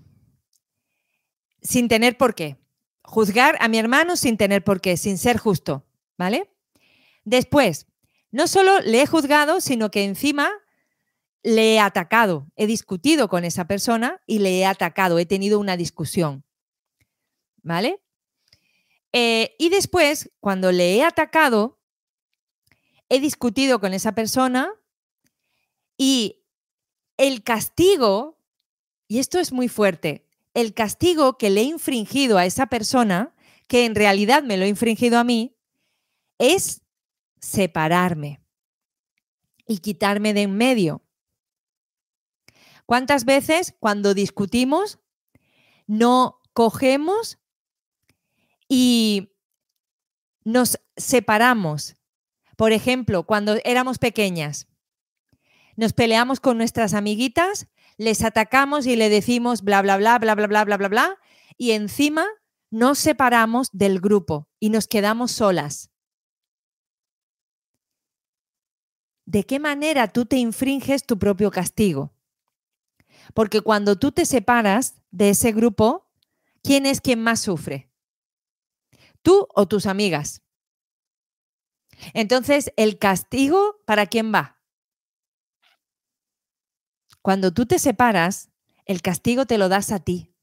sin 1.61 1.89
tener 1.89 2.17
por 2.17 2.35
qué. 2.35 2.57
Juzgar 3.05 3.57
a 3.61 3.69
mi 3.69 3.79
hermano 3.79 4.17
sin 4.17 4.37
tener 4.37 4.65
por 4.65 4.81
qué, 4.81 4.97
sin 4.97 5.19
ser 5.19 5.37
justo, 5.37 5.85
¿vale? 6.17 6.51
Después, 7.25 7.87
no 8.33 8.49
solo 8.49 8.81
le 8.81 9.03
he 9.03 9.07
juzgado, 9.07 9.61
sino 9.61 9.91
que 9.91 10.05
encima 10.05 10.51
le 11.43 11.75
he 11.75 11.81
atacado. 11.81 12.49
He 12.57 12.67
discutido 12.67 13.29
con 13.29 13.45
esa 13.45 13.67
persona 13.67 14.21
y 14.27 14.39
le 14.41 14.59
he 14.59 14.67
atacado, 14.67 15.19
he 15.19 15.27
tenido 15.27 15.61
una 15.61 15.77
discusión, 15.77 16.45
¿vale? 17.63 18.01
Eh, 19.13 19.55
y 19.59 19.69
después, 19.69 20.31
cuando 20.41 20.73
le 20.73 20.97
he 20.97 21.05
atacado, 21.05 21.79
he 23.11 23.21
discutido 23.21 23.79
con 23.81 23.93
esa 23.93 24.13
persona 24.15 24.73
y 25.99 26.43
el 27.19 27.43
castigo, 27.43 28.39
y 29.07 29.19
esto 29.19 29.39
es 29.39 29.53
muy 29.53 29.69
fuerte, 29.69 30.27
el 30.55 30.73
castigo 30.73 31.37
que 31.37 31.51
le 31.51 31.61
he 31.61 31.65
infringido 31.65 32.39
a 32.39 32.47
esa 32.47 32.67
persona, 32.67 33.35
que 33.69 33.85
en 33.85 33.95
realidad 33.95 34.43
me 34.43 34.57
lo 34.57 34.65
he 34.65 34.69
infringido 34.69 35.19
a 35.19 35.25
mí, 35.25 35.55
es 36.39 36.82
separarme 37.43 38.41
y 39.67 39.81
quitarme 39.81 40.33
de 40.33 40.43
en 40.43 40.57
medio. 40.57 41.03
¿Cuántas 42.87 43.27
veces 43.27 43.75
cuando 43.79 44.15
discutimos 44.15 44.99
no 45.87 46.41
cogemos 46.55 47.39
y 48.69 49.37
nos 50.45 50.81
separamos. 50.97 51.97
Por 52.57 52.73
ejemplo, 52.73 53.25
cuando 53.25 53.57
éramos 53.65 53.99
pequeñas, 53.99 54.69
nos 55.77 55.93
peleamos 55.93 56.41
con 56.41 56.59
nuestras 56.59 56.95
amiguitas, 56.95 57.69
les 57.97 58.25
atacamos 58.25 58.87
y 58.87 58.97
le 58.97 59.09
decimos 59.09 59.63
bla, 59.63 59.83
bla, 59.83 59.97
bla, 59.97 60.19
bla, 60.19 60.35
bla, 60.35 60.47
bla, 60.47 60.65
bla, 60.65 60.77
bla, 60.77 60.89
bla, 60.89 61.19
y 61.57 61.73
encima 61.73 62.27
nos 62.71 62.99
separamos 62.99 63.69
del 63.73 64.01
grupo 64.01 64.49
y 64.59 64.71
nos 64.71 64.89
quedamos 64.89 65.33
solas. 65.33 65.92
¿De 69.25 69.45
qué 69.45 69.61
manera 69.61 70.09
tú 70.09 70.27
te 70.27 70.37
infringes 70.37 71.05
tu 71.05 71.19
propio 71.19 71.51
castigo? 71.51 72.13
Porque 73.35 73.61
cuando 73.61 73.97
tú 73.97 74.13
te 74.13 74.27
separas 74.27 75.01
de 75.11 75.31
ese 75.31 75.53
grupo, 75.53 76.09
¿quién 76.63 76.87
es 76.87 77.01
quien 77.01 77.23
más 77.23 77.41
sufre? 77.41 77.93
tú 79.23 79.49
o 79.55 79.67
tus 79.67 79.87
amigas. 79.87 80.43
Entonces, 82.15 82.73
¿el 82.77 82.99
castigo 82.99 83.81
para 83.87 84.07
quién 84.07 84.35
va? 84.35 84.61
Cuando 87.23 87.53
tú 87.53 87.67
te 87.67 87.79
separas, 87.79 88.51
el 88.85 89.01
castigo 89.01 89.47
te 89.47 89.59
lo 89.59 89.69
das 89.69 89.93
a 89.93 90.01
ti. 90.01 90.35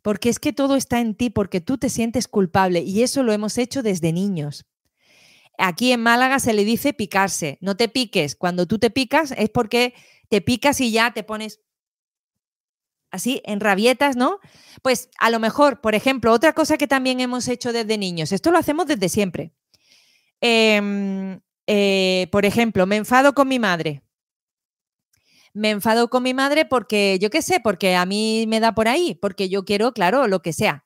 Porque 0.00 0.30
es 0.30 0.38
que 0.38 0.52
todo 0.52 0.76
está 0.76 1.00
en 1.00 1.14
ti, 1.14 1.30
porque 1.30 1.60
tú 1.60 1.76
te 1.78 1.90
sientes 1.90 2.28
culpable 2.28 2.80
y 2.80 3.02
eso 3.02 3.22
lo 3.22 3.32
hemos 3.32 3.58
hecho 3.58 3.82
desde 3.82 4.12
niños. 4.12 4.64
Aquí 5.58 5.92
en 5.92 6.02
Málaga 6.02 6.40
se 6.40 6.52
le 6.52 6.64
dice 6.64 6.92
picarse, 6.92 7.58
no 7.60 7.76
te 7.76 7.88
piques. 7.88 8.34
Cuando 8.36 8.66
tú 8.66 8.78
te 8.78 8.90
picas 8.90 9.32
es 9.36 9.50
porque 9.50 9.94
te 10.28 10.40
picas 10.40 10.80
y 10.80 10.90
ya 10.90 11.12
te 11.12 11.22
pones 11.22 11.60
así 13.14 13.40
en 13.44 13.60
rabietas, 13.60 14.16
¿no? 14.16 14.40
Pues 14.82 15.08
a 15.18 15.30
lo 15.30 15.38
mejor, 15.38 15.80
por 15.80 15.94
ejemplo, 15.94 16.32
otra 16.32 16.52
cosa 16.52 16.76
que 16.76 16.88
también 16.88 17.20
hemos 17.20 17.46
hecho 17.46 17.72
desde 17.72 17.96
niños, 17.96 18.32
esto 18.32 18.50
lo 18.50 18.58
hacemos 18.58 18.86
desde 18.86 19.08
siempre. 19.08 19.52
Em, 20.40 21.40
eh, 21.66 22.26
por 22.32 22.44
ejemplo, 22.44 22.86
me 22.86 22.96
enfado 22.96 23.32
con 23.34 23.48
mi 23.48 23.58
madre. 23.60 24.02
Me 25.52 25.70
enfado 25.70 26.10
con 26.10 26.24
mi 26.24 26.34
madre 26.34 26.64
porque, 26.64 27.18
yo 27.20 27.30
qué 27.30 27.40
sé, 27.40 27.60
porque 27.60 27.94
a 27.94 28.04
mí 28.04 28.46
me 28.48 28.58
da 28.58 28.74
por 28.74 28.88
ahí, 28.88 29.14
porque 29.14 29.48
yo 29.48 29.64
quiero, 29.64 29.92
claro, 29.92 30.26
lo 30.26 30.42
que 30.42 30.52
sea. 30.52 30.84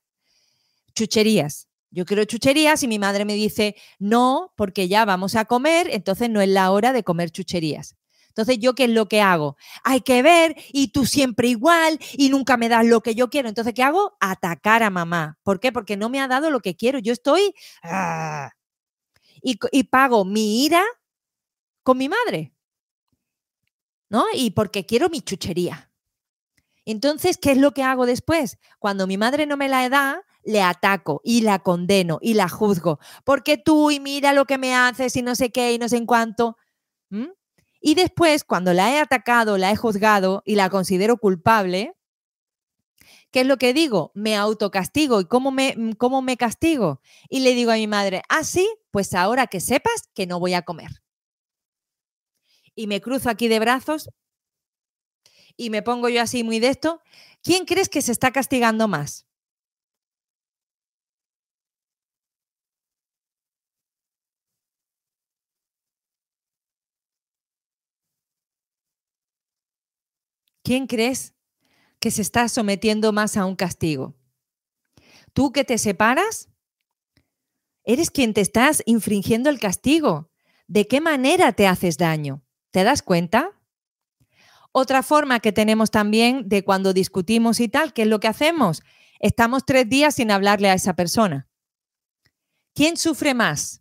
Chucherías. 0.94 1.68
Yo 1.90 2.04
quiero 2.04 2.24
chucherías 2.24 2.82
y 2.82 2.88
mi 2.88 2.98
madre 2.98 3.24
me 3.24 3.34
dice, 3.34 3.76
no, 3.98 4.52
porque 4.56 4.88
ya 4.88 5.04
vamos 5.04 5.34
a 5.36 5.46
comer, 5.46 5.88
entonces 5.90 6.28
no 6.28 6.40
es 6.40 6.48
la 6.48 6.70
hora 6.70 6.92
de 6.92 7.02
comer 7.02 7.30
chucherías. 7.30 7.96
Entonces, 8.38 8.58
¿yo 8.60 8.74
qué 8.76 8.84
es 8.84 8.90
lo 8.90 9.08
que 9.08 9.20
hago? 9.20 9.56
Hay 9.82 10.00
que 10.02 10.22
ver 10.22 10.54
y 10.72 10.92
tú 10.92 11.06
siempre 11.06 11.48
igual 11.48 11.98
y 12.12 12.28
nunca 12.28 12.56
me 12.56 12.68
das 12.68 12.86
lo 12.86 13.00
que 13.00 13.16
yo 13.16 13.30
quiero. 13.30 13.48
Entonces, 13.48 13.74
¿qué 13.74 13.82
hago? 13.82 14.16
Atacar 14.20 14.84
a 14.84 14.90
mamá. 14.90 15.38
¿Por 15.42 15.58
qué? 15.58 15.72
Porque 15.72 15.96
no 15.96 16.08
me 16.08 16.20
ha 16.20 16.28
dado 16.28 16.50
lo 16.52 16.60
que 16.60 16.76
quiero. 16.76 17.00
Yo 17.00 17.12
estoy... 17.12 17.52
¡ah! 17.82 18.52
Y, 19.42 19.58
y 19.72 19.84
pago 19.84 20.24
mi 20.24 20.64
ira 20.64 20.84
con 21.82 21.98
mi 21.98 22.08
madre. 22.08 22.52
¿No? 24.08 24.24
Y 24.32 24.52
porque 24.52 24.86
quiero 24.86 25.08
mi 25.08 25.20
chuchería. 25.20 25.90
Entonces, 26.84 27.38
¿qué 27.38 27.52
es 27.52 27.58
lo 27.58 27.72
que 27.72 27.82
hago 27.82 28.06
después? 28.06 28.58
Cuando 28.78 29.08
mi 29.08 29.16
madre 29.16 29.46
no 29.46 29.56
me 29.56 29.68
la 29.68 29.88
da, 29.88 30.22
le 30.48 30.62
ataco 30.62 31.20
y 31.24 31.42
la 31.42 31.58
condeno 31.58 32.18
y 32.22 32.32
la 32.32 32.48
juzgo. 32.48 32.98
Porque 33.22 33.58
tú 33.58 33.90
y 33.90 34.00
mira 34.00 34.32
lo 34.32 34.46
que 34.46 34.56
me 34.56 34.74
haces 34.74 35.14
y 35.16 35.22
no 35.22 35.34
sé 35.34 35.50
qué 35.50 35.74
y 35.74 35.78
no 35.78 35.90
sé 35.90 35.98
en 35.98 36.06
cuánto. 36.06 36.56
Y 37.82 37.94
después, 37.94 38.44
cuando 38.44 38.72
la 38.72 38.90
he 38.90 38.98
atacado, 38.98 39.58
la 39.58 39.70
he 39.70 39.76
juzgado 39.76 40.42
y 40.46 40.54
la 40.54 40.70
considero 40.70 41.18
culpable, 41.18 41.94
¿qué 43.30 43.42
es 43.42 43.46
lo 43.46 43.58
que 43.58 43.74
digo? 43.74 44.10
Me 44.14 44.36
autocastigo. 44.36 45.20
¿Y 45.20 45.26
cómo 45.26 45.50
me, 45.50 45.76
cómo 45.98 46.22
me 46.22 46.38
castigo? 46.38 47.02
Y 47.28 47.40
le 47.40 47.54
digo 47.54 47.70
a 47.70 47.74
mi 47.74 47.86
madre, 47.86 48.22
ah, 48.30 48.42
sí, 48.42 48.66
pues 48.90 49.12
ahora 49.12 49.48
que 49.48 49.60
sepas 49.60 50.08
que 50.14 50.26
no 50.26 50.40
voy 50.40 50.54
a 50.54 50.62
comer. 50.62 51.02
Y 52.74 52.86
me 52.86 53.02
cruzo 53.02 53.28
aquí 53.28 53.48
de 53.48 53.60
brazos 53.60 54.08
y 55.58 55.68
me 55.68 55.82
pongo 55.82 56.08
yo 56.08 56.22
así 56.22 56.42
muy 56.42 56.58
de 56.58 56.68
esto. 56.68 57.02
¿Quién 57.42 57.66
crees 57.66 57.90
que 57.90 58.00
se 58.00 58.12
está 58.12 58.30
castigando 58.30 58.88
más? 58.88 59.27
¿Quién 70.68 70.86
crees 70.86 71.34
que 71.98 72.10
se 72.10 72.20
está 72.20 72.46
sometiendo 72.46 73.10
más 73.10 73.38
a 73.38 73.46
un 73.46 73.56
castigo? 73.56 74.18
¿Tú 75.32 75.50
que 75.50 75.64
te 75.64 75.78
separas? 75.78 76.50
Eres 77.84 78.10
quien 78.10 78.34
te 78.34 78.42
estás 78.42 78.82
infringiendo 78.84 79.48
el 79.48 79.60
castigo. 79.60 80.30
¿De 80.66 80.86
qué 80.86 81.00
manera 81.00 81.54
te 81.54 81.66
haces 81.66 81.96
daño? 81.96 82.44
¿Te 82.70 82.84
das 82.84 83.00
cuenta? 83.00 83.58
Otra 84.70 85.02
forma 85.02 85.40
que 85.40 85.52
tenemos 85.52 85.90
también 85.90 86.50
de 86.50 86.62
cuando 86.62 86.92
discutimos 86.92 87.60
y 87.60 87.70
tal, 87.70 87.94
¿qué 87.94 88.02
es 88.02 88.08
lo 88.08 88.20
que 88.20 88.28
hacemos? 88.28 88.82
Estamos 89.20 89.64
tres 89.64 89.88
días 89.88 90.16
sin 90.16 90.30
hablarle 90.30 90.68
a 90.68 90.74
esa 90.74 90.94
persona. 90.94 91.48
¿Quién 92.74 92.98
sufre 92.98 93.32
más? 93.32 93.80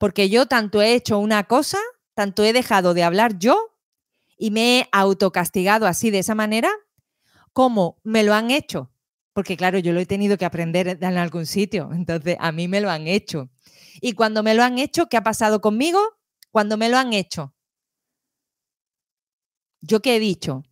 Porque 0.00 0.28
yo 0.28 0.46
tanto 0.46 0.82
he 0.82 0.94
hecho 0.94 1.20
una 1.20 1.44
cosa, 1.44 1.78
tanto 2.14 2.42
he 2.42 2.52
dejado 2.52 2.92
de 2.92 3.04
hablar 3.04 3.38
yo 3.38 3.73
y 4.36 4.50
me 4.50 4.80
he 4.80 4.88
autocastigado 4.92 5.86
así 5.86 6.10
de 6.10 6.20
esa 6.20 6.34
manera, 6.34 6.70
como 7.52 8.00
me 8.02 8.22
lo 8.22 8.34
han 8.34 8.50
hecho. 8.50 8.90
Porque 9.32 9.56
claro, 9.56 9.78
yo 9.78 9.92
lo 9.92 10.00
he 10.00 10.06
tenido 10.06 10.38
que 10.38 10.44
aprender 10.44 10.98
en 11.00 11.18
algún 11.18 11.46
sitio, 11.46 11.90
entonces 11.92 12.36
a 12.38 12.52
mí 12.52 12.68
me 12.68 12.80
lo 12.80 12.90
han 12.90 13.06
hecho. 13.08 13.50
Y 14.00 14.12
cuando 14.12 14.42
me 14.42 14.54
lo 14.54 14.62
han 14.62 14.78
hecho, 14.78 15.06
¿qué 15.08 15.16
ha 15.16 15.22
pasado 15.22 15.60
conmigo? 15.60 16.00
Cuando 16.50 16.76
me 16.76 16.88
lo 16.88 16.98
han 16.98 17.12
hecho. 17.12 17.54
¿Yo 19.80 20.00
qué 20.00 20.16
he 20.16 20.20
dicho? 20.20 20.62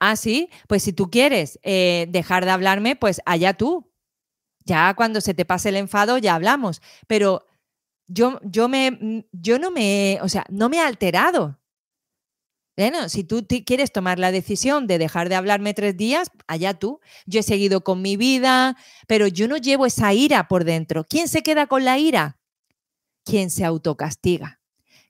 Ah, 0.00 0.16
sí, 0.16 0.50
pues 0.68 0.82
si 0.82 0.92
tú 0.92 1.10
quieres 1.10 1.58
eh, 1.62 2.06
dejar 2.10 2.44
de 2.44 2.50
hablarme, 2.52 2.96
pues 2.96 3.20
allá 3.26 3.54
tú. 3.54 3.90
Ya 4.64 4.94
cuando 4.94 5.20
se 5.20 5.34
te 5.34 5.44
pase 5.44 5.70
el 5.70 5.76
enfado, 5.76 6.18
ya 6.18 6.34
hablamos. 6.34 6.82
Pero 7.06 7.46
yo, 8.06 8.40
yo, 8.42 8.68
me, 8.68 9.26
yo 9.32 9.58
no 9.58 9.70
me, 9.70 10.18
o 10.22 10.28
sea, 10.28 10.44
no 10.50 10.68
me 10.68 10.76
he 10.78 10.80
alterado. 10.80 11.58
Bueno, 12.78 13.08
si 13.08 13.24
tú 13.24 13.44
quieres 13.66 13.90
tomar 13.90 14.20
la 14.20 14.30
decisión 14.30 14.86
de 14.86 14.98
dejar 14.98 15.28
de 15.28 15.34
hablarme 15.34 15.74
tres 15.74 15.96
días, 15.96 16.30
allá 16.46 16.74
tú. 16.74 17.00
Yo 17.26 17.40
he 17.40 17.42
seguido 17.42 17.82
con 17.82 18.00
mi 18.02 18.16
vida, 18.16 18.76
pero 19.08 19.26
yo 19.26 19.48
no 19.48 19.56
llevo 19.56 19.84
esa 19.84 20.14
ira 20.14 20.46
por 20.46 20.62
dentro. 20.62 21.02
¿Quién 21.02 21.26
se 21.26 21.42
queda 21.42 21.66
con 21.66 21.84
la 21.84 21.98
ira? 21.98 22.38
Quien 23.24 23.50
se 23.50 23.64
autocastiga, 23.64 24.60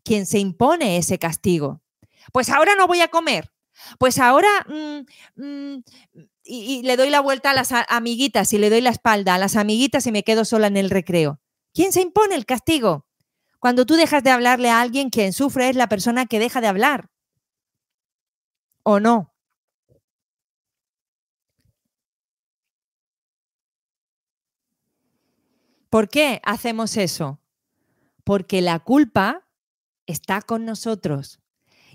quien 0.02 0.24
se 0.24 0.38
impone 0.38 0.96
ese 0.96 1.18
castigo. 1.18 1.82
Pues 2.32 2.48
ahora 2.48 2.74
no 2.74 2.86
voy 2.86 3.02
a 3.02 3.08
comer. 3.08 3.52
Pues 3.98 4.18
ahora 4.18 4.48
mm, 4.66 5.42
mm, 5.42 5.84
y, 6.44 6.82
le 6.84 6.96
doy 6.96 7.10
la 7.10 7.20
vuelta 7.20 7.50
a 7.50 7.54
las 7.54 7.72
amiguitas 7.90 8.50
y 8.54 8.58
le 8.58 8.70
doy 8.70 8.80
la 8.80 8.90
espalda 8.90 9.34
a 9.34 9.38
las 9.38 9.56
amiguitas 9.56 10.06
y 10.06 10.12
me 10.12 10.24
quedo 10.24 10.46
sola 10.46 10.68
en 10.68 10.78
el 10.78 10.88
recreo. 10.88 11.38
¿Quién 11.74 11.92
se 11.92 12.00
impone 12.00 12.34
el 12.34 12.46
castigo? 12.46 13.04
Cuando 13.58 13.84
tú 13.84 13.96
dejas 13.96 14.24
de 14.24 14.30
hablarle 14.30 14.70
a 14.70 14.80
alguien, 14.80 15.10
quien 15.10 15.34
sufre 15.34 15.68
es 15.68 15.76
la 15.76 15.90
persona 15.90 16.24
que 16.24 16.38
deja 16.38 16.62
de 16.62 16.68
hablar. 16.68 17.10
¿O 18.83 19.01
no? 19.01 19.33
¿Por 25.91 26.09
qué 26.09 26.41
hacemos 26.45 26.97
eso? 26.97 27.41
Porque 28.24 28.61
la 28.61 28.79
culpa 28.79 29.49
está 30.07 30.43
con 30.43 30.64
nosotros. 30.64 31.41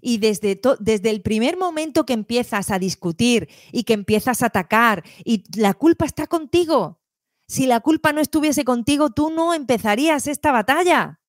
Y 0.02 0.18
desde, 0.18 0.60
desde, 0.80 1.10
el 1.12 1.22
primer 1.22 1.58
momento 1.58 2.06
que 2.06 2.14
empiezas 2.14 2.72
a 2.72 2.80
discutir 2.80 3.50
y 3.72 3.84
que 3.84 3.94
empiezas 3.94 4.42
a 4.42 4.48
atacar, 4.48 5.04
y 5.24 5.44
la 5.58 5.74
culpa 5.74 6.06
está 6.06 6.28
contigo. 6.28 7.00
Si 7.48 7.68
la 7.68 7.80
culpa 7.80 8.12
no 8.12 8.20
estuviese 8.20 8.66
contigo, 8.66 9.12
tú 9.12 9.30
no 9.30 9.54
empezarías 9.54 10.28
esta 10.28 10.52
batalla. 10.52 11.22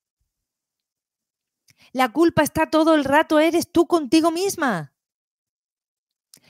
La 1.92 2.10
culpa 2.12 2.42
está 2.42 2.70
todo 2.70 2.94
el 2.94 3.04
rato, 3.04 3.38
eres 3.38 3.70
tú 3.70 3.86
contigo 3.86 4.30
misma. 4.32 4.93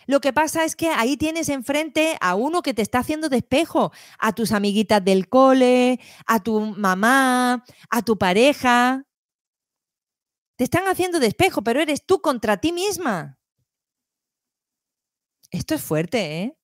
Lo 0.06 0.20
que 0.20 0.32
pasa 0.32 0.64
es 0.64 0.76
que 0.76 0.88
ahí 0.88 1.16
tienes 1.16 1.48
enfrente 1.48 2.16
a 2.20 2.34
uno 2.34 2.62
que 2.62 2.74
te 2.74 2.82
está 2.82 2.98
haciendo 3.00 3.28
despejo, 3.28 3.92
a 4.18 4.32
tus 4.32 4.52
amiguitas 4.52 5.04
del 5.04 5.28
cole, 5.28 6.00
a 6.26 6.40
tu 6.42 6.60
mamá, 6.60 7.64
a 7.90 8.02
tu 8.02 8.18
pareja. 8.18 9.04
Te 10.56 10.64
están 10.64 10.86
haciendo 10.86 11.18
despejo, 11.20 11.62
pero 11.62 11.80
eres 11.80 12.04
tú 12.06 12.20
contra 12.20 12.56
ti 12.58 12.72
misma. 12.72 13.38
Esto 15.50 15.74
es 15.74 15.82
fuerte, 15.82 16.42
¿eh? 16.42 16.56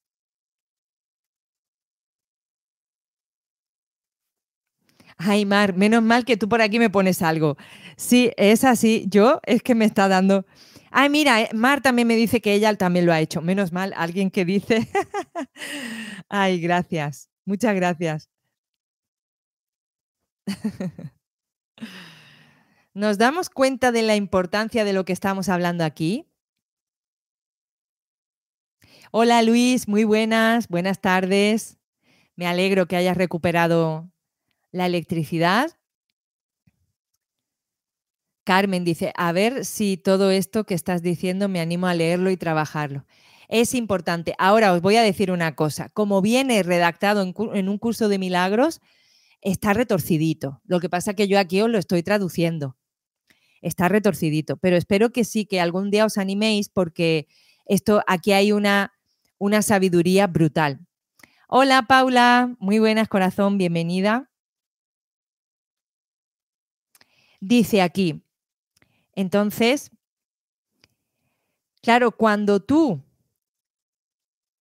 Ay, 5.18 5.44
Mar, 5.44 5.76
menos 5.76 6.02
mal 6.02 6.24
que 6.24 6.36
tú 6.36 6.48
por 6.48 6.62
aquí 6.62 6.78
me 6.78 6.88
pones 6.88 7.20
algo. 7.20 7.56
Sí, 7.96 8.30
es 8.36 8.64
así. 8.64 9.04
Yo 9.08 9.40
es 9.44 9.62
que 9.62 9.74
me 9.74 9.84
está 9.84 10.08
dando. 10.08 10.46
Ay, 10.90 11.08
mira, 11.08 11.40
eh, 11.42 11.50
Mar 11.54 11.80
también 11.80 12.08
me 12.08 12.16
dice 12.16 12.40
que 12.40 12.52
ella 12.54 12.74
también 12.76 13.06
lo 13.06 13.12
ha 13.12 13.20
hecho. 13.20 13.40
Menos 13.40 13.72
mal, 13.72 13.92
alguien 13.96 14.30
que 14.30 14.44
dice. 14.44 14.88
Ay, 16.28 16.60
gracias. 16.60 17.30
Muchas 17.44 17.74
gracias. 17.74 18.28
¿Nos 22.94 23.18
damos 23.18 23.50
cuenta 23.50 23.92
de 23.92 24.02
la 24.02 24.16
importancia 24.16 24.84
de 24.84 24.92
lo 24.92 25.04
que 25.04 25.12
estamos 25.12 25.48
hablando 25.48 25.84
aquí? 25.84 26.26
Hola 29.12 29.42
Luis, 29.42 29.88
muy 29.88 30.04
buenas, 30.04 30.68
buenas 30.68 31.00
tardes. 31.00 31.78
Me 32.36 32.46
alegro 32.46 32.86
que 32.86 32.96
hayas 32.96 33.16
recuperado 33.16 34.10
la 34.72 34.86
electricidad. 34.86 35.79
Carmen 38.50 38.84
dice, 38.84 39.12
a 39.16 39.30
ver 39.30 39.64
si 39.64 39.96
todo 39.96 40.32
esto 40.32 40.64
que 40.64 40.74
estás 40.74 41.02
diciendo 41.02 41.48
me 41.48 41.60
animo 41.60 41.86
a 41.86 41.94
leerlo 41.94 42.32
y 42.32 42.36
trabajarlo. 42.36 43.06
Es 43.48 43.76
importante. 43.76 44.34
Ahora 44.38 44.72
os 44.72 44.82
voy 44.82 44.96
a 44.96 45.02
decir 45.02 45.30
una 45.30 45.54
cosa. 45.54 45.88
Como 45.90 46.20
viene 46.20 46.60
redactado 46.64 47.22
en, 47.22 47.68
un 47.68 47.78
curso 47.78 48.08
de 48.08 48.18
milagros, 48.18 48.80
está 49.40 49.72
retorcidito. 49.72 50.60
Lo 50.64 50.80
que 50.80 50.88
pasa 50.88 51.12
es 51.12 51.16
que 51.16 51.28
yo 51.28 51.38
aquí 51.38 51.60
os 51.60 51.70
lo 51.70 51.78
estoy 51.78 52.02
traduciendo. 52.02 52.76
Está 53.62 53.88
retorcidito. 53.88 54.56
Pero 54.56 54.76
espero 54.76 55.10
que 55.12 55.22
sí, 55.22 55.46
que 55.46 55.60
algún 55.60 55.92
día 55.92 56.04
os 56.04 56.18
animéis 56.18 56.70
porque 56.70 57.28
esto, 57.66 58.02
aquí 58.08 58.32
hay 58.32 58.50
una, 58.50 58.92
una 59.38 59.62
sabiduría 59.62 60.26
brutal. 60.26 60.80
Hola 61.46 61.82
Paula, 61.82 62.56
muy 62.58 62.80
buenas 62.80 63.06
corazón, 63.06 63.58
bienvenida. 63.58 64.28
Dice 67.38 67.80
aquí, 67.80 68.24
entonces, 69.20 69.90
claro, 71.82 72.12
cuando 72.12 72.60
tú, 72.60 73.02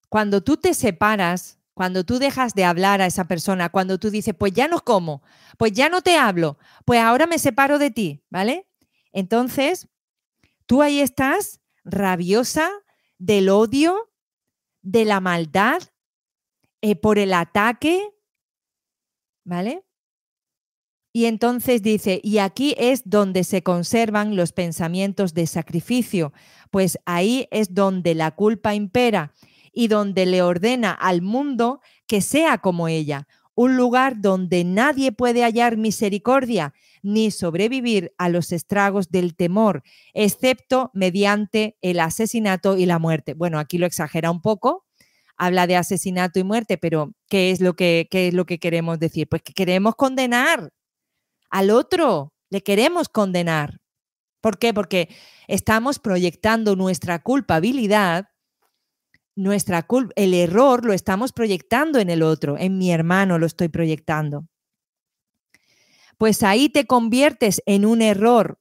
cuando 0.10 0.42
tú 0.44 0.58
te 0.58 0.74
separas, 0.74 1.60
cuando 1.74 2.04
tú 2.04 2.20
dejas 2.20 2.54
de 2.56 2.66
hablar 2.66 3.02
a 3.02 3.06
esa 3.06 3.26
persona, 3.26 3.70
cuando 3.70 4.00
tú 4.00 4.10
dices, 4.10 4.36
pues 4.38 4.52
ya 4.52 4.68
no 4.68 4.80
como, 4.84 5.24
pues 5.58 5.72
ya 5.72 5.88
no 5.88 6.02
te 6.02 6.18
hablo, 6.18 6.58
pues 6.86 7.00
ahora 7.00 7.26
me 7.26 7.40
separo 7.40 7.80
de 7.80 7.92
ti, 7.92 8.22
¿vale? 8.30 8.68
Entonces, 9.14 9.88
tú 10.66 10.82
ahí 10.82 11.00
estás 11.00 11.62
rabiosa 11.86 12.70
del 13.18 13.50
odio, 13.50 14.12
de 14.82 15.06
la 15.06 15.20
maldad, 15.22 15.82
eh, 16.82 16.96
por 16.96 17.18
el 17.18 17.34
ataque, 17.34 18.14
¿vale? 19.44 19.86
Y 21.12 21.26
entonces 21.26 21.82
dice, 21.82 22.22
y 22.24 22.38
aquí 22.38 22.76
es 22.78 23.02
donde 23.06 23.44
se 23.44 23.64
conservan 23.64 24.36
los 24.36 24.54
pensamientos 24.54 25.34
de 25.34 25.48
sacrificio, 25.48 26.34
pues 26.70 27.00
ahí 27.06 27.48
es 27.50 27.74
donde 27.74 28.14
la 28.14 28.32
culpa 28.32 28.76
impera 28.76 29.34
y 29.74 29.88
donde 29.88 30.26
le 30.28 30.44
ordena 30.44 30.92
al 30.92 31.22
mundo 31.22 31.82
que 32.06 32.22
sea 32.22 32.60
como 32.60 32.88
ella, 32.88 33.28
un 33.56 33.76
lugar 33.76 34.22
donde 34.22 34.64
nadie 34.64 35.12
puede 35.12 35.44
hallar 35.44 35.78
misericordia 35.78 36.74
ni 37.02 37.32
sobrevivir 37.32 38.14
a 38.18 38.30
los 38.30 38.52
estragos 38.52 39.10
del 39.10 39.36
temor, 39.36 39.84
excepto 40.14 40.92
mediante 40.94 41.76
el 41.82 42.00
asesinato 42.00 42.78
y 42.78 42.86
la 42.86 43.00
muerte. 43.00 43.34
Bueno, 43.34 43.58
aquí 43.58 43.78
lo 43.78 43.86
exagera 43.86 44.32
un 44.32 44.42
poco, 44.42 44.86
habla 45.38 45.66
de 45.66 45.76
asesinato 45.76 46.40
y 46.40 46.44
muerte, 46.44 46.78
pero 46.78 47.14
¿qué 47.28 47.52
es 47.52 47.62
lo 47.62 47.76
que, 47.76 48.08
qué 48.12 48.28
es 48.28 48.34
lo 48.34 48.46
que 48.46 48.60
queremos 48.60 49.00
decir? 49.00 49.28
Pues 49.28 49.42
que 49.42 49.54
queremos 49.54 49.96
condenar 49.96 50.72
al 51.50 51.70
otro, 51.70 52.34
le 52.50 52.62
queremos 52.62 53.10
condenar. 53.10 53.80
¿Por 54.42 54.58
qué? 54.58 54.74
Porque 54.74 55.10
estamos 55.48 56.00
proyectando 56.00 56.76
nuestra 56.76 57.22
culpabilidad, 57.22 58.30
nuestra 59.36 59.86
el 60.16 60.34
error 60.34 60.86
lo 60.86 60.94
estamos 60.94 61.32
proyectando 61.32 62.00
en 62.00 62.10
el 62.10 62.24
otro, 62.24 62.58
en 62.58 62.78
mi 62.78 62.92
hermano 62.92 63.38
lo 63.38 63.46
estoy 63.46 63.70
proyectando. 63.70 64.48
Pues 66.18 66.44
ahí 66.44 66.68
te 66.68 66.86
conviertes 66.86 67.62
en 67.66 67.86
un 67.86 68.02
error 68.02 68.60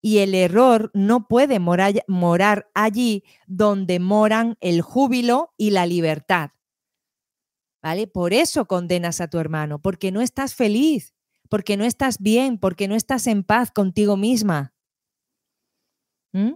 y 0.00 0.18
el 0.18 0.36
error 0.36 0.92
no 0.94 1.26
puede 1.26 1.58
morar, 1.58 1.94
morar 2.06 2.70
allí 2.74 3.24
donde 3.48 3.98
moran 3.98 4.56
el 4.60 4.80
júbilo 4.80 5.52
y 5.56 5.70
la 5.70 5.86
libertad. 5.86 6.50
¿Vale? 7.82 8.06
Por 8.06 8.32
eso 8.32 8.66
condenas 8.66 9.20
a 9.20 9.28
tu 9.28 9.38
hermano, 9.38 9.80
porque 9.80 10.12
no 10.12 10.20
estás 10.20 10.54
feliz, 10.54 11.15
porque 11.48 11.76
no 11.76 11.84
estás 11.84 12.18
bien, 12.20 12.58
porque 12.58 12.88
no 12.88 12.94
estás 12.94 13.26
en 13.26 13.44
paz 13.44 13.70
contigo 13.70 14.16
misma. 14.16 14.74
¿Mm? 16.32 16.54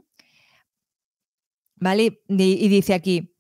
¿Vale? 1.77 2.23
Y 2.29 2.69
dice 2.69 2.93
aquí, 2.95 3.35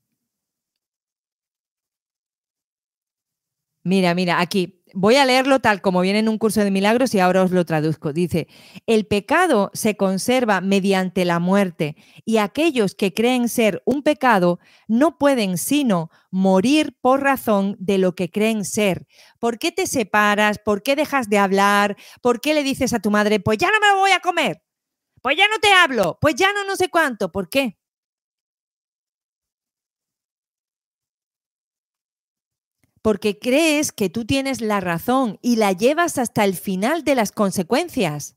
mira, 3.85 4.15
mira, 4.15 4.41
aquí, 4.41 4.80
Voy 4.95 5.17
a 5.17 5.25
leerlo 5.25 5.61
tal 5.61 5.81
como 5.81 6.01
viene 6.01 6.19
en 6.21 6.29
un 6.29 6.39
curso 6.39 6.63
de 6.63 6.71
milagros 6.71 7.15
y 7.15 7.21
ahora 7.21 7.43
os 7.43 7.51
lo 7.51 7.65
traduzco. 7.65 8.13
Dice, 8.13 8.49
el 8.87 9.07
pecado 9.07 9.71
se 9.75 9.97
conserva 9.97 10.61
mediante 10.61 11.25
la 11.25 11.39
muerte 11.39 11.97
y 12.25 12.39
aquellos 12.39 12.95
que 12.95 13.13
creen 13.15 13.49
ser 13.49 13.83
un 13.85 14.03
pecado 14.03 14.59
no 14.89 15.19
pueden 15.19 15.59
sino 15.59 16.11
morir 16.31 16.97
por 17.01 17.23
razón 17.23 17.77
de 17.79 17.99
lo 17.99 18.15
que 18.15 18.31
creen 18.31 18.65
ser. 18.65 19.07
¿Por 19.39 19.59
qué 19.59 19.73
te 19.73 19.87
separas? 19.87 20.59
¿Por 20.59 20.83
qué 20.83 20.97
dejas 20.97 21.29
de 21.29 21.39
hablar? 21.39 21.97
¿Por 22.23 22.41
qué 22.41 22.55
le 22.55 22.63
dices 22.63 22.93
a 22.93 23.01
tu 23.01 23.11
madre, 23.11 23.41
pues 23.41 23.59
ya 23.59 23.69
no 23.69 23.81
me 23.81 23.89
lo 23.95 23.99
voy 23.99 24.13
a 24.13 24.21
comer? 24.21 24.63
Pues 25.23 25.37
ya 25.37 25.49
no 25.49 25.59
te 25.61 25.73
hablo, 25.73 26.19
pues 26.21 26.37
ya 26.37 26.53
no 26.55 26.65
no 26.67 26.77
sé 26.77 26.91
cuánto. 26.91 27.33
¿Por 27.33 27.51
qué? 27.51 27.80
Porque 33.03 33.39
crees 33.39 33.93
que 33.93 34.11
tú 34.11 34.25
tienes 34.25 34.61
la 34.61 34.81
razón 34.81 35.39
y 35.43 35.57
la 35.57 35.73
llevas 35.73 36.19
hasta 36.19 36.45
el 36.45 36.55
final 36.55 37.05
de 37.05 37.15
las 37.15 37.33
consecuencias. 37.33 38.37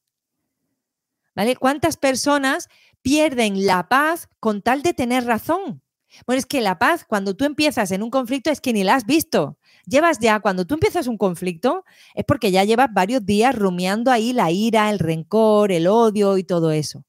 ¿Vale? 1.35 1.55
¿Cuántas 1.55 1.97
personas 1.97 2.69
pierden 3.01 3.65
la 3.65 3.89
paz 3.89 4.29
con 4.39 4.61
tal 4.61 4.83
de 4.83 4.93
tener 4.93 5.25
razón? 5.25 5.81
Bueno, 6.27 6.37
es 6.37 6.45
que 6.45 6.61
la 6.61 6.77
paz, 6.77 7.05
cuando 7.05 7.35
tú 7.35 7.43
empiezas 7.43 7.91
en 7.91 8.03
un 8.03 8.11
conflicto, 8.11 8.51
es 8.51 8.61
que 8.61 8.71
ni 8.71 8.83
la 8.83 8.95
has 8.95 9.05
visto. 9.05 9.57
Llevas 9.85 10.19
ya, 10.19 10.39
cuando 10.39 10.65
tú 10.65 10.75
empiezas 10.75 11.07
un 11.07 11.17
conflicto, 11.17 11.83
es 12.13 12.23
porque 12.23 12.51
ya 12.51 12.63
llevas 12.63 12.93
varios 12.93 13.25
días 13.25 13.55
rumiando 13.55 14.11
ahí 14.11 14.31
la 14.31 14.51
ira, 14.51 14.91
el 14.91 14.99
rencor, 14.99 15.71
el 15.71 15.87
odio 15.87 16.37
y 16.37 16.43
todo 16.43 16.71
eso. 16.71 17.03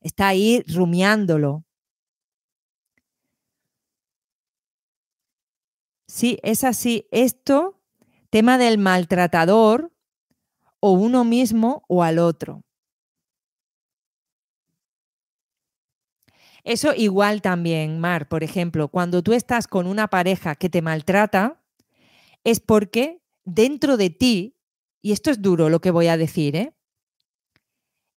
Está 0.00 0.28
ahí 0.28 0.64
rumiándolo. 0.66 1.64
Sí, 6.14 6.38
es 6.42 6.62
así. 6.62 7.08
Esto, 7.10 7.80
tema 8.28 8.58
del 8.58 8.76
maltratador, 8.76 9.94
o 10.78 10.92
uno 10.92 11.24
mismo 11.24 11.84
o 11.88 12.02
al 12.02 12.18
otro. 12.18 12.64
Eso 16.64 16.92
igual 16.94 17.40
también, 17.40 17.98
Mar, 17.98 18.28
por 18.28 18.44
ejemplo, 18.44 18.88
cuando 18.88 19.22
tú 19.22 19.32
estás 19.32 19.66
con 19.66 19.86
una 19.86 20.08
pareja 20.08 20.54
que 20.54 20.68
te 20.68 20.82
maltrata, 20.82 21.62
es 22.44 22.60
porque 22.60 23.22
dentro 23.44 23.96
de 23.96 24.10
ti, 24.10 24.58
y 25.00 25.12
esto 25.12 25.30
es 25.30 25.40
duro 25.40 25.70
lo 25.70 25.80
que 25.80 25.90
voy 25.90 26.08
a 26.08 26.18
decir, 26.18 26.56
¿eh? 26.56 26.74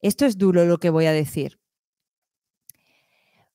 Esto 0.02 0.26
es 0.26 0.38
duro 0.38 0.66
lo 0.66 0.80
que 0.80 0.89
voy 0.89 1.06
a 1.06 1.14
decir. 1.14 1.62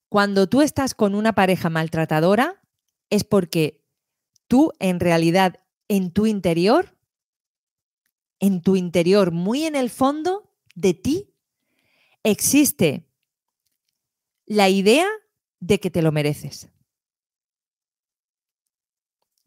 Cuando 0.09 0.49
tú 0.49 0.63
estás 0.63 0.95
con 0.95 1.15
una 1.15 1.35
pareja 1.35 1.69
maltratadora, 1.69 2.63
es 3.11 3.25
porque 3.25 3.80
tú 4.51 4.73
en 4.81 4.99
realidad 4.99 5.61
en 5.87 6.11
tu 6.11 6.27
interior, 6.27 6.99
en 8.41 8.63
tu 8.63 8.75
interior, 8.75 9.31
muy 9.31 9.65
en 9.65 9.77
el 9.77 9.91
fondo 9.91 10.53
de 10.75 10.93
ti, 10.93 11.33
existe 12.25 13.07
la 14.47 14.69
idea 14.69 15.07
de 15.61 15.79
que 15.79 15.89
te 15.89 16.03
lo 16.03 16.11
mereces, 16.11 16.69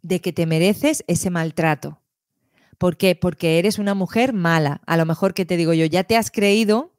de 0.01 0.21
que 0.21 0.31
te 0.31 0.45
mereces 0.45 1.03
ese 1.07 1.29
maltrato. 1.29 2.01
¿Por 2.77 2.95
qué? 2.95 3.15
Porque 3.15 3.59
eres 3.59 3.79
una 3.79 3.95
mujer 3.95 4.31
mala. 4.31 4.81
A 4.85 4.95
lo 4.95 5.05
mejor 5.05 5.33
que 5.33 5.45
te 5.45 5.57
digo 5.57 5.73
yo, 5.73 5.85
ya 5.85 6.05
te 6.05 6.15
has 6.15 6.31
creído 6.31 6.95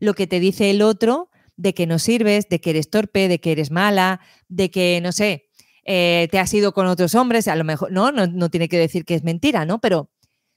lo 0.00 0.14
que 0.14 0.26
te 0.26 0.40
dice 0.40 0.70
el 0.70 0.80
otro 0.80 1.28
de 1.56 1.74
que 1.74 1.86
no 1.86 1.98
sirves, 1.98 2.48
de 2.48 2.62
que 2.62 2.70
eres 2.70 2.88
torpe, 2.88 3.28
de 3.28 3.40
que 3.40 3.52
eres 3.52 3.70
mala, 3.70 4.20
de 4.48 4.70
que, 4.70 5.00
no 5.02 5.12
sé, 5.12 5.50
eh, 5.84 6.28
te 6.30 6.38
has 6.38 6.52
ido 6.54 6.72
con 6.72 6.86
otros 6.86 7.14
hombres, 7.14 7.48
a 7.48 7.56
lo 7.56 7.64
mejor, 7.64 7.90
no, 7.90 8.12
no, 8.12 8.50
tiene 8.50 8.68
que 8.68 8.78
decir 8.78 9.04
que 9.04 9.14
es 9.14 9.24
mentira, 9.24 9.64
¿no? 9.64 9.80
Pero 9.80 10.10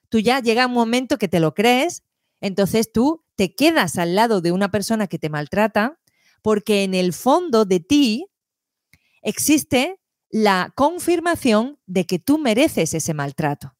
tú 0.10 0.20
ya 0.20 0.40
llega 0.40 0.68
un 0.68 0.74
momento 0.74 1.18
que 1.18 1.28
te 1.28 1.40
lo 1.40 1.54
crees, 1.54 2.04
entonces 2.42 2.92
tú 2.92 3.24
te 3.36 3.56
quedas 3.56 3.98
al 3.98 4.16
lado 4.16 4.42
de 4.42 4.52
una 4.52 4.70
persona 4.70 5.08
que 5.08 5.20
te 5.20 5.30
maltrata, 5.30 6.00
porque 6.42 6.84
en 6.84 6.94
el 6.94 7.14
fondo 7.14 7.66
de 7.66 7.80
ti 7.80 8.28
existe 9.24 10.00
la 10.30 10.72
confirmación 10.76 11.80
de 11.88 12.06
que 12.06 12.20
tú 12.20 12.38
mereces 12.38 12.94
ese 12.94 13.14
maltrato, 13.14 13.76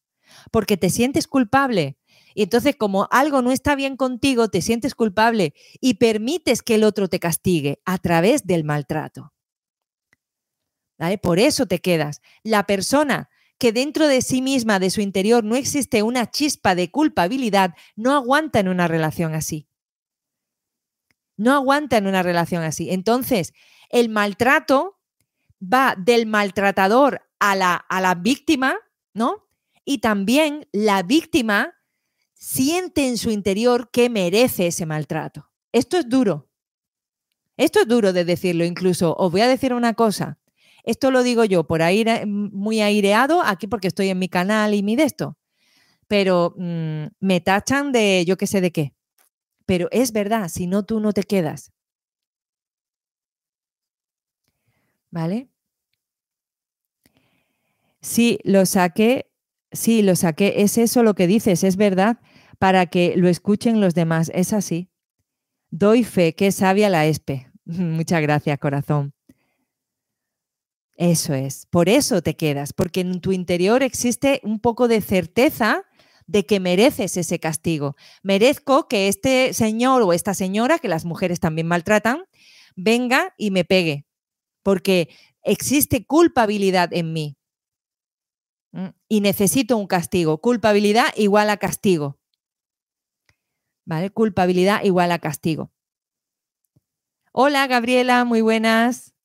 porque 0.50 0.76
te 0.76 0.90
sientes 0.90 1.28
culpable. 1.28 1.96
Y 2.34 2.42
entonces 2.42 2.76
como 2.76 3.08
algo 3.10 3.40
no 3.40 3.52
está 3.52 3.76
bien 3.76 3.96
contigo, 3.96 4.48
te 4.48 4.62
sientes 4.62 4.94
culpable 4.94 5.54
y 5.80 5.94
permites 5.94 6.62
que 6.62 6.74
el 6.74 6.84
otro 6.84 7.08
te 7.08 7.20
castigue 7.20 7.80
a 7.84 7.98
través 7.98 8.46
del 8.46 8.64
maltrato. 8.64 9.32
Por 11.22 11.38
eso 11.38 11.66
te 11.66 11.80
quedas. 11.80 12.22
La 12.42 12.66
persona 12.66 13.28
que 13.58 13.72
dentro 13.72 14.06
de 14.06 14.22
sí 14.22 14.42
misma, 14.42 14.78
de 14.78 14.90
su 14.90 15.00
interior, 15.00 15.44
no 15.44 15.56
existe 15.56 16.02
una 16.02 16.30
chispa 16.30 16.74
de 16.74 16.90
culpabilidad, 16.90 17.74
no 17.94 18.14
aguanta 18.14 18.60
en 18.60 18.68
una 18.68 18.88
relación 18.88 19.34
así. 19.34 19.68
No 21.36 21.54
aguanta 21.54 21.96
en 21.96 22.06
una 22.06 22.22
relación 22.22 22.62
así. 22.62 22.90
Entonces, 22.90 23.52
el 23.90 24.08
maltrato 24.08 24.98
va 25.62 25.94
del 25.96 26.26
maltratador 26.26 27.22
a 27.38 27.54
la, 27.56 27.74
a 27.74 28.00
la 28.00 28.14
víctima, 28.14 28.76
¿no? 29.14 29.48
Y 29.84 29.98
también 29.98 30.68
la 30.72 31.02
víctima 31.02 31.74
siente 32.34 33.08
en 33.08 33.18
su 33.18 33.30
interior 33.30 33.90
que 33.90 34.10
merece 34.10 34.66
ese 34.66 34.86
maltrato. 34.86 35.50
Esto 35.72 35.98
es 35.98 36.08
duro. 36.08 36.50
Esto 37.56 37.80
es 37.80 37.88
duro 37.88 38.12
de 38.12 38.24
decirlo 38.24 38.64
incluso. 38.64 39.14
Os 39.16 39.32
voy 39.32 39.40
a 39.40 39.48
decir 39.48 39.72
una 39.72 39.94
cosa. 39.94 40.38
Esto 40.86 41.10
lo 41.10 41.22
digo 41.24 41.44
yo 41.44 41.66
por 41.66 41.82
aire, 41.82 42.26
muy 42.26 42.80
aireado 42.80 43.42
aquí 43.42 43.66
porque 43.66 43.88
estoy 43.88 44.08
en 44.10 44.18
mi 44.20 44.28
canal 44.28 44.74
y 44.74 44.82
mi 44.84 44.96
de 44.96 45.04
esto. 45.04 45.36
Pero 46.08 46.54
mm, 46.58 47.06
me 47.20 47.40
tachan 47.40 47.92
de 47.92 48.24
yo 48.26 48.36
qué 48.38 48.46
sé 48.46 48.60
de 48.60 48.72
qué. 48.72 48.94
Pero 49.66 49.88
es 49.92 50.12
verdad, 50.12 50.48
si 50.48 50.66
no 50.66 50.84
tú 50.84 51.00
no 51.00 51.12
te 51.12 51.24
quedas. 51.24 51.72
¿Vale? 55.10 55.48
Sí, 58.00 58.38
lo 58.44 58.66
saqué, 58.66 59.26
sí, 59.72 60.02
lo 60.02 60.16
saqué. 60.16 60.62
Es 60.62 60.78
eso 60.78 61.02
lo 61.02 61.14
que 61.14 61.26
dices, 61.26 61.64
es 61.64 61.76
verdad, 61.76 62.18
para 62.58 62.86
que 62.86 63.14
lo 63.16 63.28
escuchen 63.28 63.80
los 63.80 63.94
demás. 63.94 64.30
Es 64.34 64.52
así. 64.52 64.90
Doy 65.70 66.04
fe, 66.04 66.34
que 66.34 66.52
sabia 66.52 66.90
la 66.90 67.06
ESPE. 67.06 67.52
Muchas 67.66 68.22
gracias, 68.22 68.58
corazón. 68.60 69.15
Eso 70.96 71.34
es, 71.34 71.66
por 71.66 71.90
eso 71.90 72.22
te 72.22 72.36
quedas, 72.36 72.72
porque 72.72 73.00
en 73.00 73.20
tu 73.20 73.32
interior 73.32 73.82
existe 73.82 74.40
un 74.42 74.60
poco 74.60 74.88
de 74.88 75.02
certeza 75.02 75.84
de 76.26 76.46
que 76.46 76.58
mereces 76.58 77.18
ese 77.18 77.38
castigo. 77.38 77.96
Merezco 78.22 78.88
que 78.88 79.08
este 79.08 79.52
señor 79.52 80.02
o 80.02 80.14
esta 80.14 80.32
señora, 80.32 80.78
que 80.78 80.88
las 80.88 81.04
mujeres 81.04 81.38
también 81.38 81.68
maltratan, 81.68 82.24
venga 82.76 83.34
y 83.36 83.50
me 83.50 83.64
pegue, 83.64 84.06
porque 84.62 85.10
existe 85.42 86.06
culpabilidad 86.06 86.92
en 86.92 87.12
mí. 87.12 87.36
Y 89.08 89.20
necesito 89.22 89.78
un 89.78 89.86
castigo. 89.86 90.38
Culpabilidad 90.42 91.06
igual 91.16 91.48
a 91.48 91.56
castigo. 91.56 92.18
¿Vale? 93.86 94.10
Culpabilidad 94.10 94.82
igual 94.84 95.12
a 95.12 95.18
castigo. 95.18 95.72
Hola, 97.32 97.66
Gabriela, 97.68 98.24
muy 98.26 98.42
buenas. 98.42 99.15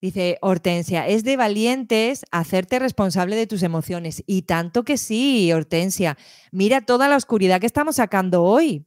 Dice 0.00 0.38
Hortensia, 0.42 1.08
es 1.08 1.24
de 1.24 1.36
valientes 1.36 2.24
hacerte 2.30 2.78
responsable 2.78 3.34
de 3.34 3.48
tus 3.48 3.64
emociones. 3.64 4.22
Y 4.26 4.42
tanto 4.42 4.84
que 4.84 4.96
sí, 4.96 5.52
Hortensia. 5.52 6.16
Mira 6.52 6.82
toda 6.82 7.08
la 7.08 7.16
oscuridad 7.16 7.60
que 7.60 7.66
estamos 7.66 7.96
sacando 7.96 8.44
hoy. 8.44 8.86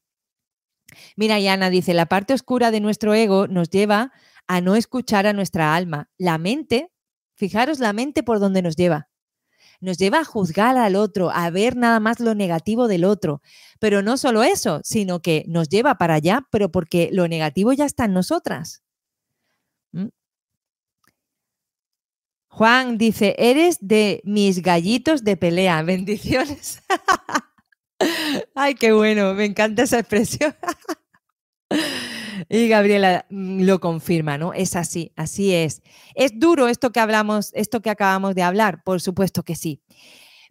Mira, 1.18 1.40
Yana 1.40 1.70
dice, 1.70 1.94
la 1.94 2.06
parte 2.06 2.34
oscura 2.34 2.72
de 2.72 2.80
nuestro 2.80 3.14
ego 3.14 3.48
nos 3.48 3.70
lleva 3.70 4.12
a 4.48 4.62
no 4.62 4.76
escuchar 4.76 5.28
a 5.28 5.34
nuestra 5.34 5.76
alma. 5.76 6.10
La 6.18 6.38
mente, 6.38 6.92
fijaros 7.36 7.80
la 7.80 7.92
mente 7.94 8.24
por 8.24 8.40
donde 8.40 8.62
nos 8.62 8.76
lleva. 8.76 9.10
Nos 9.82 9.98
lleva 9.98 10.20
a 10.20 10.26
juzgar 10.26 10.78
al 10.78 10.96
otro, 10.96 11.32
a 11.32 11.50
ver 11.50 11.76
nada 11.76 12.00
más 12.00 12.20
lo 12.20 12.36
negativo 12.36 12.88
del 12.88 13.04
otro. 13.04 13.42
Pero 13.80 14.02
no 14.02 14.16
solo 14.16 14.44
eso, 14.44 14.80
sino 14.84 15.22
que 15.22 15.44
nos 15.48 15.70
lleva 15.70 15.96
para 15.96 16.14
allá, 16.14 16.48
pero 16.52 16.72
porque 16.72 17.10
lo 17.12 17.28
negativo 17.28 17.74
ya 17.74 17.86
está 17.86 18.06
en 18.06 18.14
nosotras. 18.14 18.84
Juan 22.52 22.98
dice, 22.98 23.34
eres 23.40 23.78
de 23.80 24.22
mis 24.26 24.62
gallitos 24.62 25.24
de 25.24 25.38
pelea. 25.38 25.82
Bendiciones. 25.84 26.84
Ay, 28.54 28.76
qué 28.76 28.92
bueno, 28.92 29.34
me 29.34 29.46
encanta 29.46 29.84
esa 29.84 30.00
expresión. 30.00 30.54
Y 32.50 32.68
Gabriela 32.68 33.26
mm, 33.30 33.64
lo 33.64 33.80
confirma, 33.80 34.38
¿no? 34.38 34.54
Es 34.54 34.76
así, 34.76 35.14
así 35.16 35.54
es. 35.54 35.82
¿Es 36.14 36.38
duro 36.38 36.68
esto 36.68 36.92
que 36.92 37.00
hablamos, 37.00 37.52
esto 37.54 37.82
que 37.82 37.90
acabamos 37.90 38.36
de 38.36 38.44
hablar? 38.44 38.84
Por 38.84 39.00
supuesto 39.00 39.44
que 39.44 39.56
sí. 39.56 39.82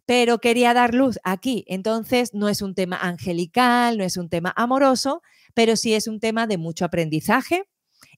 Pero 0.07 0.38
quería 0.38 0.72
dar 0.72 0.94
luz 0.94 1.20
aquí. 1.22 1.64
Entonces, 1.68 2.32
no 2.32 2.48
es 2.48 2.62
un 2.62 2.74
tema 2.74 2.96
angelical, 2.96 3.98
no 3.98 4.05
es 4.05 4.16
un 4.16 4.30
tema 4.30 4.55
amoroso, 4.57 5.20
pero 5.53 5.76
sí 5.76 5.92
es 5.92 6.07
un 6.07 6.18
tema 6.18 6.46
de 6.46 6.57
mucho 6.57 6.86
aprendizaje 6.86 7.64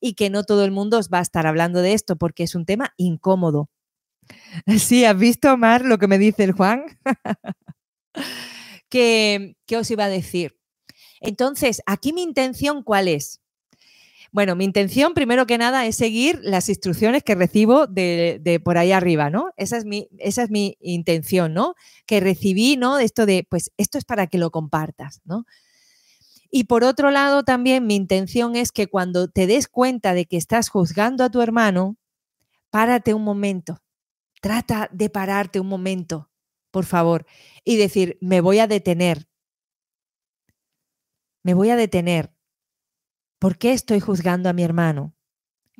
y 0.03 0.14
que 0.14 0.28
no 0.28 0.42
todo 0.42 0.64
el 0.64 0.72
mundo 0.72 0.98
os 0.98 1.09
va 1.09 1.20
a 1.20 1.22
estar 1.22 1.46
hablando 1.46 1.80
de 1.80 1.92
esto 1.94 2.16
porque 2.16 2.42
es 2.42 2.55
un 2.55 2.66
tema 2.66 2.92
incómodo. 2.98 3.70
Sí, 4.78 5.05
¿has 5.05 5.18
visto, 5.18 5.57
Mar, 5.57 5.84
lo 5.84 5.98
que 5.98 6.07
me 6.07 6.18
dice 6.18 6.44
el 6.44 6.53
Juan? 6.53 6.84
¿Qué, 8.88 9.57
os 9.76 9.90
iba 9.90 10.05
a 10.05 10.09
decir? 10.09 10.57
Entonces, 11.20 11.82
aquí 11.86 12.12
mi 12.12 12.22
intención, 12.22 12.82
¿cuál 12.82 13.09
es? 13.09 13.40
Bueno, 14.30 14.55
mi 14.55 14.64
intención, 14.64 15.12
primero 15.12 15.46
que 15.46 15.59
nada, 15.59 15.86
es 15.86 15.96
seguir 15.96 16.38
las 16.42 16.68
instrucciones 16.68 17.22
que 17.22 17.34
recibo 17.34 17.86
de, 17.86 18.61
por 18.64 18.78
ahí 18.78 18.92
arriba, 18.92 19.28
¿no? 19.28 19.50
Esa 19.57 19.76
es, 19.76 19.84
mi, 19.84 20.09
esa 20.18 20.44
es 20.44 20.50
mi 20.50 20.76
intención, 20.80 21.53
¿no? 21.53 21.74
Que 22.07 22.20
recibí, 22.20 22.76
¿no? 22.76 22.98
Esto 22.98 23.26
de, 23.26 23.46
pues, 23.48 23.72
esto 23.76 23.98
es 23.98 24.05
para 24.05 24.26
que 24.26 24.38
lo 24.38 24.50
compartas, 24.50 25.20
¿no? 25.24 25.44
Y 26.53 26.64
por 26.64 26.84
otro 26.84 27.11
lado, 27.11 27.42
también 27.42 27.86
mi 27.88 27.96
intención 27.96 28.55
es 28.55 28.70
que 28.70 28.86
cuando 28.86 29.26
te 29.26 29.48
des 29.48 29.66
cuenta 29.66 30.14
de 30.14 30.26
que 30.26 30.36
estás 30.36 30.68
juzgando 30.68 31.24
a 31.24 31.30
tu 31.30 31.40
hermano, 31.40 31.96
párate 32.70 33.14
un 33.14 33.24
momento. 33.24 33.82
Trata 34.40 34.88
de 34.92 35.11
pararte 35.11 35.59
un 35.59 35.66
momento 35.66 36.30
por 36.72 36.86
favor, 36.86 37.26
y 37.64 37.76
decir, 37.76 38.18
me 38.20 38.40
voy 38.40 38.59
a 38.59 38.66
detener. 38.66 39.28
Me 41.44 41.55
voy 41.55 41.70
a 41.70 41.76
detener. 41.76 42.34
¿Por 43.38 43.59
qué 43.59 43.72
estoy 43.72 44.00
juzgando 44.00 44.48
a 44.48 44.53
mi 44.53 44.64
hermano? 44.64 45.14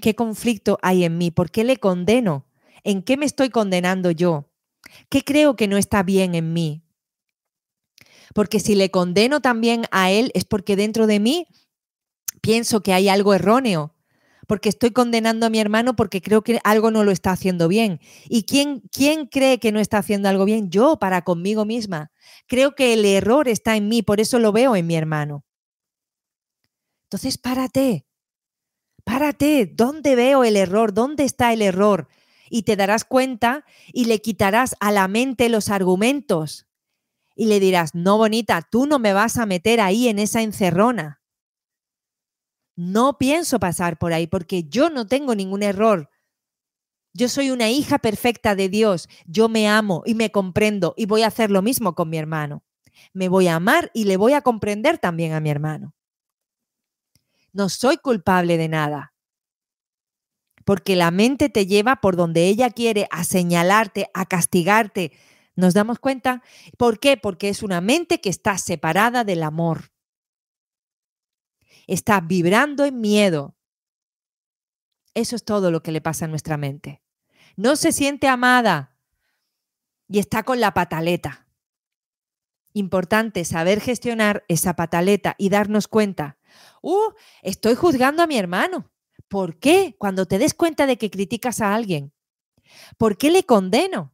¿Qué 0.01 0.15
conflicto 0.15 0.79
hay 0.83 1.05
en 1.05 1.17
mí? 1.19 1.31
¿Por 1.31 1.51
qué 1.51 1.65
le 1.65 1.79
condeno? 1.79 2.47
¿En 2.85 3.03
qué 3.03 3.17
me 3.17 3.25
estoy 3.25 3.49
condenando 3.51 4.11
yo? 4.11 4.51
¿Qué 5.09 5.25
creo 5.25 5.57
que 5.57 5.67
no 5.67 5.79
está 5.79 6.03
bien 6.03 6.35
en 6.35 6.53
mí? 6.53 6.85
Porque 8.35 8.61
si 8.61 8.75
le 8.75 8.91
condeno 8.91 9.41
también 9.41 9.85
a 9.91 10.11
él 10.11 10.31
es 10.35 10.45
porque 10.45 10.77
dentro 10.77 11.07
de 11.07 11.21
mí 11.21 11.47
pienso 12.41 12.83
que 12.83 12.93
hay 12.93 13.09
algo 13.09 13.35
erróneo 13.35 13.95
porque 14.47 14.69
estoy 14.69 14.91
condenando 14.91 15.47
a 15.47 15.51
mi 15.51 15.61
hermano 15.61 15.97
porque 15.97 16.21
creo 16.21 16.43
que 16.43 16.61
algo 16.65 16.91
no 16.91 17.05
lo 17.05 17.11
está 17.11 17.31
haciendo 17.31 17.69
bien. 17.69 18.01
¿Y 18.29 18.45
quién, 18.45 18.83
quién 18.93 19.27
cree 19.27 19.59
que 19.59 19.73
no 19.73 19.81
está 19.81 19.99
haciendo 19.99 20.29
algo 20.29 20.45
bien? 20.45 20.71
Yo, 20.71 20.99
para 20.99 21.23
conmigo 21.23 21.65
misma. 21.65 22.11
Creo 22.47 22.75
que 22.75 22.93
el 22.93 23.05
error 23.05 23.49
está 23.49 23.77
en 23.77 23.89
mí, 23.89 24.03
por 24.03 24.21
eso 24.21 24.39
lo 24.39 24.53
veo 24.53 24.77
en 24.77 24.87
mi 24.87 24.97
hermano. 24.97 25.45
Entonces, 27.05 27.39
párate, 27.39 28.07
párate, 29.05 29.67
¿dónde 29.67 30.17
veo 30.17 30.45
el 30.45 30.57
error? 30.57 30.93
¿Dónde 30.93 31.25
está 31.25 31.53
el 31.53 31.63
error? 31.63 32.09
Y 32.51 32.65
te 32.65 32.77
darás 32.77 33.05
cuenta 33.05 33.65
y 33.93 34.07
le 34.07 34.21
quitarás 34.21 34.75
a 34.81 34.93
la 34.93 35.09
mente 35.09 35.49
los 35.49 35.71
argumentos. 35.71 36.67
Y 37.43 37.47
le 37.47 37.59
dirás, 37.59 37.97
no, 37.97 38.19
bonita, 38.19 38.63
tú 38.63 38.87
no 38.87 39.01
me 39.01 39.13
vas 39.13 39.37
a 39.37 39.47
meter 39.47 39.81
ahí 39.81 40.07
en 40.07 40.21
esa 40.21 40.43
encerrona. 40.43 41.21
No 42.77 43.19
pienso 43.19 43.59
pasar 43.59 43.99
por 43.99 44.13
ahí 44.13 44.29
porque 44.29 44.63
yo 44.69 44.91
no 44.91 45.09
tengo 45.09 45.35
ningún 45.35 45.65
error. 45.65 46.09
Yo 47.13 47.29
soy 47.29 47.51
una 47.51 47.69
hija 47.69 47.99
perfecta 47.99 48.55
de 48.55 48.69
Dios. 48.69 49.09
Yo 49.27 49.49
me 49.49 49.69
amo 49.69 50.05
y 50.07 50.15
me 50.15 50.31
comprendo 50.31 50.95
y 50.97 51.07
voy 51.07 51.23
a 51.23 51.27
hacer 51.27 51.51
lo 51.51 51.63
mismo 51.63 51.97
con 51.97 52.11
mi 52.11 52.17
hermano. 52.17 52.63
Me 53.13 53.29
voy 53.29 53.49
a 53.49 53.57
amar 53.57 53.91
y 53.93 54.05
le 54.05 54.17
voy 54.17 54.35
a 54.35 54.43
comprender 54.43 54.99
también 54.99 55.33
a 55.33 55.41
mi 55.41 55.51
hermano. 55.51 55.97
No 57.53 57.69
soy 57.69 57.97
culpable 57.97 58.57
de 58.57 58.69
nada. 58.69 59.15
Porque 60.65 60.95
la 60.95 61.11
mente 61.11 61.49
te 61.49 61.67
lleva 61.67 61.97
por 61.97 62.15
donde 62.15 62.47
ella 62.47 62.71
quiere 62.71 63.09
a 63.11 63.25
señalarte, 63.25 64.09
a 64.15 64.27
castigarte. 64.27 65.11
¿Nos 65.55 65.75
damos 65.75 65.99
cuenta? 65.99 66.43
¿Por 66.79 66.99
qué? 66.99 67.17
Porque 67.17 67.49
es 67.49 67.63
una 67.63 67.81
mente 67.81 68.21
que 68.21 68.31
está 68.31 68.59
separada 68.59 69.25
del 69.25 69.43
amor 69.43 69.93
está 71.87 72.21
vibrando 72.21 72.85
en 72.85 73.01
miedo. 73.01 73.57
Eso 75.15 75.37
es 75.37 75.45
todo 75.45 75.71
lo 75.71 75.83
que 75.83 75.93
le 75.93 76.01
pasa 76.01 76.25
a 76.25 76.29
nuestra 76.29 76.57
mente. 76.57 77.03
No 77.57 77.77
se 77.77 77.93
siente 77.93 78.29
amada 78.29 78.97
y 80.09 80.19
está 80.19 80.43
con 80.43 80.61
la 80.61 80.73
pataleta. 80.73 81.47
Importante 82.73 83.45
saber 83.45 83.81
gestionar 83.81 84.45
esa 84.49 84.75
pataleta 84.75 85.35
y 85.37 85.51
darnos 85.51 85.89
cuenta, 85.89 86.39
uh, 86.81 87.13
estoy 87.43 87.75
juzgando 87.75 88.23
a 88.23 88.27
mi 88.27 88.39
hermano. 88.39 88.91
¿Por 89.29 89.59
qué? 89.59 89.95
Cuando 89.99 90.27
te 90.27 90.39
des 90.39 90.55
cuenta 90.55 90.87
de 90.87 90.97
que 90.97 91.11
criticas 91.11 91.61
a 91.61 91.75
alguien. 91.75 92.15
¿Por 92.97 93.19
qué 93.19 93.31
le 93.31 93.45
condeno? 93.45 94.12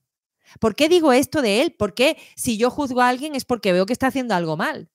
¿Por 0.61 0.75
qué 0.75 0.89
digo 0.89 1.13
esto 1.13 1.43
de 1.43 1.63
él? 1.63 1.73
¿Por 1.73 1.95
qué 1.95 2.17
si 2.37 2.59
yo 2.59 2.71
juzgo 2.71 3.01
a 3.01 3.09
alguien 3.09 3.35
es 3.35 3.45
porque 3.45 3.73
veo 3.73 3.87
que 3.87 3.93
está 3.93 4.09
haciendo 4.09 4.35
algo 4.35 4.57
mal? 4.57 4.91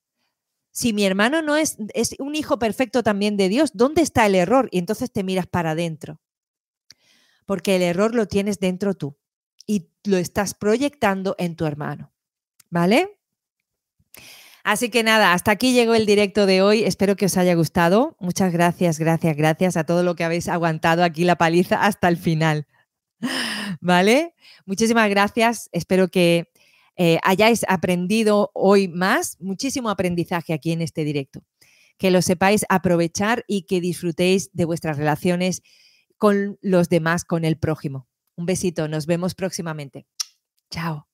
si 0.73 0.91
mi 0.91 1.05
hermano 1.05 1.43
no 1.43 1.55
es, 1.55 1.77
es 1.93 2.15
un 2.17 2.35
hijo 2.35 2.57
perfecto 2.57 3.03
también 3.03 3.37
de 3.37 3.47
Dios, 3.47 3.71
¿dónde 3.75 4.01
está 4.01 4.25
el 4.25 4.33
error? 4.33 4.69
Y 4.71 4.79
entonces 4.79 5.11
te 5.11 5.23
miras 5.23 5.45
para 5.45 5.71
adentro. 5.71 6.19
Porque 7.45 7.75
el 7.75 7.83
error 7.83 8.15
lo 8.15 8.27
tienes 8.27 8.59
dentro 8.59 8.95
tú 8.95 9.15
y 9.67 9.91
lo 10.03 10.17
estás 10.17 10.55
proyectando 10.55 11.35
en 11.37 11.55
tu 11.55 11.65
hermano. 11.67 12.11
¿Vale? 12.71 13.19
Así 14.63 14.89
que 14.89 15.03
nada, 15.03 15.33
hasta 15.33 15.51
aquí 15.51 15.73
llegó 15.73 15.93
el 15.93 16.07
directo 16.07 16.47
de 16.47 16.63
hoy. 16.63 16.83
Espero 16.85 17.15
que 17.15 17.27
os 17.27 17.37
haya 17.37 17.53
gustado. 17.53 18.15
Muchas 18.19 18.51
gracias, 18.51 18.97
gracias, 18.97 19.37
gracias 19.37 19.77
a 19.77 19.83
todo 19.83 20.01
lo 20.01 20.15
que 20.15 20.23
habéis 20.23 20.47
aguantado 20.47 21.03
aquí 21.03 21.23
la 21.23 21.35
paliza 21.35 21.83
hasta 21.83 22.07
el 22.07 22.17
final. 22.17 22.65
¿Vale? 23.81 24.33
Muchísimas 24.65 25.09
gracias. 25.09 25.69
Espero 25.71 26.09
que 26.09 26.51
eh, 26.95 27.19
hayáis 27.23 27.65
aprendido 27.67 28.51
hoy 28.53 28.87
más, 28.87 29.37
muchísimo 29.39 29.89
aprendizaje 29.89 30.53
aquí 30.53 30.71
en 30.71 30.81
este 30.81 31.03
directo. 31.03 31.41
Que 31.97 32.11
lo 32.11 32.21
sepáis 32.21 32.65
aprovechar 32.69 33.43
y 33.47 33.63
que 33.63 33.81
disfrutéis 33.81 34.49
de 34.53 34.65
vuestras 34.65 34.97
relaciones 34.97 35.61
con 36.17 36.57
los 36.61 36.89
demás, 36.89 37.25
con 37.25 37.45
el 37.45 37.57
prójimo. 37.57 38.07
Un 38.35 38.45
besito, 38.45 38.87
nos 38.87 39.05
vemos 39.05 39.35
próximamente. 39.35 40.07
Chao. 40.69 41.12